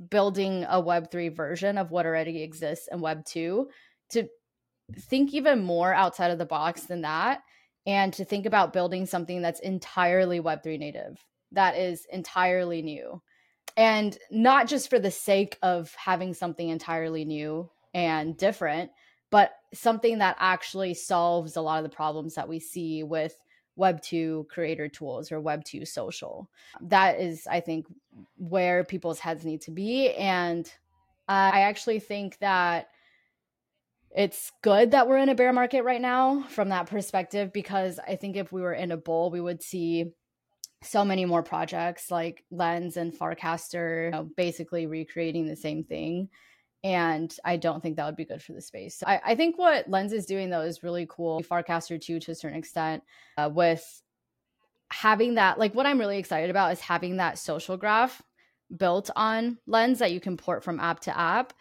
building 0.09 0.65
a 0.65 0.83
Web3 0.83 1.37
version 1.37 1.77
of 1.77 1.91
what 1.91 2.07
already 2.07 2.43
exists 2.43 2.89
in 2.91 3.01
Web2, 3.01 3.67
to 4.11 4.29
think 4.99 5.35
even 5.35 5.63
more 5.63 5.93
outside 5.93 6.31
of 6.31 6.39
the 6.39 6.47
box 6.47 6.85
than 6.85 7.03
that 7.03 7.43
and 7.87 8.13
to 8.15 8.25
think 8.25 8.47
about 8.47 8.73
building 8.73 9.05
something 9.05 9.43
that's 9.43 9.61
entirely 9.61 10.41
Web3 10.41 10.79
native, 10.79 11.23
that 11.53 11.77
is 11.77 12.07
entirely 12.11 12.81
new. 12.81 13.21
And 13.77 14.17
not 14.31 14.67
just 14.67 14.89
for 14.89 14.99
the 14.99 15.11
sake 15.11 15.59
of 15.63 15.95
having 15.95 16.33
something 16.33 16.71
entirely 16.71 17.27
new 17.27 17.69
and 17.93 18.35
different, 18.35 18.93
but 19.31 19.53
something 19.75 20.19
that 20.19 20.37
actually 20.39 20.95
solves 20.95 21.57
a 21.57 21.61
lot 21.61 21.85
of 21.85 21.91
the 21.91 21.95
problems 21.95 22.35
that 22.37 22.49
we 22.49 22.61
see 22.61 23.03
with 23.03 23.37
web 23.77 24.01
2 24.03 24.47
creator 24.49 24.89
tools 24.89 25.33
or 25.33 25.41
web 25.41 25.65
2 25.65 25.85
social. 25.85 26.49
That 26.81 27.21
is 27.21 27.47
i 27.47 27.61
think 27.61 27.87
where 28.37 28.85
people's 28.85 29.19
heads 29.19 29.45
need 29.45 29.61
to 29.63 29.71
be 29.71 30.13
and 30.13 30.71
i 31.29 31.63
actually 31.63 32.01
think 32.01 32.39
that 32.39 32.89
it's 34.15 34.53
good 34.63 34.93
that 34.93 35.09
we're 35.09 35.19
in 35.19 35.29
a 35.29 35.35
bear 35.35 35.53
market 35.53 35.83
right 35.83 36.01
now 36.01 36.43
from 36.45 36.69
that 36.69 36.87
perspective 36.87 37.53
because 37.53 37.99
i 38.07 38.15
think 38.15 38.37
if 38.37 38.53
we 38.53 38.61
were 38.63 38.73
in 38.75 38.93
a 38.93 38.97
bull 38.97 39.31
we 39.31 39.41
would 39.41 39.63
see 39.63 40.13
so 40.83 41.05
many 41.05 41.25
more 41.25 41.43
projects 41.43 42.11
like 42.11 42.45
lens 42.51 42.97
and 42.97 43.13
farcaster 43.13 44.07
you 44.07 44.11
know, 44.11 44.29
basically 44.37 44.87
recreating 44.87 45.47
the 45.47 45.57
same 45.57 45.83
thing 45.83 46.29
and 46.85 47.35
I 47.47 47.57
don't 47.57 47.83
think 47.83 47.97
that 47.97 48.05
would 48.05 48.15
be 48.15 48.27
good 48.27 48.43
for 48.43 48.53
the 48.53 48.61
space. 48.61 49.03
I, 49.05 49.21
I 49.25 49.35
think 49.35 49.59
what 49.59 49.89
Lens 49.89 50.13
is 50.13 50.27
doing 50.27 50.51
though 50.51 50.61
is 50.61 50.83
really 50.83 51.07
cool. 51.09 51.43
Farcaster 51.43 52.01
too, 52.01 52.21
to 52.21 52.33
a 52.33 52.35
certain 52.35 52.59
extent, 52.59 53.03
uh, 53.39 53.51
with 53.53 54.03
having 54.91 55.35
that. 55.37 55.59
Like 55.59 55.75
what 55.75 55.87
I'm 55.87 55.99
really 55.99 56.19
excited 56.19 56.51
about 56.51 56.73
is 56.73 56.81
having 56.81 57.17
that 57.17 57.39
social 57.39 57.79
graph 57.79 58.23
built 58.77 59.09
on 59.17 59.57
Lens 59.67 59.99
that 59.99 60.13
you 60.13 60.21
can 60.21 60.37
port 60.37 60.63
from 60.63 60.79
app 60.79 61.01
to 61.01 61.19
app, 61.19 61.55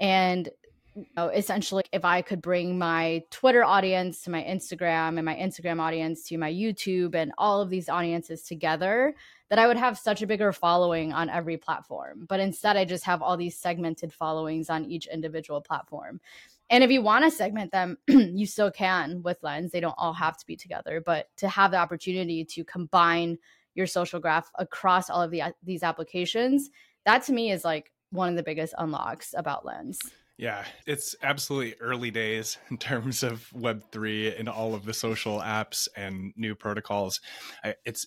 and 0.00 0.48
you 0.96 1.04
know, 1.16 1.28
essentially 1.28 1.84
if 1.92 2.04
I 2.04 2.22
could 2.22 2.40
bring 2.40 2.78
my 2.78 3.22
Twitter 3.30 3.62
audience 3.62 4.22
to 4.22 4.30
my 4.30 4.42
Instagram 4.42 5.18
and 5.18 5.24
my 5.24 5.36
Instagram 5.36 5.78
audience 5.78 6.26
to 6.28 6.38
my 6.38 6.50
YouTube 6.50 7.14
and 7.14 7.32
all 7.38 7.60
of 7.60 7.70
these 7.70 7.88
audiences 7.88 8.42
together 8.42 9.14
that 9.50 9.58
I 9.58 9.66
would 9.66 9.76
have 9.76 9.98
such 9.98 10.22
a 10.22 10.26
bigger 10.26 10.52
following 10.52 11.12
on 11.12 11.28
every 11.28 11.56
platform. 11.56 12.24
But 12.28 12.40
instead, 12.40 12.76
I 12.76 12.84
just 12.84 13.04
have 13.04 13.20
all 13.20 13.36
these 13.36 13.58
segmented 13.58 14.12
followings 14.12 14.70
on 14.70 14.86
each 14.86 15.06
individual 15.08 15.60
platform. 15.60 16.20
And 16.70 16.84
if 16.84 16.90
you 16.90 17.02
want 17.02 17.24
to 17.24 17.32
segment 17.32 17.72
them, 17.72 17.98
you 18.08 18.46
still 18.46 18.70
can 18.70 19.22
with 19.22 19.38
Lens. 19.42 19.72
They 19.72 19.80
don't 19.80 19.94
all 19.98 20.12
have 20.12 20.38
to 20.38 20.46
be 20.46 20.56
together, 20.56 21.02
but 21.04 21.28
to 21.38 21.48
have 21.48 21.72
the 21.72 21.78
opportunity 21.78 22.44
to 22.44 22.64
combine 22.64 23.38
your 23.74 23.88
social 23.88 24.20
graph 24.20 24.50
across 24.54 25.10
all 25.10 25.20
of 25.20 25.32
the, 25.32 25.42
these 25.64 25.82
applications, 25.82 26.70
that 27.04 27.24
to 27.24 27.32
me 27.32 27.50
is 27.50 27.64
like 27.64 27.92
one 28.10 28.28
of 28.28 28.36
the 28.36 28.42
biggest 28.44 28.74
unlocks 28.78 29.34
about 29.36 29.66
Lens. 29.66 29.98
Yeah, 30.36 30.64
it's 30.86 31.14
absolutely 31.22 31.74
early 31.80 32.10
days 32.10 32.56
in 32.70 32.78
terms 32.78 33.24
of 33.24 33.50
Web3 33.54 34.38
and 34.38 34.48
all 34.48 34.74
of 34.74 34.84
the 34.84 34.94
social 34.94 35.40
apps 35.40 35.88
and 35.96 36.32
new 36.36 36.54
protocols. 36.54 37.20
It's 37.84 38.06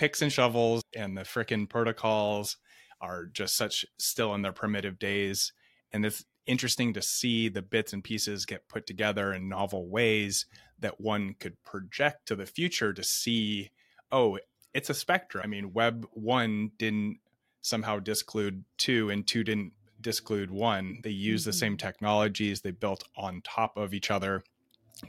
picks 0.00 0.22
and 0.22 0.32
shovels 0.32 0.82
and 0.96 1.14
the 1.14 1.20
frickin' 1.20 1.68
protocols 1.68 2.56
are 3.02 3.26
just 3.26 3.54
such 3.54 3.84
still 3.98 4.34
in 4.34 4.40
their 4.40 4.50
primitive 4.50 4.98
days. 4.98 5.52
And 5.92 6.06
it's 6.06 6.24
interesting 6.46 6.94
to 6.94 7.02
see 7.02 7.50
the 7.50 7.60
bits 7.60 7.92
and 7.92 8.02
pieces 8.02 8.46
get 8.46 8.66
put 8.66 8.86
together 8.86 9.34
in 9.34 9.46
novel 9.46 9.90
ways 9.90 10.46
that 10.78 11.02
one 11.02 11.34
could 11.38 11.62
project 11.64 12.24
to 12.28 12.34
the 12.34 12.46
future 12.46 12.94
to 12.94 13.04
see, 13.04 13.72
oh, 14.10 14.38
it's 14.72 14.88
a 14.88 14.94
spectrum. 14.94 15.42
I 15.44 15.48
mean, 15.48 15.74
Web 15.74 16.06
1 16.14 16.70
didn't 16.78 17.18
somehow 17.60 17.98
disclude 17.98 18.64
2 18.78 19.10
and 19.10 19.26
2 19.26 19.44
didn't 19.44 19.74
disclude 20.00 20.50
1. 20.50 21.00
They 21.02 21.10
use 21.10 21.42
mm-hmm. 21.42 21.50
the 21.50 21.52
same 21.52 21.76
technologies, 21.76 22.62
they 22.62 22.70
built 22.70 23.04
on 23.18 23.42
top 23.42 23.76
of 23.76 23.92
each 23.92 24.10
other. 24.10 24.44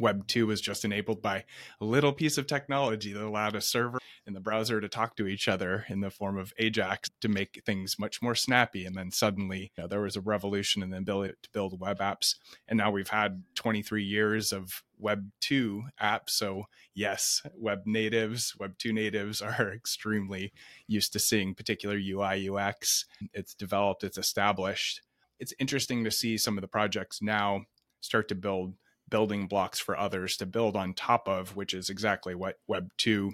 Web 0.01 0.27
2 0.27 0.47
was 0.47 0.59
just 0.59 0.83
enabled 0.83 1.21
by 1.21 1.45
a 1.79 1.85
little 1.85 2.11
piece 2.11 2.37
of 2.37 2.45
technology 2.45 3.13
that 3.13 3.23
allowed 3.23 3.55
a 3.55 3.61
server 3.61 3.99
in 4.27 4.33
the 4.33 4.39
browser 4.39 4.79
to 4.79 4.87
talk 4.87 5.15
to 5.15 5.27
each 5.27 5.47
other 5.47 5.85
in 5.89 6.01
the 6.01 6.09
form 6.09 6.37
of 6.37 6.53
Ajax 6.57 7.09
to 7.21 7.27
make 7.27 7.61
things 7.65 7.97
much 7.97 8.21
more 8.21 8.35
snappy. 8.35 8.85
And 8.85 8.95
then 8.95 9.11
suddenly 9.11 9.71
you 9.75 9.83
know, 9.83 9.87
there 9.87 10.01
was 10.01 10.15
a 10.15 10.21
revolution 10.21 10.83
in 10.83 10.89
the 10.91 10.97
ability 10.97 11.33
to 11.41 11.49
build 11.51 11.79
web 11.79 11.99
apps. 11.99 12.35
And 12.67 12.77
now 12.77 12.91
we've 12.91 13.09
had 13.09 13.43
23 13.55 14.03
years 14.03 14.51
of 14.51 14.83
Web 14.99 15.31
2 15.41 15.83
apps. 16.01 16.29
So, 16.29 16.65
yes, 16.93 17.41
web 17.55 17.81
natives, 17.85 18.55
Web 18.59 18.77
2 18.77 18.93
natives 18.93 19.41
are 19.41 19.73
extremely 19.73 20.53
used 20.87 21.13
to 21.13 21.19
seeing 21.19 21.55
particular 21.55 21.97
UI, 21.97 22.49
UX. 22.49 23.05
It's 23.33 23.53
developed, 23.53 24.03
it's 24.03 24.17
established. 24.17 25.01
It's 25.39 25.53
interesting 25.59 26.03
to 26.03 26.11
see 26.11 26.37
some 26.37 26.57
of 26.57 26.61
the 26.61 26.67
projects 26.67 27.21
now 27.21 27.63
start 28.01 28.27
to 28.27 28.35
build 28.35 28.75
building 29.09 29.47
blocks 29.47 29.79
for 29.79 29.97
others 29.97 30.37
to 30.37 30.45
build 30.45 30.75
on 30.75 30.93
top 30.93 31.27
of, 31.27 31.55
which 31.55 31.73
is 31.73 31.89
exactly 31.89 32.33
what 32.33 32.59
Web 32.67 32.91
2 32.97 33.33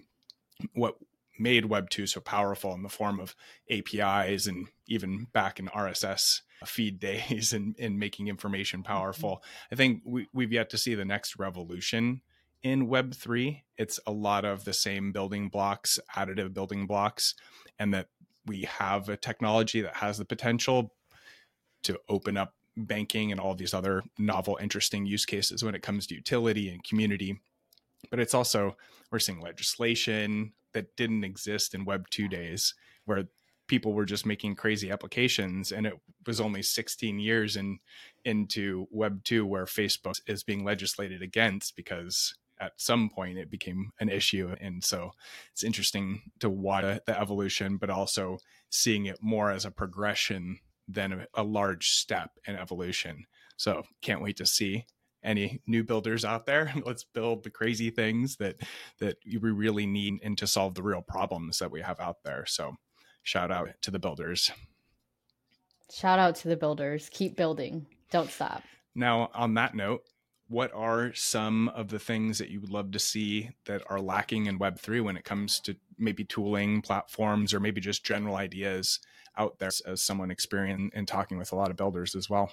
what 0.74 0.96
made 1.40 1.66
Web 1.66 1.90
2 1.90 2.08
so 2.08 2.20
powerful 2.20 2.74
in 2.74 2.84
the 2.84 2.90
form 2.90 3.20
of 3.20 3.36
APIs 3.70 4.48
and 4.48 4.68
even 4.88 5.28
back 5.34 5.60
in 5.60 5.68
RSS 5.68 6.42
feed 6.66 7.00
days 7.00 7.54
and, 7.54 7.76
and 7.80 8.00
making 8.00 8.28
information 8.28 8.82
mm-hmm. 8.82 8.92
powerful. 8.92 9.44
I 9.72 9.76
think 9.76 10.02
we, 10.06 10.28
we've 10.34 10.52
yet 10.52 10.70
to 10.72 10.78
see 10.78 10.96
the 10.96 11.06
next 11.06 11.38
revolution 11.38 12.22
in 12.64 12.88
Web 12.88 13.14
3. 13.14 13.64
It's 13.78 14.00
a 14.08 14.12
lot 14.12 14.46
of 14.46 14.66
the 14.66 14.74
same 14.74 15.12
building 15.12 15.50
blocks, 15.50 16.00
additive 16.16 16.54
building 16.54 16.88
blocks, 16.88 17.36
and 17.80 17.94
that 17.94 18.08
we 18.46 18.64
have 18.64 19.10
a 19.10 19.18
technology 19.18 19.82
that 19.82 19.98
has 19.98 20.18
the 20.18 20.26
potential 20.26 20.94
to 21.84 22.00
open 22.10 22.38
up 22.38 22.54
banking 22.76 23.32
and 23.32 23.42
all 23.42 23.56
these 23.56 23.74
other 23.74 24.04
novel, 24.18 24.58
interesting 24.62 25.06
use 25.06 25.26
cases 25.26 25.64
when 25.64 25.76
it 25.76 25.82
comes 25.82 26.08
to 26.08 26.16
utility 26.16 26.70
and 26.70 26.84
community. 26.84 27.40
But 28.10 28.20
it's 28.20 28.34
also, 28.34 28.78
we're 29.12 29.20
seeing 29.20 29.42
legislation 29.42 30.54
that 30.74 30.96
didn't 30.96 31.24
exist 31.24 31.74
in 31.74 31.86
Web 31.86 32.10
2 32.10 32.28
days, 32.28 32.74
where 33.06 33.26
people 33.68 33.94
were 33.94 34.06
just 34.06 34.26
making 34.26 34.56
crazy 34.56 34.90
applications 34.90 35.74
and 35.74 35.86
it 35.86 35.94
was 36.26 36.40
only 36.40 36.62
16 36.62 37.20
years 37.20 37.58
in 37.58 37.80
into 38.24 38.88
web 38.92 39.22
2 39.26 39.46
where 39.46 39.66
facebook 39.66 40.22
is 40.26 40.42
being 40.42 40.64
legislated 40.64 41.22
against 41.22 41.76
because 41.76 42.34
at 42.62 42.72
some 42.78 43.10
point 43.10 43.38
it 43.38 43.52
became 43.52 43.92
an 44.00 44.08
issue 44.08 44.56
and 44.62 44.86
so 44.86 45.12
it's 45.52 45.66
interesting 45.66 46.22
to 46.40 46.50
watch 46.50 47.02
the 47.06 47.20
evolution 47.20 47.76
but 47.76 47.90
also 47.90 48.38
seeing 48.70 49.06
it 49.06 49.18
more 49.22 49.52
as 49.52 49.66
a 49.66 49.72
progression 49.72 50.60
than 50.88 51.12
a, 51.12 51.28
a 51.34 51.44
large 51.44 51.90
step 51.90 52.32
in 52.46 52.56
evolution. 52.56 53.26
So 53.58 53.84
can't 54.02 54.22
wait 54.22 54.38
to 54.38 54.46
see 54.46 54.86
any 55.28 55.62
new 55.68 55.84
builders 55.84 56.26
out 56.26 56.46
there. 56.46 56.74
Let's 56.86 57.04
build 57.04 57.44
the 57.44 57.50
crazy 57.50 57.90
things 57.90 58.38
that 58.38 58.62
that 59.00 59.18
we 59.26 59.52
really 59.52 59.86
need 59.86 60.20
and 60.24 60.38
to 60.38 60.48
solve 60.48 60.74
the 60.74 60.84
real 60.84 61.02
problems 61.02 61.60
that 61.60 61.72
we 61.72 61.82
have 61.82 62.00
out 62.00 62.24
there. 62.24 62.46
So 62.48 62.76
shout 63.22 63.52
out 63.52 63.70
to 63.82 63.92
the 63.92 64.00
builders. 64.00 64.52
Shout 65.94 66.20
out 66.20 66.36
to 66.38 66.48
the 66.48 66.58
builders. 66.58 67.10
Keep 67.12 67.36
building. 67.36 67.86
Don't 68.10 68.32
stop. 68.32 68.64
Now 68.96 69.30
on 69.36 69.54
that 69.56 69.76
note 69.76 70.02
what 70.50 70.72
are 70.74 71.14
some 71.14 71.68
of 71.70 71.90
the 71.90 72.00
things 72.00 72.38
that 72.38 72.50
you 72.50 72.62
would 72.62 72.70
love 72.70 72.92
to 72.92 73.00
see 73.00 73.50
that 73.66 73.82
are 73.88 74.00
lacking 74.00 74.46
in 74.46 74.58
web3 74.58 75.04
when 75.04 75.18
it 75.18 75.26
comes 75.26 75.60
to 75.60 75.76
maybe 75.98 76.24
tooling 76.24 76.82
platforms 76.82 77.54
or 77.54 77.60
maybe 77.60 77.82
just 77.82 78.06
general 78.06 78.36
ideas 78.36 79.00
out 79.38 79.60
there 79.60 79.72
as 79.86 80.02
someone 80.02 80.32
experienced 80.32 80.96
in 80.96 81.06
talking 81.06 81.38
with 81.38 81.52
a 81.52 81.56
lot 81.56 81.70
of 81.70 81.76
builders 81.76 82.16
as 82.16 82.30
well 82.30 82.52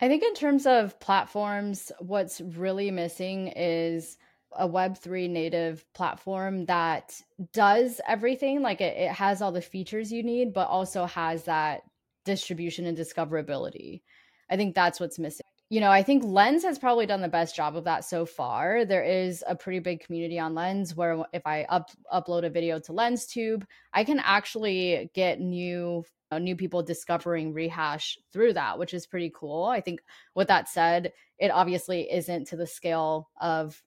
I 0.00 0.08
think 0.08 0.22
in 0.22 0.34
terms 0.34 0.66
of 0.66 0.98
platforms, 1.00 1.90
what's 2.00 2.40
really 2.40 2.90
missing 2.90 3.48
is 3.56 4.18
a 4.52 4.68
Web3 4.68 5.28
native 5.30 5.84
platform 5.94 6.66
that 6.66 7.20
does 7.52 8.00
everything. 8.06 8.62
Like 8.62 8.80
it, 8.80 8.96
it 8.96 9.10
has 9.10 9.40
all 9.40 9.52
the 9.52 9.62
features 9.62 10.12
you 10.12 10.22
need, 10.22 10.52
but 10.52 10.68
also 10.68 11.06
has 11.06 11.44
that 11.44 11.82
distribution 12.24 12.86
and 12.86 12.96
discoverability. 12.96 14.02
I 14.50 14.56
think 14.56 14.74
that's 14.74 15.00
what's 15.00 15.18
missing. 15.18 15.46
You 15.68 15.80
know, 15.80 15.90
I 15.90 16.04
think 16.04 16.22
Lens 16.24 16.62
has 16.62 16.78
probably 16.78 17.06
done 17.06 17.22
the 17.22 17.28
best 17.28 17.56
job 17.56 17.76
of 17.76 17.84
that 17.84 18.04
so 18.04 18.24
far. 18.24 18.84
There 18.84 19.02
is 19.02 19.42
a 19.48 19.56
pretty 19.56 19.80
big 19.80 20.00
community 20.00 20.38
on 20.38 20.54
Lens 20.54 20.94
where 20.94 21.24
if 21.32 21.44
I 21.44 21.64
up, 21.68 21.90
upload 22.12 22.44
a 22.44 22.50
video 22.50 22.78
to 22.78 22.92
LensTube, 22.92 23.64
I 23.92 24.04
can 24.04 24.20
actually 24.20 25.10
get 25.12 25.40
new 25.40 26.04
uh, 26.30 26.38
new 26.38 26.56
people 26.56 26.82
discovering 26.82 27.52
rehash 27.52 28.18
through 28.32 28.52
that, 28.52 28.78
which 28.78 28.94
is 28.94 29.06
pretty 29.06 29.32
cool. 29.34 29.64
I 29.64 29.80
think 29.80 30.00
with 30.34 30.48
that 30.48 30.68
said, 30.68 31.12
it 31.38 31.50
obviously 31.50 32.10
isn't 32.12 32.48
to 32.48 32.56
the 32.56 32.66
scale 32.66 33.30
of 33.40 33.80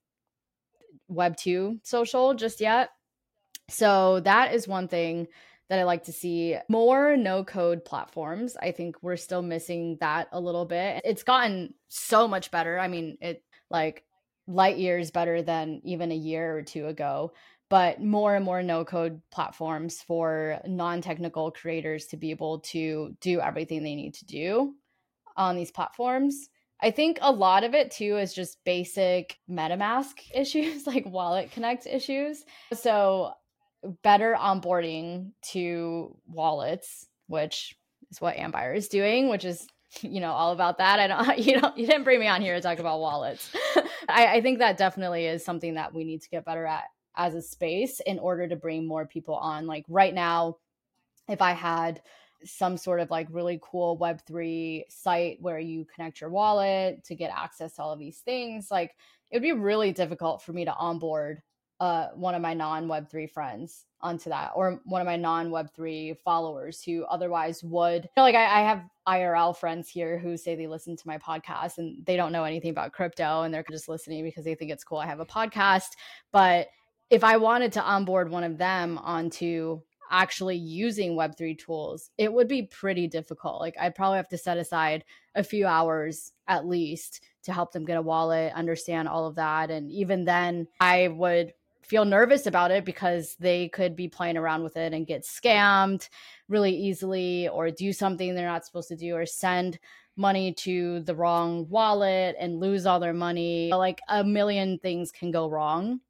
Web 1.08 1.36
2 1.36 1.80
social 1.82 2.34
just 2.34 2.60
yet. 2.60 2.90
So 3.68 4.20
that 4.20 4.54
is 4.54 4.66
one 4.68 4.88
thing 4.88 5.28
that 5.70 5.78
I 5.78 5.84
like 5.84 6.04
to 6.04 6.12
see. 6.12 6.56
More 6.68 7.16
no 7.16 7.42
code 7.42 7.84
platforms. 7.84 8.56
I 8.60 8.72
think 8.72 8.96
we're 9.00 9.16
still 9.16 9.42
missing 9.42 9.96
that 10.00 10.28
a 10.32 10.40
little 10.40 10.66
bit. 10.66 11.00
It's 11.04 11.22
gotten 11.22 11.72
so 11.88 12.28
much 12.28 12.50
better. 12.50 12.78
I 12.78 12.88
mean, 12.88 13.16
it 13.22 13.42
like 13.70 14.04
light 14.46 14.76
years 14.76 15.10
better 15.10 15.42
than 15.42 15.80
even 15.84 16.12
a 16.12 16.16
year 16.16 16.56
or 16.56 16.62
two 16.62 16.86
ago 16.86 17.32
but 17.70 18.02
more 18.02 18.34
and 18.34 18.44
more 18.44 18.62
no 18.62 18.84
code 18.84 19.22
platforms 19.30 20.02
for 20.02 20.60
non 20.66 21.00
technical 21.00 21.52
creators 21.52 22.06
to 22.06 22.16
be 22.16 22.30
able 22.32 22.58
to 22.58 23.16
do 23.20 23.40
everything 23.40 23.82
they 23.82 23.94
need 23.94 24.14
to 24.14 24.26
do 24.26 24.74
on 25.36 25.56
these 25.56 25.70
platforms. 25.70 26.48
I 26.82 26.90
think 26.90 27.18
a 27.20 27.30
lot 27.30 27.62
of 27.62 27.74
it 27.74 27.92
too 27.92 28.16
is 28.16 28.34
just 28.34 28.62
basic 28.64 29.38
MetaMask 29.48 30.14
issues, 30.34 30.86
like 30.86 31.06
wallet 31.06 31.52
connect 31.52 31.86
issues. 31.86 32.44
So, 32.74 33.32
better 34.02 34.36
onboarding 34.38 35.32
to 35.52 36.16
wallets, 36.26 37.06
which 37.26 37.76
is 38.10 38.20
what 38.20 38.36
Ambire 38.36 38.76
is 38.76 38.88
doing, 38.88 39.28
which 39.28 39.44
is 39.44 39.66
you 40.02 40.20
know 40.20 40.32
all 40.32 40.52
about 40.52 40.78
that. 40.78 40.98
I 40.98 41.06
don't 41.06 41.38
you 41.46 41.60
know 41.60 41.72
you 41.76 41.86
didn't 41.86 42.04
bring 42.04 42.20
me 42.20 42.28
on 42.28 42.40
here 42.40 42.54
to 42.54 42.60
talk 42.60 42.78
about 42.78 43.00
wallets. 43.00 43.50
I, 44.08 44.36
I 44.36 44.40
think 44.40 44.58
that 44.58 44.76
definitely 44.76 45.26
is 45.26 45.44
something 45.44 45.74
that 45.74 45.94
we 45.94 46.04
need 46.04 46.22
to 46.22 46.30
get 46.30 46.44
better 46.44 46.66
at 46.66 46.84
as 47.16 47.34
a 47.34 47.42
space 47.42 48.00
in 48.00 48.18
order 48.18 48.48
to 48.48 48.56
bring 48.56 48.86
more 48.86 49.06
people 49.06 49.34
on. 49.34 49.66
Like 49.66 49.84
right 49.88 50.14
now, 50.14 50.56
if 51.28 51.42
I 51.42 51.52
had 51.52 52.00
some 52.44 52.76
sort 52.76 53.00
of 53.00 53.10
like 53.10 53.28
really 53.30 53.60
cool 53.62 53.98
web3 53.98 54.84
site 54.88 55.38
where 55.40 55.58
you 55.58 55.86
connect 55.94 56.20
your 56.20 56.30
wallet 56.30 57.04
to 57.04 57.14
get 57.14 57.30
access 57.36 57.74
to 57.74 57.82
all 57.82 57.92
of 57.92 57.98
these 57.98 58.20
things 58.20 58.70
like 58.70 58.94
it 59.30 59.36
would 59.36 59.42
be 59.42 59.52
really 59.52 59.92
difficult 59.92 60.42
for 60.42 60.54
me 60.54 60.64
to 60.64 60.74
onboard 60.74 61.42
uh, 61.80 62.08
one 62.14 62.34
of 62.34 62.42
my 62.42 62.54
non 62.54 62.86
web3 62.86 63.30
friends 63.30 63.86
onto 64.02 64.30
that 64.30 64.52
or 64.54 64.80
one 64.84 65.00
of 65.00 65.06
my 65.06 65.16
non 65.16 65.50
web3 65.50 66.16
followers 66.24 66.82
who 66.82 67.04
otherwise 67.04 67.62
would 67.64 68.04
you 68.04 68.10
know, 68.16 68.22
like 68.22 68.34
I, 68.34 68.60
I 68.60 68.62
have 68.62 68.82
irl 69.08 69.56
friends 69.56 69.88
here 69.88 70.18
who 70.18 70.36
say 70.36 70.54
they 70.54 70.66
listen 70.66 70.96
to 70.96 71.06
my 71.06 71.18
podcast 71.18 71.78
and 71.78 72.04
they 72.06 72.16
don't 72.16 72.32
know 72.32 72.44
anything 72.44 72.70
about 72.70 72.92
crypto 72.92 73.42
and 73.42 73.52
they're 73.52 73.64
just 73.70 73.88
listening 73.88 74.24
because 74.24 74.44
they 74.44 74.54
think 74.54 74.70
it's 74.70 74.84
cool 74.84 74.98
i 74.98 75.06
have 75.06 75.20
a 75.20 75.26
podcast 75.26 75.88
but 76.32 76.68
if 77.10 77.24
I 77.24 77.36
wanted 77.36 77.72
to 77.72 77.82
onboard 77.82 78.30
one 78.30 78.44
of 78.44 78.56
them 78.56 78.96
onto 78.98 79.80
actually 80.12 80.56
using 80.56 81.16
Web3 81.16 81.58
tools, 81.58 82.10
it 82.16 82.32
would 82.32 82.48
be 82.48 82.62
pretty 82.62 83.06
difficult. 83.06 83.60
Like, 83.60 83.76
I'd 83.78 83.94
probably 83.94 84.16
have 84.16 84.28
to 84.28 84.38
set 84.38 84.58
aside 84.58 85.04
a 85.34 85.44
few 85.44 85.66
hours 85.66 86.32
at 86.48 86.66
least 86.66 87.22
to 87.44 87.52
help 87.52 87.72
them 87.72 87.84
get 87.84 87.96
a 87.96 88.02
wallet, 88.02 88.52
understand 88.54 89.08
all 89.08 89.26
of 89.26 89.36
that. 89.36 89.70
And 89.70 89.90
even 89.90 90.24
then, 90.24 90.66
I 90.80 91.08
would 91.08 91.52
feel 91.82 92.04
nervous 92.04 92.46
about 92.46 92.70
it 92.70 92.84
because 92.84 93.36
they 93.40 93.68
could 93.68 93.96
be 93.96 94.08
playing 94.08 94.36
around 94.36 94.62
with 94.62 94.76
it 94.76 94.92
and 94.92 95.06
get 95.06 95.22
scammed 95.22 96.08
really 96.48 96.74
easily 96.74 97.48
or 97.48 97.70
do 97.70 97.92
something 97.92 98.34
they're 98.34 98.46
not 98.46 98.64
supposed 98.64 98.88
to 98.88 98.96
do 98.96 99.16
or 99.16 99.26
send 99.26 99.78
money 100.16 100.52
to 100.52 101.00
the 101.00 101.14
wrong 101.14 101.68
wallet 101.68 102.36
and 102.38 102.60
lose 102.60 102.86
all 102.86 103.00
their 103.00 103.14
money. 103.14 103.70
Like 103.72 104.00
a 104.08 104.22
million 104.22 104.78
things 104.78 105.10
can 105.10 105.30
go 105.30 105.48
wrong 105.48 106.00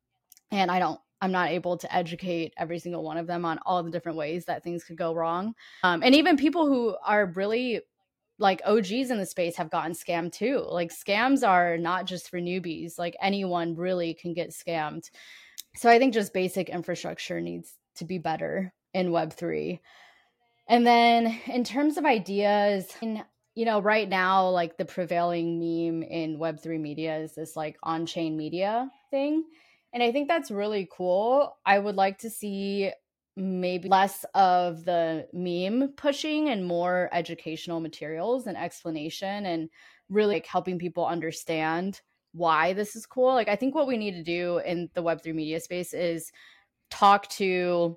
and 0.50 0.70
I 0.70 0.78
don't 0.78 1.00
I'm 1.22 1.32
not 1.32 1.50
able 1.50 1.76
to 1.76 1.94
educate 1.94 2.54
every 2.56 2.78
single 2.78 3.02
one 3.02 3.18
of 3.18 3.26
them 3.26 3.44
on 3.44 3.58
all 3.66 3.82
the 3.82 3.90
different 3.90 4.16
ways 4.16 4.46
that 4.46 4.64
things 4.64 4.84
could 4.84 4.96
go 4.96 5.14
wrong. 5.14 5.54
Um, 5.82 6.02
and 6.02 6.14
even 6.14 6.38
people 6.38 6.66
who 6.66 6.96
are 7.04 7.26
really 7.26 7.82
like 8.38 8.62
OGs 8.64 9.10
in 9.10 9.18
the 9.18 9.26
space 9.26 9.56
have 9.56 9.70
gotten 9.70 9.92
scammed 9.92 10.32
too. 10.32 10.64
Like 10.66 10.90
scams 10.90 11.46
are 11.46 11.76
not 11.76 12.06
just 12.06 12.30
for 12.30 12.40
newbies, 12.40 12.98
like 12.98 13.14
anyone 13.20 13.76
really 13.76 14.14
can 14.14 14.32
get 14.32 14.50
scammed. 14.50 15.10
So 15.76 15.88
I 15.88 15.98
think 15.98 16.14
just 16.14 16.34
basic 16.34 16.68
infrastructure 16.68 17.40
needs 17.40 17.72
to 17.96 18.04
be 18.04 18.18
better 18.18 18.72
in 18.92 19.10
Web3. 19.10 19.80
And 20.68 20.86
then 20.86 21.38
in 21.46 21.64
terms 21.64 21.96
of 21.96 22.04
ideas, 22.04 22.88
you 23.00 23.64
know, 23.64 23.80
right 23.80 24.08
now, 24.08 24.48
like 24.48 24.76
the 24.76 24.84
prevailing 24.84 25.58
meme 25.58 26.02
in 26.02 26.38
Web3 26.38 26.80
media 26.80 27.18
is 27.18 27.34
this 27.34 27.56
like 27.56 27.76
on 27.82 28.06
chain 28.06 28.36
media 28.36 28.90
thing. 29.10 29.44
And 29.92 30.02
I 30.02 30.12
think 30.12 30.28
that's 30.28 30.50
really 30.50 30.88
cool. 30.90 31.56
I 31.66 31.78
would 31.78 31.96
like 31.96 32.18
to 32.18 32.30
see 32.30 32.92
maybe 33.36 33.88
less 33.88 34.24
of 34.34 34.84
the 34.84 35.26
meme 35.32 35.92
pushing 35.96 36.48
and 36.48 36.64
more 36.64 37.08
educational 37.12 37.80
materials 37.80 38.46
and 38.46 38.56
explanation 38.56 39.46
and 39.46 39.70
really 40.08 40.34
like 40.34 40.46
helping 40.46 40.78
people 40.78 41.06
understand 41.06 42.00
why 42.32 42.72
this 42.72 42.96
is 42.96 43.06
cool. 43.06 43.34
Like 43.34 43.48
I 43.48 43.56
think 43.56 43.74
what 43.74 43.86
we 43.86 43.96
need 43.96 44.14
to 44.14 44.22
do 44.22 44.58
in 44.58 44.88
the 44.94 45.02
web3 45.02 45.34
media 45.34 45.60
space 45.60 45.92
is 45.92 46.30
talk 46.90 47.28
to 47.30 47.96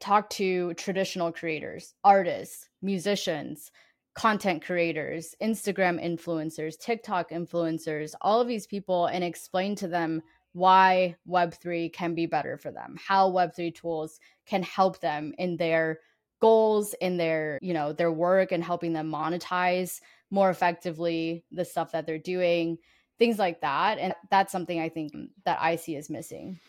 talk 0.00 0.28
to 0.30 0.74
traditional 0.74 1.32
creators, 1.32 1.94
artists, 2.04 2.68
musicians, 2.82 3.70
content 4.14 4.64
creators, 4.64 5.34
Instagram 5.42 6.02
influencers, 6.04 6.78
TikTok 6.78 7.30
influencers, 7.30 8.14
all 8.20 8.40
of 8.40 8.48
these 8.48 8.66
people 8.66 9.06
and 9.06 9.22
explain 9.24 9.74
to 9.76 9.88
them 9.88 10.20
why 10.52 11.14
Web3 11.28 11.92
can 11.92 12.14
be 12.14 12.26
better 12.26 12.58
for 12.58 12.72
them, 12.72 12.96
how 12.98 13.30
Web3 13.30 13.74
tools 13.74 14.18
can 14.46 14.62
help 14.62 15.00
them 15.00 15.32
in 15.38 15.56
their 15.56 16.00
goals, 16.40 16.94
in 17.00 17.16
their, 17.16 17.58
you 17.62 17.74
know, 17.74 17.92
their 17.92 18.12
work 18.12 18.52
and 18.52 18.62
helping 18.64 18.92
them 18.92 19.10
monetize 19.10 20.00
more 20.30 20.50
effectively 20.50 21.44
the 21.52 21.64
stuff 21.64 21.92
that 21.92 22.06
they're 22.06 22.18
doing, 22.18 22.76
things 23.18 23.38
like 23.38 23.60
that. 23.60 23.98
And 23.98 24.14
that's 24.30 24.52
something 24.52 24.80
I 24.80 24.88
think 24.88 25.12
that 25.44 25.58
I 25.60 25.76
see 25.76 25.96
is 25.96 26.08
missing. 26.08 26.60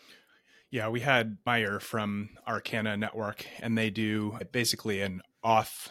Yeah, 0.70 0.88
we 0.88 1.00
had 1.00 1.38
Mayur 1.46 1.80
from 1.80 2.30
Arcana 2.46 2.96
Network, 2.96 3.44
and 3.60 3.76
they 3.76 3.90
do 3.90 4.38
basically 4.52 5.00
an 5.00 5.20
auth 5.44 5.88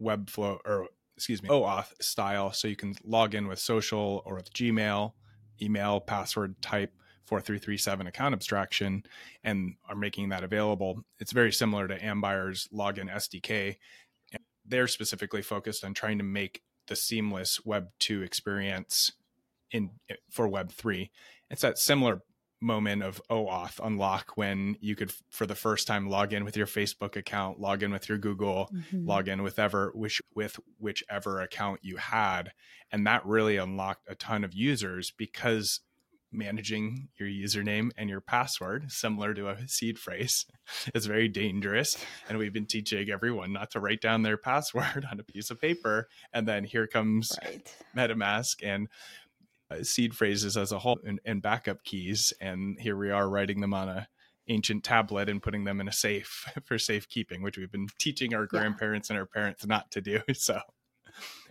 webflow 0.00 0.58
or 0.64 0.88
excuse 1.16 1.42
me, 1.42 1.48
OAuth 1.48 1.92
style. 2.00 2.52
So 2.52 2.68
you 2.68 2.76
can 2.76 2.94
log 3.04 3.34
in 3.34 3.46
with 3.46 3.58
social 3.58 4.22
or 4.24 4.34
with 4.36 4.52
Gmail, 4.52 5.12
email, 5.62 6.00
password 6.00 6.60
type 6.60 6.92
4337 7.26 8.06
account 8.06 8.34
abstraction 8.34 9.04
and 9.42 9.74
are 9.88 9.96
making 9.96 10.28
that 10.28 10.44
available. 10.44 11.04
It's 11.18 11.32
very 11.32 11.52
similar 11.52 11.88
to 11.88 11.98
Ambire's 11.98 12.68
login 12.72 13.10
SDK. 13.10 13.76
They're 14.66 14.88
specifically 14.88 15.42
focused 15.42 15.84
on 15.84 15.94
trying 15.94 16.18
to 16.18 16.24
make 16.24 16.62
the 16.86 16.96
seamless 16.96 17.64
Web 17.64 17.88
2 18.00 18.22
experience 18.22 19.12
in 19.70 19.90
for 20.30 20.48
Web 20.48 20.70
3. 20.70 21.10
It's 21.50 21.62
that 21.62 21.78
similar 21.78 22.22
moment 22.60 23.02
of 23.02 23.20
OAuth 23.30 23.78
unlock 23.84 24.36
when 24.36 24.76
you 24.80 24.96
could 24.96 25.12
for 25.30 25.46
the 25.46 25.54
first 25.54 25.86
time 25.86 26.08
log 26.08 26.32
in 26.32 26.44
with 26.44 26.56
your 26.56 26.66
Facebook 26.66 27.14
account, 27.14 27.60
log 27.60 27.82
in 27.82 27.92
with 27.92 28.08
your 28.08 28.18
Google, 28.18 28.70
mm-hmm. 28.72 29.06
log 29.06 29.28
in 29.28 29.42
with 29.42 29.58
ever 29.58 29.92
which 29.94 30.22
with 30.34 30.58
whichever 30.78 31.40
account 31.40 31.80
you 31.82 31.96
had, 31.96 32.52
and 32.90 33.06
that 33.06 33.26
really 33.26 33.56
unlocked 33.56 34.08
a 34.08 34.14
ton 34.14 34.44
of 34.44 34.54
users 34.54 35.12
because 35.16 35.80
managing 36.34 37.08
your 37.16 37.28
username 37.28 37.90
and 37.96 38.10
your 38.10 38.20
password 38.20 38.90
similar 38.90 39.32
to 39.34 39.48
a 39.48 39.68
seed 39.68 39.98
phrase 39.98 40.46
is 40.94 41.06
very 41.06 41.28
dangerous 41.28 41.96
and 42.28 42.36
we've 42.36 42.52
been 42.52 42.66
teaching 42.66 43.08
everyone 43.08 43.52
not 43.52 43.70
to 43.70 43.80
write 43.80 44.00
down 44.00 44.22
their 44.22 44.36
password 44.50 45.06
on 45.10 45.20
a 45.20 45.22
piece 45.22 45.50
of 45.50 45.60
paper 45.60 46.08
and 46.32 46.46
then 46.48 46.64
here 46.64 46.86
comes 46.86 47.38
right. 47.44 47.72
metamask 47.96 48.56
and 48.62 48.88
Uh, 49.70 49.82
seed 49.82 50.14
phrases 50.14 50.58
as 50.58 50.72
a 50.72 50.78
whole 50.78 50.98
and, 51.06 51.20
and, 51.24 51.40
backup 51.40 51.82
keys. 51.84 52.34
And 52.38 52.78
here 52.78 52.98
we 52.98 53.10
are 53.10 53.28
writing 53.28 53.62
them 53.62 53.72
on 53.72 53.88
a 53.88 54.08
ancient 54.46 54.84
tablet 54.84 55.28
and 55.28 55.42
putting 55.42 55.64
them 55.64 55.80
in 55.80 55.88
a 55.88 55.92
safe 55.92 56.46
for 56.64 56.78
safekeeping, 56.78 57.42
which 57.42 57.56
we've 57.56 57.72
been 57.72 57.88
teaching 57.98 58.34
our 58.34 58.46
grandparents 58.46 59.08
yeah. 59.08 59.14
and 59.14 59.20
our 59.20 59.26
parents 59.26 59.66
not 59.66 59.90
to 59.92 60.00
do. 60.00 60.20
So 60.34 60.60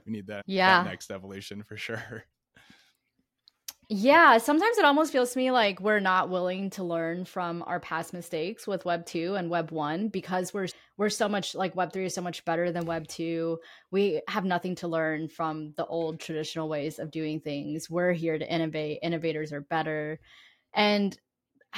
we 0.06 0.12
need 0.12 0.28
that, 0.28 0.44
yeah. 0.46 0.84
that 0.84 0.90
next 0.90 1.10
evolution 1.10 1.64
for 1.64 1.78
sure. 1.78 2.26
Yeah, 3.90 4.38
sometimes 4.38 4.78
it 4.78 4.86
almost 4.86 5.12
feels 5.12 5.34
to 5.34 5.38
me 5.38 5.52
like 5.52 5.80
we're 5.82 6.00
not 6.00 6.30
willing 6.30 6.70
to 6.72 6.84
learn 6.84 7.26
from 7.26 7.64
our 7.68 7.80
past 7.80 8.14
mistakes 8.14 8.66
with 8.66 8.86
Web 8.86 9.06
2 9.06 9.36
and 9.36 9.50
Web 9.50 9.72
1 9.72 10.08
because 10.08 10.54
we're 10.54 10.68
we're 10.98 11.10
so 11.10 11.28
much 11.28 11.54
like 11.54 11.76
Web 11.76 11.92
3 11.92 12.06
is 12.06 12.16
so 12.16 12.22
much 12.22 12.46
better 12.46 12.72
than 12.72 12.86
Web 12.86 13.08
2. 13.08 13.60
We 13.92 14.22
have 14.30 14.46
nothing 14.46 14.76
to 14.76 14.88
learn 14.88 15.28
from 15.28 15.74
the 15.76 15.86
old 15.86 16.20
traditional 16.20 16.70
ways 16.70 16.98
of 16.98 17.12
doing 17.12 17.42
things. 17.42 17.90
We're 17.90 18.14
here 18.14 18.38
to 18.38 18.54
innovate. 18.54 19.00
Innovators 19.04 19.52
are 19.52 19.62
better. 19.62 20.20
And 20.74 21.18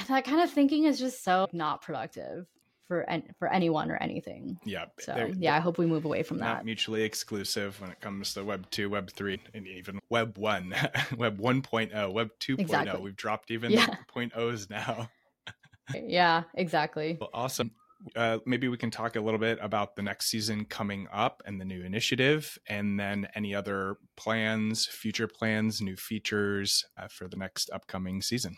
that 0.08 0.26
kind 0.26 0.41
of 0.41 0.51
thinking 0.51 0.86
is 0.86 0.99
just 0.99 1.24
so 1.24 1.47
not 1.53 1.82
productive 1.82 2.45
for 2.88 3.05
for 3.38 3.51
anyone 3.51 3.91
or 3.91 3.97
anything. 3.97 4.59
Yeah. 4.65 4.86
So 4.99 5.31
yeah, 5.38 5.55
I 5.55 5.59
hope 5.59 5.77
we 5.77 5.86
move 5.86 6.05
away 6.05 6.23
from 6.23 6.38
not 6.38 6.57
that. 6.57 6.65
mutually 6.65 7.03
exclusive 7.03 7.79
when 7.81 7.91
it 7.91 7.99
comes 7.99 8.33
to 8.33 8.43
Web 8.43 8.69
two, 8.71 8.89
Web 8.89 9.11
three, 9.11 9.39
and 9.53 9.67
even 9.67 9.99
Web 10.09 10.38
one, 10.38 10.73
Web 11.17 11.39
1.0, 11.39 12.13
Web 12.13 12.29
2.0. 12.39 12.59
Exactly. 12.59 13.01
We've 13.01 13.15
dropped 13.15 13.51
even 13.51 13.71
yeah. 13.71 13.86
the 13.86 13.97
point 14.07 14.33
O's 14.36 14.69
now. 14.69 15.09
yeah, 15.95 16.43
exactly. 16.55 17.17
Well, 17.19 17.29
awesome. 17.33 17.71
Uh, 18.15 18.38
maybe 18.45 18.67
we 18.67 18.77
can 18.77 18.91
talk 18.91 19.15
a 19.15 19.21
little 19.21 19.39
bit 19.39 19.57
about 19.61 19.95
the 19.95 20.03
next 20.03 20.27
season 20.27 20.65
coming 20.65 21.07
up 21.11 21.41
and 21.45 21.59
the 21.59 21.65
new 21.65 21.81
initiative, 21.83 22.57
and 22.67 22.99
then 22.99 23.27
any 23.36 23.55
other 23.55 23.97
plans, 24.15 24.86
future 24.86 25.27
plans, 25.27 25.81
new 25.81 25.95
features 25.95 26.86
uh, 26.97 27.07
for 27.07 27.27
the 27.27 27.38
next 27.38 27.69
upcoming 27.71 28.21
season. 28.21 28.57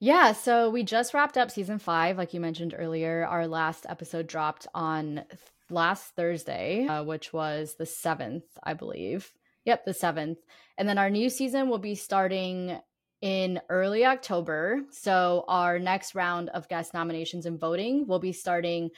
Yeah, 0.00 0.32
so 0.32 0.70
we 0.70 0.84
just 0.84 1.12
wrapped 1.12 1.36
up 1.36 1.50
season 1.50 1.80
five, 1.80 2.16
like 2.18 2.32
you 2.32 2.40
mentioned 2.40 2.74
earlier. 2.76 3.26
Our 3.26 3.48
last 3.48 3.84
episode 3.88 4.28
dropped 4.28 4.68
on 4.72 5.24
last 5.70 6.14
Thursday, 6.14 6.86
uh, 6.86 7.02
which 7.02 7.32
was 7.32 7.74
the 7.74 7.84
7th, 7.84 8.44
I 8.62 8.74
believe. 8.74 9.32
Yep, 9.64 9.84
the 9.86 9.92
7th. 9.92 10.36
And 10.78 10.88
then 10.88 10.98
our 10.98 11.10
new 11.10 11.28
season 11.28 11.68
will 11.68 11.78
be 11.78 11.96
starting 11.96 12.78
in 13.20 13.60
early 13.68 14.06
October. 14.06 14.82
So 14.90 15.44
our 15.48 15.80
next 15.80 16.14
round 16.14 16.50
of 16.50 16.68
guest 16.68 16.94
nominations 16.94 17.44
and 17.44 17.58
voting 17.58 18.06
will 18.06 18.20
be 18.20 18.32
starting 18.32 18.90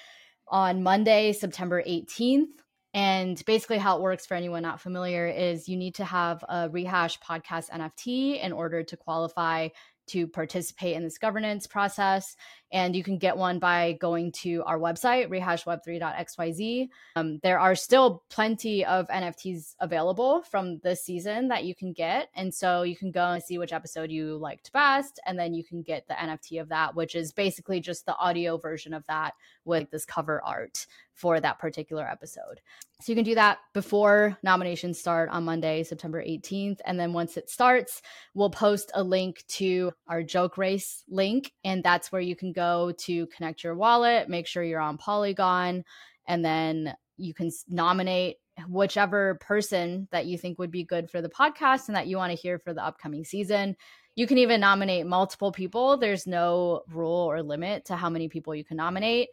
on 0.48 0.82
Monday, 0.82 1.32
September 1.32 1.82
18th. 1.82 2.48
And 2.92 3.42
basically, 3.46 3.78
how 3.78 3.96
it 3.96 4.02
works 4.02 4.26
for 4.26 4.34
anyone 4.34 4.64
not 4.64 4.80
familiar 4.80 5.26
is 5.28 5.68
you 5.68 5.76
need 5.76 5.94
to 5.94 6.04
have 6.04 6.44
a 6.48 6.68
rehash 6.68 7.20
podcast 7.20 7.70
NFT 7.70 8.42
in 8.42 8.52
order 8.52 8.82
to 8.82 8.96
qualify 8.96 9.68
to 10.10 10.26
participate 10.26 10.96
in 10.96 11.04
this 11.04 11.18
governance 11.18 11.66
process. 11.66 12.36
And 12.72 12.94
you 12.94 13.02
can 13.02 13.18
get 13.18 13.36
one 13.36 13.58
by 13.58 13.92
going 14.00 14.32
to 14.42 14.62
our 14.64 14.78
website, 14.78 15.28
rehashweb3.xyz. 15.28 16.88
Um, 17.16 17.38
there 17.42 17.58
are 17.58 17.74
still 17.74 18.22
plenty 18.30 18.84
of 18.84 19.08
NFTs 19.08 19.74
available 19.80 20.42
from 20.42 20.78
this 20.78 21.04
season 21.04 21.48
that 21.48 21.64
you 21.64 21.74
can 21.74 21.92
get. 21.92 22.28
And 22.34 22.54
so 22.54 22.82
you 22.82 22.96
can 22.96 23.10
go 23.10 23.24
and 23.24 23.42
see 23.42 23.58
which 23.58 23.72
episode 23.72 24.10
you 24.10 24.36
liked 24.36 24.72
best. 24.72 25.20
And 25.26 25.38
then 25.38 25.54
you 25.54 25.64
can 25.64 25.82
get 25.82 26.06
the 26.06 26.14
NFT 26.14 26.60
of 26.60 26.68
that, 26.68 26.94
which 26.94 27.14
is 27.14 27.32
basically 27.32 27.80
just 27.80 28.06
the 28.06 28.16
audio 28.16 28.56
version 28.56 28.94
of 28.94 29.04
that 29.08 29.34
with 29.64 29.90
this 29.90 30.04
cover 30.04 30.42
art 30.44 30.86
for 31.20 31.38
that 31.38 31.58
particular 31.58 32.08
episode. 32.08 32.60
So 33.02 33.12
you 33.12 33.16
can 33.16 33.24
do 33.24 33.34
that 33.34 33.58
before 33.72 34.38
nominations 34.42 34.98
start 34.98 35.30
on 35.30 35.44
Monday, 35.44 35.82
September 35.82 36.22
18th. 36.22 36.80
And 36.84 37.00
then 37.00 37.12
once 37.12 37.36
it 37.36 37.48
starts, 37.48 38.02
we'll 38.34 38.50
post 38.50 38.90
a 38.94 39.02
link 39.02 39.44
to 39.48 39.92
our 40.06 40.22
JokeRace 40.22 41.04
link. 41.08 41.52
And 41.64 41.82
that's 41.82 42.10
where 42.12 42.20
you 42.20 42.36
can 42.36 42.52
go 42.52 42.59
to 42.98 43.26
connect 43.26 43.64
your 43.64 43.74
wallet, 43.74 44.28
make 44.28 44.46
sure 44.46 44.62
you're 44.62 44.80
on 44.80 44.98
Polygon, 44.98 45.84
and 46.26 46.44
then 46.44 46.94
you 47.16 47.34
can 47.34 47.50
nominate 47.68 48.36
whichever 48.68 49.36
person 49.36 50.06
that 50.10 50.26
you 50.26 50.36
think 50.36 50.58
would 50.58 50.70
be 50.70 50.84
good 50.84 51.10
for 51.10 51.22
the 51.22 51.28
podcast 51.28 51.88
and 51.88 51.96
that 51.96 52.06
you 52.06 52.16
want 52.16 52.30
to 52.30 52.40
hear 52.40 52.58
for 52.58 52.74
the 52.74 52.84
upcoming 52.84 53.24
season. 53.24 53.76
You 54.16 54.26
can 54.26 54.38
even 54.38 54.60
nominate 54.60 55.06
multiple 55.06 55.52
people. 55.52 55.96
There's 55.96 56.26
no 56.26 56.82
rule 56.92 57.30
or 57.30 57.42
limit 57.42 57.86
to 57.86 57.96
how 57.96 58.10
many 58.10 58.28
people 58.28 58.54
you 58.54 58.64
can 58.64 58.76
nominate 58.76 59.28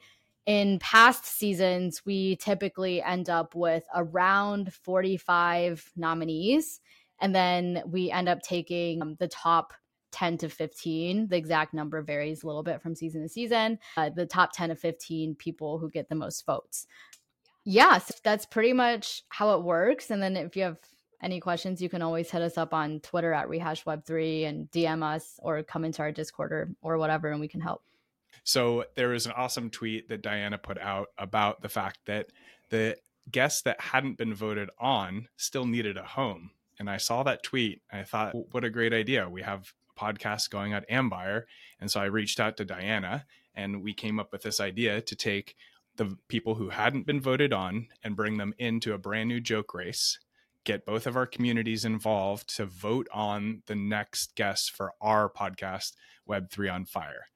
in 0.48 0.80
past 0.80 1.26
seasons, 1.26 2.04
we 2.06 2.38
typically 2.38 3.04
end 3.04 3.30
up 3.30 3.54
with 3.54 3.84
around 3.94 4.74
45 4.74 5.92
nominees. 5.98 6.80
And 7.20 7.36
then 7.36 7.84
we 7.86 8.10
end 8.10 8.30
up 8.30 8.42
taking 8.42 9.02
um, 9.02 9.16
the 9.20 9.28
top 9.28 9.74
10 10.12 10.38
to 10.40 10.50
15. 10.50 11.28
The 11.28 11.38
exact 11.38 11.74
number 11.74 12.02
varies 12.02 12.44
a 12.44 12.48
little 12.48 12.64
bit 12.64 12.82
from 12.82 12.96
season 12.96 13.22
to 13.22 13.30
season. 13.30 13.80
Uh, 13.96 14.10
the 14.10 14.26
top 14.26 14.52
10 14.54 14.70
to 14.70 14.76
15 14.76 15.36
people 15.36 15.78
who 15.80 15.90
get 15.90 16.10
the 16.10 16.16
most 16.16 16.46
votes. 16.46 16.88
Yes, 17.64 18.12
that's 18.24 18.46
pretty 18.46 18.74
much 18.74 19.24
how 19.30 19.58
it 19.58 19.64
works. 19.64 20.10
And 20.10 20.22
then 20.22 20.38
if 20.38 20.56
you 20.56 20.64
have 20.64 20.78
any 21.22 21.40
questions, 21.40 21.82
you 21.82 21.90
can 21.90 22.02
always 22.02 22.30
hit 22.30 22.42
us 22.42 22.58
up 22.58 22.74
on 22.74 23.00
Twitter 23.02 23.34
at 23.34 23.48
rehashweb3 23.48 24.48
and 24.48 24.72
DM 24.72 25.04
us 25.04 25.40
or 25.42 25.64
come 25.64 25.84
into 25.84 26.02
our 26.02 26.12
Discord 26.12 26.52
or, 26.52 26.70
or 26.82 26.98
whatever, 26.98 27.30
and 27.30 27.40
we 27.40 27.48
can 27.48 27.62
help. 27.62 27.84
So 28.44 28.86
there 28.96 29.10
was 29.10 29.26
an 29.26 29.34
awesome 29.36 29.70
tweet 29.70 30.10
that 30.10 30.22
Diana 30.22 30.58
put 30.58 30.78
out 30.80 31.08
about 31.18 31.62
the 31.62 31.70
fact 31.70 32.00
that 32.06 32.28
the 32.70 32.96
guests 33.30 33.64
that 33.64 33.82
hadn't 33.82 34.18
been 34.18 34.34
voted 34.34 34.70
on 34.80 35.28
still 35.36 35.66
needed 35.66 35.98
a 35.98 36.04
home. 36.04 36.52
And 36.80 36.90
I 36.90 36.98
saw 36.98 37.24
that 37.24 37.44
tweet. 37.44 37.82
I 37.92 38.04
thought, 38.04 38.34
what 38.52 38.64
a 38.64 38.70
great 38.70 38.94
idea. 38.94 39.28
We 39.28 39.42
have 39.42 39.74
podcast 39.98 40.50
going 40.50 40.74
at 40.74 40.90
Ambire. 40.90 41.44
And 41.80 41.90
so 41.90 42.00
I 42.00 42.06
reached 42.06 42.40
out 42.40 42.58
to 42.58 42.66
Diana 42.66 43.26
and 43.56 43.82
we 43.82 43.94
came 43.94 44.20
up 44.20 44.32
with 44.32 44.44
this 44.44 44.60
idea 44.60 45.02
to 45.02 45.16
take 45.16 45.56
the 45.96 46.16
people 46.28 46.56
who 46.56 46.70
hadn't 46.70 47.08
been 47.08 47.20
voted 47.20 47.52
on 47.52 47.88
and 48.04 48.16
bring 48.16 48.38
them 48.38 48.54
into 48.58 48.94
a 48.94 49.00
brand 49.00 49.30
new 49.30 49.42
JokeRace 49.42 50.18
get 50.64 50.86
both 50.86 51.08
of 51.08 51.16
our 51.16 51.26
communities 51.26 51.86
involved 51.86 52.54
to 52.58 52.66
vote 52.66 53.08
on 53.14 53.64
the 53.68 53.76
next 53.76 54.36
guest 54.36 54.70
for 54.70 54.92
our 55.00 55.30
podcast 55.30 55.94
web3 56.30 56.74
on 56.74 56.86
fire 56.86 57.28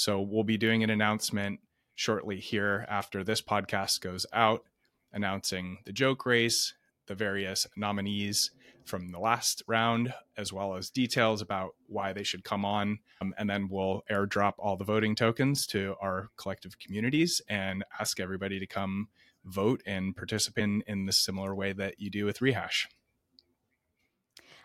so 0.00 0.18
we'll 0.20 0.44
be 0.44 0.56
doing 0.56 0.82
an 0.82 0.88
announcement 0.88 1.60
shortly 2.00 2.40
here 2.40 2.86
after 2.88 3.22
this 3.22 3.42
podcast 3.42 4.00
goes 4.00 4.24
out, 4.32 4.64
announcing 5.12 5.76
the 5.84 5.92
JokeRace, 5.92 6.72
the 7.06 7.14
various 7.14 7.66
nominees 7.76 8.50
from 8.90 9.12
the 9.12 9.20
last 9.20 9.62
round, 9.68 10.12
as 10.36 10.52
well 10.52 10.74
as 10.74 10.90
details 10.90 11.40
about 11.40 11.76
why 11.86 12.12
they 12.12 12.24
should 12.24 12.42
come 12.42 12.64
on. 12.64 12.98
Um, 13.20 13.32
and 13.38 13.48
then 13.48 13.68
we'll 13.70 14.02
airdrop 14.10 14.54
all 14.58 14.76
the 14.76 14.84
voting 14.84 15.14
tokens 15.14 15.64
to 15.68 15.94
our 16.02 16.28
collective 16.36 16.78
communities 16.80 17.40
and 17.48 17.84
ask 18.00 18.18
everybody 18.18 18.58
to 18.58 18.66
come 18.66 19.08
vote 19.44 19.80
and 19.86 20.16
participate 20.16 20.64
in, 20.64 20.82
in 20.88 21.06
the 21.06 21.12
similar 21.12 21.54
way 21.54 21.72
that 21.72 22.00
you 22.00 22.10
do 22.10 22.24
with 22.24 22.42
Rehash. 22.42 22.88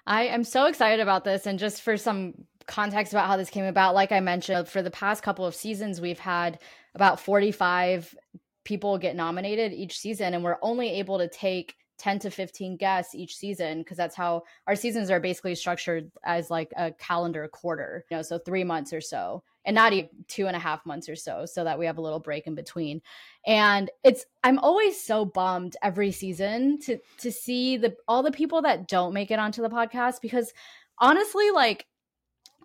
I 0.07 0.23
am 0.23 0.43
so 0.43 0.65
excited 0.65 0.99
about 0.99 1.23
this. 1.23 1.45
And 1.45 1.59
just 1.59 1.83
for 1.83 1.95
some 1.95 2.33
context 2.65 3.13
about 3.13 3.27
how 3.27 3.37
this 3.37 3.51
came 3.51 3.65
about, 3.65 3.93
like 3.93 4.11
I 4.11 4.19
mentioned, 4.21 4.67
for 4.67 4.81
the 4.81 4.91
past 4.91 5.23
couple 5.23 5.45
of 5.45 5.55
seasons, 5.55 6.01
we've 6.01 6.19
had 6.19 6.59
about 6.95 7.19
45 7.19 8.15
people 8.63 8.97
get 8.97 9.15
nominated 9.15 9.71
each 9.71 9.99
season, 9.99 10.33
and 10.33 10.43
we're 10.43 10.57
only 10.61 10.89
able 10.99 11.19
to 11.19 11.27
take 11.27 11.75
10 11.97 12.19
to 12.19 12.29
15 12.29 12.77
guests 12.77 13.15
each 13.15 13.35
season 13.35 13.79
because 13.79 13.97
that's 13.97 14.15
how 14.15 14.43
our 14.67 14.75
seasons 14.75 15.09
are 15.09 15.19
basically 15.19 15.55
structured 15.55 16.11
as 16.23 16.49
like 16.49 16.71
a 16.77 16.91
calendar 16.91 17.47
quarter 17.47 18.05
you 18.09 18.17
know 18.17 18.21
so 18.21 18.37
three 18.37 18.63
months 18.63 18.91
or 18.93 19.01
so 19.01 19.43
and 19.65 19.75
not 19.75 19.93
even 19.93 20.09
two 20.27 20.47
and 20.47 20.55
a 20.55 20.59
half 20.59 20.85
months 20.85 21.09
or 21.09 21.15
so 21.15 21.45
so 21.45 21.63
that 21.63 21.77
we 21.77 21.85
have 21.85 21.97
a 21.97 22.01
little 22.01 22.19
break 22.19 22.47
in 22.47 22.55
between. 22.55 23.01
And 23.45 23.89
it's 24.03 24.25
i'm 24.43 24.59
always 24.59 25.01
so 25.01 25.25
bummed 25.25 25.75
every 25.81 26.11
season 26.11 26.79
to 26.79 26.99
to 27.19 27.31
see 27.31 27.77
the 27.77 27.95
all 28.07 28.23
the 28.23 28.31
people 28.31 28.61
that 28.61 28.87
don't 28.87 29.13
make 29.13 29.31
it 29.31 29.39
onto 29.39 29.61
the 29.61 29.69
podcast 29.69 30.21
because 30.21 30.53
honestly 30.99 31.51
like 31.51 31.85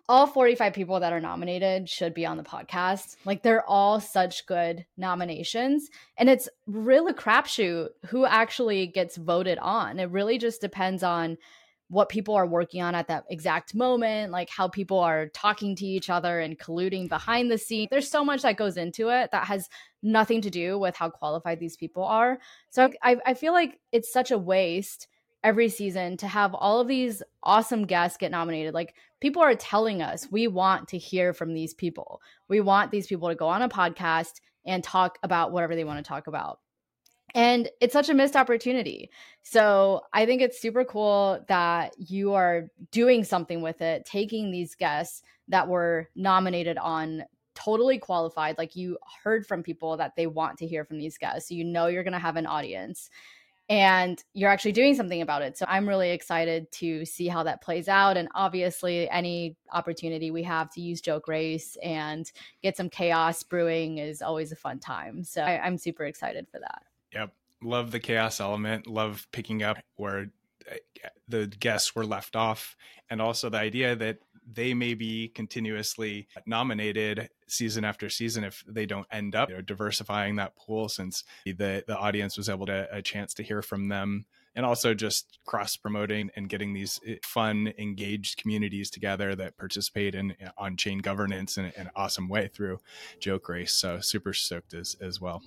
all 0.07 0.27
45 0.27 0.73
people 0.73 0.99
that 0.99 1.13
are 1.13 1.19
nominated 1.19 1.89
should 1.89 2.13
be 2.13 2.25
on 2.25 2.37
the 2.37 2.43
podcast. 2.43 3.15
Like 3.25 3.43
they're 3.43 3.67
all 3.67 3.99
such 3.99 4.45
good 4.45 4.85
nominations. 4.97 5.89
And 6.17 6.29
it's 6.29 6.49
really 6.67 7.11
a 7.11 7.15
crapshoot 7.15 7.89
who 8.07 8.25
actually 8.25 8.87
gets 8.87 9.17
voted 9.17 9.57
on. 9.59 9.99
It 9.99 10.09
really 10.09 10.37
just 10.37 10.61
depends 10.61 11.03
on 11.03 11.37
what 11.91 12.07
people 12.07 12.33
are 12.35 12.47
working 12.47 12.81
on 12.81 12.95
at 12.95 13.09
that 13.09 13.25
exact 13.29 13.75
moment, 13.75 14.31
like 14.31 14.49
how 14.49 14.69
people 14.69 14.99
are 14.99 15.27
talking 15.27 15.75
to 15.75 15.85
each 15.85 16.09
other 16.09 16.39
and 16.39 16.57
colluding 16.57 17.09
behind 17.09 17.51
the 17.51 17.57
scene. 17.57 17.89
There's 17.91 18.09
so 18.09 18.23
much 18.23 18.43
that 18.43 18.55
goes 18.55 18.77
into 18.77 19.09
it 19.09 19.29
that 19.31 19.47
has 19.47 19.67
nothing 20.01 20.39
to 20.41 20.49
do 20.49 20.79
with 20.79 20.95
how 20.95 21.09
qualified 21.09 21.59
these 21.59 21.75
people 21.75 22.05
are. 22.05 22.39
So 22.69 22.89
I, 23.03 23.17
I 23.25 23.33
feel 23.33 23.51
like 23.51 23.77
it's 23.91 24.13
such 24.13 24.31
a 24.31 24.37
waste 24.37 25.09
every 25.43 25.69
season 25.69 26.17
to 26.17 26.27
have 26.27 26.53
all 26.53 26.79
of 26.79 26.87
these 26.87 27.23
awesome 27.43 27.85
guests 27.85 28.17
get 28.17 28.31
nominated. 28.31 28.73
Like 28.73 28.95
people 29.19 29.41
are 29.41 29.55
telling 29.55 30.01
us 30.01 30.31
we 30.31 30.47
want 30.47 30.89
to 30.89 30.97
hear 30.97 31.33
from 31.33 31.53
these 31.53 31.73
people. 31.73 32.21
We 32.47 32.61
want 32.61 32.91
these 32.91 33.07
people 33.07 33.29
to 33.29 33.35
go 33.35 33.47
on 33.47 33.61
a 33.61 33.69
podcast 33.69 34.41
and 34.65 34.83
talk 34.83 35.17
about 35.23 35.51
whatever 35.51 35.75
they 35.75 35.83
want 35.83 36.03
to 36.03 36.07
talk 36.07 36.27
about. 36.27 36.59
And 37.33 37.69
it's 37.79 37.93
such 37.93 38.09
a 38.09 38.13
missed 38.13 38.35
opportunity. 38.35 39.09
So 39.41 40.01
I 40.13 40.25
think 40.25 40.41
it's 40.41 40.61
super 40.61 40.83
cool 40.83 41.43
that 41.47 41.93
you 41.97 42.33
are 42.33 42.67
doing 42.91 43.23
something 43.23 43.61
with 43.61 43.81
it, 43.81 44.05
taking 44.05 44.51
these 44.51 44.75
guests 44.75 45.23
that 45.47 45.67
were 45.67 46.09
nominated 46.15 46.77
on 46.77 47.23
totally 47.55 47.99
qualified. 47.99 48.57
Like 48.57 48.75
you 48.75 48.97
heard 49.23 49.45
from 49.45 49.63
people 49.63 49.97
that 49.97 50.15
they 50.15 50.27
want 50.27 50.57
to 50.57 50.67
hear 50.67 50.83
from 50.83 50.97
these 50.97 51.17
guests. 51.17 51.49
So 51.49 51.55
you 51.55 51.63
know 51.63 51.87
you're 51.87 52.03
going 52.03 52.13
to 52.13 52.19
have 52.19 52.35
an 52.35 52.45
audience 52.45 53.09
and 53.71 54.21
you're 54.33 54.49
actually 54.49 54.73
doing 54.73 54.95
something 54.95 55.21
about 55.21 55.43
it. 55.43 55.57
So 55.57 55.65
I'm 55.65 55.87
really 55.87 56.11
excited 56.11 56.69
to 56.73 57.05
see 57.05 57.29
how 57.29 57.43
that 57.43 57.61
plays 57.61 57.87
out. 57.87 58.17
And 58.17 58.27
obviously, 58.35 59.09
any 59.09 59.55
opportunity 59.71 60.29
we 60.29 60.43
have 60.43 60.69
to 60.71 60.81
use 60.81 61.01
JokeRace 61.01 61.77
and 61.81 62.29
get 62.61 62.75
some 62.75 62.89
chaos 62.89 63.43
brewing 63.43 63.97
is 63.97 64.21
always 64.21 64.51
a 64.51 64.57
fun 64.57 64.79
time. 64.79 65.23
So 65.23 65.41
I, 65.41 65.65
am 65.65 65.77
super 65.77 66.03
excited 66.03 66.47
for 66.51 66.59
that. 66.59 66.83
Yep. 67.13 67.33
Love 67.63 67.91
the 67.91 68.01
chaos 68.01 68.41
element. 68.41 68.87
Love 68.87 69.25
picking 69.31 69.63
up 69.63 69.77
where 69.95 70.31
uh, 70.69 71.07
the 71.29 71.47
guests 71.47 71.95
were 71.95 72.05
left 72.05 72.35
off. 72.35 72.75
And 73.09 73.21
also 73.21 73.49
the 73.49 73.59
idea 73.59 73.95
that 73.95 74.17
they 74.49 74.73
may 74.73 74.93
be 74.93 75.29
continuously 75.29 76.27
nominated 76.45 77.29
season 77.47 77.83
after 77.83 78.09
season 78.09 78.43
if 78.43 78.63
they 78.67 78.85
don't 78.85 79.07
end 79.11 79.35
up 79.35 79.49
you 79.49 79.55
know, 79.55 79.61
diversifying 79.61 80.37
that 80.37 80.55
pool 80.55 80.89
since 80.89 81.23
the 81.45 81.83
the 81.85 81.97
audience 81.97 82.37
was 82.37 82.49
able 82.49 82.65
to 82.65 82.87
a 82.91 83.01
chance 83.01 83.33
to 83.35 83.43
hear 83.43 83.61
from 83.61 83.89
them. 83.89 84.25
And 84.53 84.65
also 84.65 84.93
just 84.93 85.39
cross 85.45 85.77
promoting 85.77 86.29
and 86.35 86.49
getting 86.49 86.73
these 86.73 86.99
eh, 87.07 87.15
fun 87.23 87.71
engaged 87.77 88.37
communities 88.37 88.89
together 88.89 89.33
that 89.35 89.57
participate 89.57 90.13
in 90.13 90.35
on 90.57 90.75
chain 90.75 90.97
governance 90.97 91.57
in, 91.57 91.65
in 91.65 91.71
an 91.77 91.89
awesome 91.95 92.27
way 92.27 92.49
through 92.49 92.79
JokeRace. 93.21 93.69
So 93.69 94.01
super 94.01 94.33
stoked 94.33 94.73
as 94.73 94.97
as 94.99 95.21
well 95.21 95.41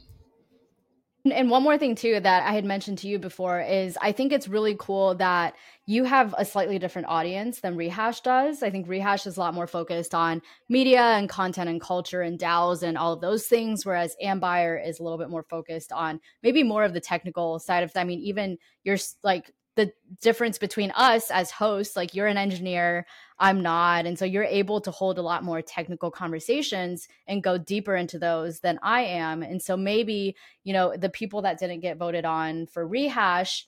and 1.32 1.48
one 1.48 1.62
more 1.62 1.78
thing 1.78 1.94
too 1.94 2.20
that 2.20 2.42
I 2.46 2.52
had 2.52 2.64
mentioned 2.64 2.98
to 2.98 3.08
you 3.08 3.18
before 3.18 3.60
is 3.60 3.96
I 4.02 4.12
think 4.12 4.32
it's 4.32 4.46
really 4.46 4.76
cool 4.78 5.14
that 5.14 5.54
you 5.86 6.04
have 6.04 6.34
a 6.36 6.44
slightly 6.44 6.78
different 6.78 7.08
audience 7.08 7.60
than 7.60 7.76
Rehash 7.76 8.20
does. 8.20 8.62
I 8.62 8.70
think 8.70 8.88
Rehash 8.88 9.26
is 9.26 9.36
a 9.36 9.40
lot 9.40 9.54
more 9.54 9.66
focused 9.66 10.14
on 10.14 10.42
media 10.68 11.00
and 11.00 11.28
content 11.28 11.70
and 11.70 11.80
culture 11.80 12.20
and 12.20 12.38
DAOs 12.38 12.82
and 12.82 12.98
all 12.98 13.14
of 13.14 13.22
those 13.22 13.46
things, 13.46 13.86
whereas 13.86 14.16
Ambire 14.22 14.86
is 14.86 15.00
a 15.00 15.02
little 15.02 15.18
bit 15.18 15.30
more 15.30 15.44
focused 15.48 15.92
on 15.92 16.20
maybe 16.42 16.62
more 16.62 16.84
of 16.84 16.92
the 16.92 17.00
technical 17.00 17.58
side 17.58 17.82
of. 17.82 17.92
I 17.96 18.04
mean, 18.04 18.20
even 18.20 18.58
you're 18.82 18.98
like 19.22 19.50
the 19.76 19.92
difference 20.20 20.58
between 20.58 20.90
us 20.92 21.30
as 21.30 21.50
hosts 21.50 21.96
like 21.96 22.14
you're 22.14 22.26
an 22.26 22.36
engineer 22.36 23.06
i'm 23.38 23.62
not 23.62 24.06
and 24.06 24.18
so 24.18 24.24
you're 24.24 24.44
able 24.44 24.80
to 24.80 24.90
hold 24.90 25.18
a 25.18 25.22
lot 25.22 25.42
more 25.42 25.60
technical 25.62 26.10
conversations 26.10 27.08
and 27.26 27.42
go 27.42 27.58
deeper 27.58 27.96
into 27.96 28.18
those 28.18 28.60
than 28.60 28.78
i 28.82 29.02
am 29.02 29.42
and 29.42 29.60
so 29.62 29.76
maybe 29.76 30.36
you 30.62 30.72
know 30.72 30.94
the 30.96 31.08
people 31.08 31.42
that 31.42 31.58
didn't 31.58 31.80
get 31.80 31.98
voted 31.98 32.24
on 32.24 32.66
for 32.66 32.86
rehash 32.86 33.66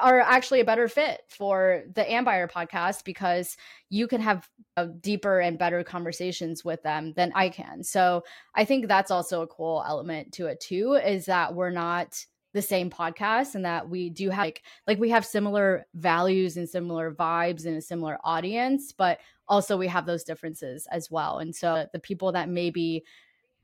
are 0.00 0.20
actually 0.20 0.60
a 0.60 0.64
better 0.64 0.88
fit 0.88 1.22
for 1.28 1.84
the 1.94 2.02
Ambire 2.02 2.50
podcast 2.50 3.04
because 3.04 3.56
you 3.88 4.06
can 4.06 4.20
have 4.20 4.48
uh, 4.76 4.86
deeper 5.00 5.40
and 5.40 5.58
better 5.58 5.82
conversations 5.82 6.64
with 6.64 6.82
them 6.82 7.14
than 7.16 7.32
I 7.34 7.48
can. 7.48 7.82
So 7.82 8.22
I 8.54 8.64
think 8.64 8.86
that's 8.86 9.10
also 9.10 9.42
a 9.42 9.46
cool 9.46 9.82
element 9.86 10.32
to 10.34 10.46
it 10.46 10.60
too 10.60 10.94
is 10.94 11.26
that 11.26 11.54
we're 11.54 11.70
not 11.70 12.24
the 12.54 12.62
same 12.62 12.90
podcast 12.90 13.54
and 13.54 13.64
that 13.64 13.88
we 13.88 14.08
do 14.10 14.30
have 14.30 14.44
like 14.46 14.62
like 14.86 14.98
we 14.98 15.10
have 15.10 15.24
similar 15.24 15.86
values 15.94 16.56
and 16.56 16.68
similar 16.68 17.12
vibes 17.12 17.66
and 17.66 17.76
a 17.76 17.82
similar 17.82 18.18
audience 18.24 18.92
but 18.92 19.18
also 19.48 19.76
we 19.76 19.88
have 19.88 20.06
those 20.06 20.24
differences 20.24 20.86
as 20.90 21.10
well. 21.10 21.38
And 21.38 21.54
so 21.54 21.86
the 21.92 21.98
people 21.98 22.32
that 22.32 22.48
maybe 22.48 23.04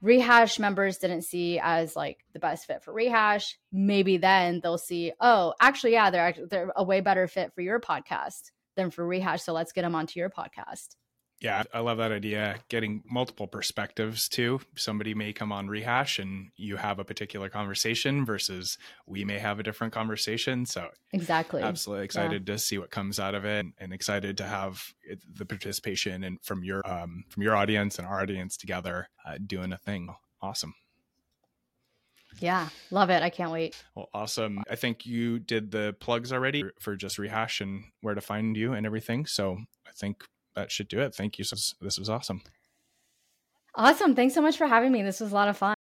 rehash 0.01 0.59
members 0.59 0.99
didn't 0.99 1.23
see 1.23 1.59
as 1.63 1.95
like 1.95 2.25
the 2.33 2.39
best 2.39 2.67
fit 2.67 2.83
for 2.83 2.93
rehash 2.93 3.59
maybe 3.73 4.19
then 4.19 4.61
they'll 4.63 4.77
see 4.77 5.13
oh 5.19 5.55
actually 5.61 5.93
yeah 5.93 6.11
they're 6.11 6.35
they're 6.51 6.71
a 6.77 6.85
way 6.85 7.01
better 7.01 7.27
fit 7.27 7.55
for 7.55 7.63
your 7.63 7.81
podcast 7.81 8.51
than 8.77 8.91
for 8.91 9.07
rehash 9.07 9.43
so 9.43 9.55
let's 9.55 9.73
get 9.73 9.81
them 9.81 9.95
onto 9.95 10.21
your 10.21 10.29
podcast 10.29 10.97
yeah, 11.45 11.63
I 11.75 11.81
love 11.81 11.99
that 11.99 12.11
idea. 12.11 12.57
Getting 12.71 13.03
multiple 13.09 13.47
perspectives 13.47 14.31
too. 14.31 14.61
Somebody 14.77 15.13
may 15.13 15.35
come 15.35 15.53
on 15.53 15.69
rehash 15.69 16.19
and 16.19 16.49
you 16.57 16.77
have 16.77 16.99
a 16.99 17.05
particular 17.05 17.51
conversation 17.51 18.25
versus 18.25 18.79
we 19.07 19.27
may 19.27 19.39
have 19.39 19.61
a 19.61 19.63
different 19.63 19.93
conversation. 19.93 20.65
So, 20.65 20.89
exactly. 21.13 21.61
Absolutely 21.61 22.07
excited 22.07 22.49
yeah. 22.49 22.55
to 22.55 22.59
see 22.59 22.79
what 22.79 22.91
comes 22.91 23.21
out 23.21 23.35
of 23.35 23.45
it 23.45 23.67
and 23.77 23.93
excited 23.93 24.39
to 24.39 24.45
have 24.45 24.95
the 25.35 25.45
participation 25.45 26.25
and 26.25 26.39
from 26.43 26.65
your 26.65 26.81
um, 26.91 27.25
from 27.29 27.43
your 27.43 27.55
audience 27.55 27.99
and 27.99 28.09
our 28.09 28.23
audience 28.23 28.57
together 28.57 29.11
uh, 29.27 29.37
doing 29.47 29.75
a 29.75 29.79
thing. 29.79 30.15
Awesome. 30.41 30.75
Yeah, 32.41 32.71
love 32.91 33.11
it. 33.11 33.23
I 33.23 33.29
can't 33.29 33.53
wait. 33.53 33.77
Well, 33.95 34.09
awesome. 34.15 34.63
I 34.71 34.77
think 34.77 35.05
you 35.05 35.41
did 35.41 35.71
the 35.71 35.95
plugs 36.01 36.33
already 36.33 36.65
for 36.81 36.97
just 36.97 37.19
rehash 37.19 37.61
and 37.61 37.85
where 38.01 38.15
to 38.15 38.23
find 38.23 38.57
you 38.57 38.73
and 38.73 38.87
everything. 38.87 39.27
So 39.27 39.59
I 39.87 39.91
think 39.95 40.25
that 40.55 40.71
should 40.71 40.89
do 40.89 41.01
it. 41.01 41.15
Thank 41.15 41.39
you. 41.39 41.45
This 41.45 41.99
was 41.99 42.09
awesome. 42.09 42.43
Awesome. 43.75 44.15
Thanks 44.15 44.35
so 44.35 44.43
much 44.43 44.57
for 44.57 44.67
having 44.67 44.93
me. 44.93 45.03
This 45.03 45.21
was 45.21 45.33
a 45.33 45.35
lot 45.35 45.49
of 45.49 45.57
fun. 45.57 45.75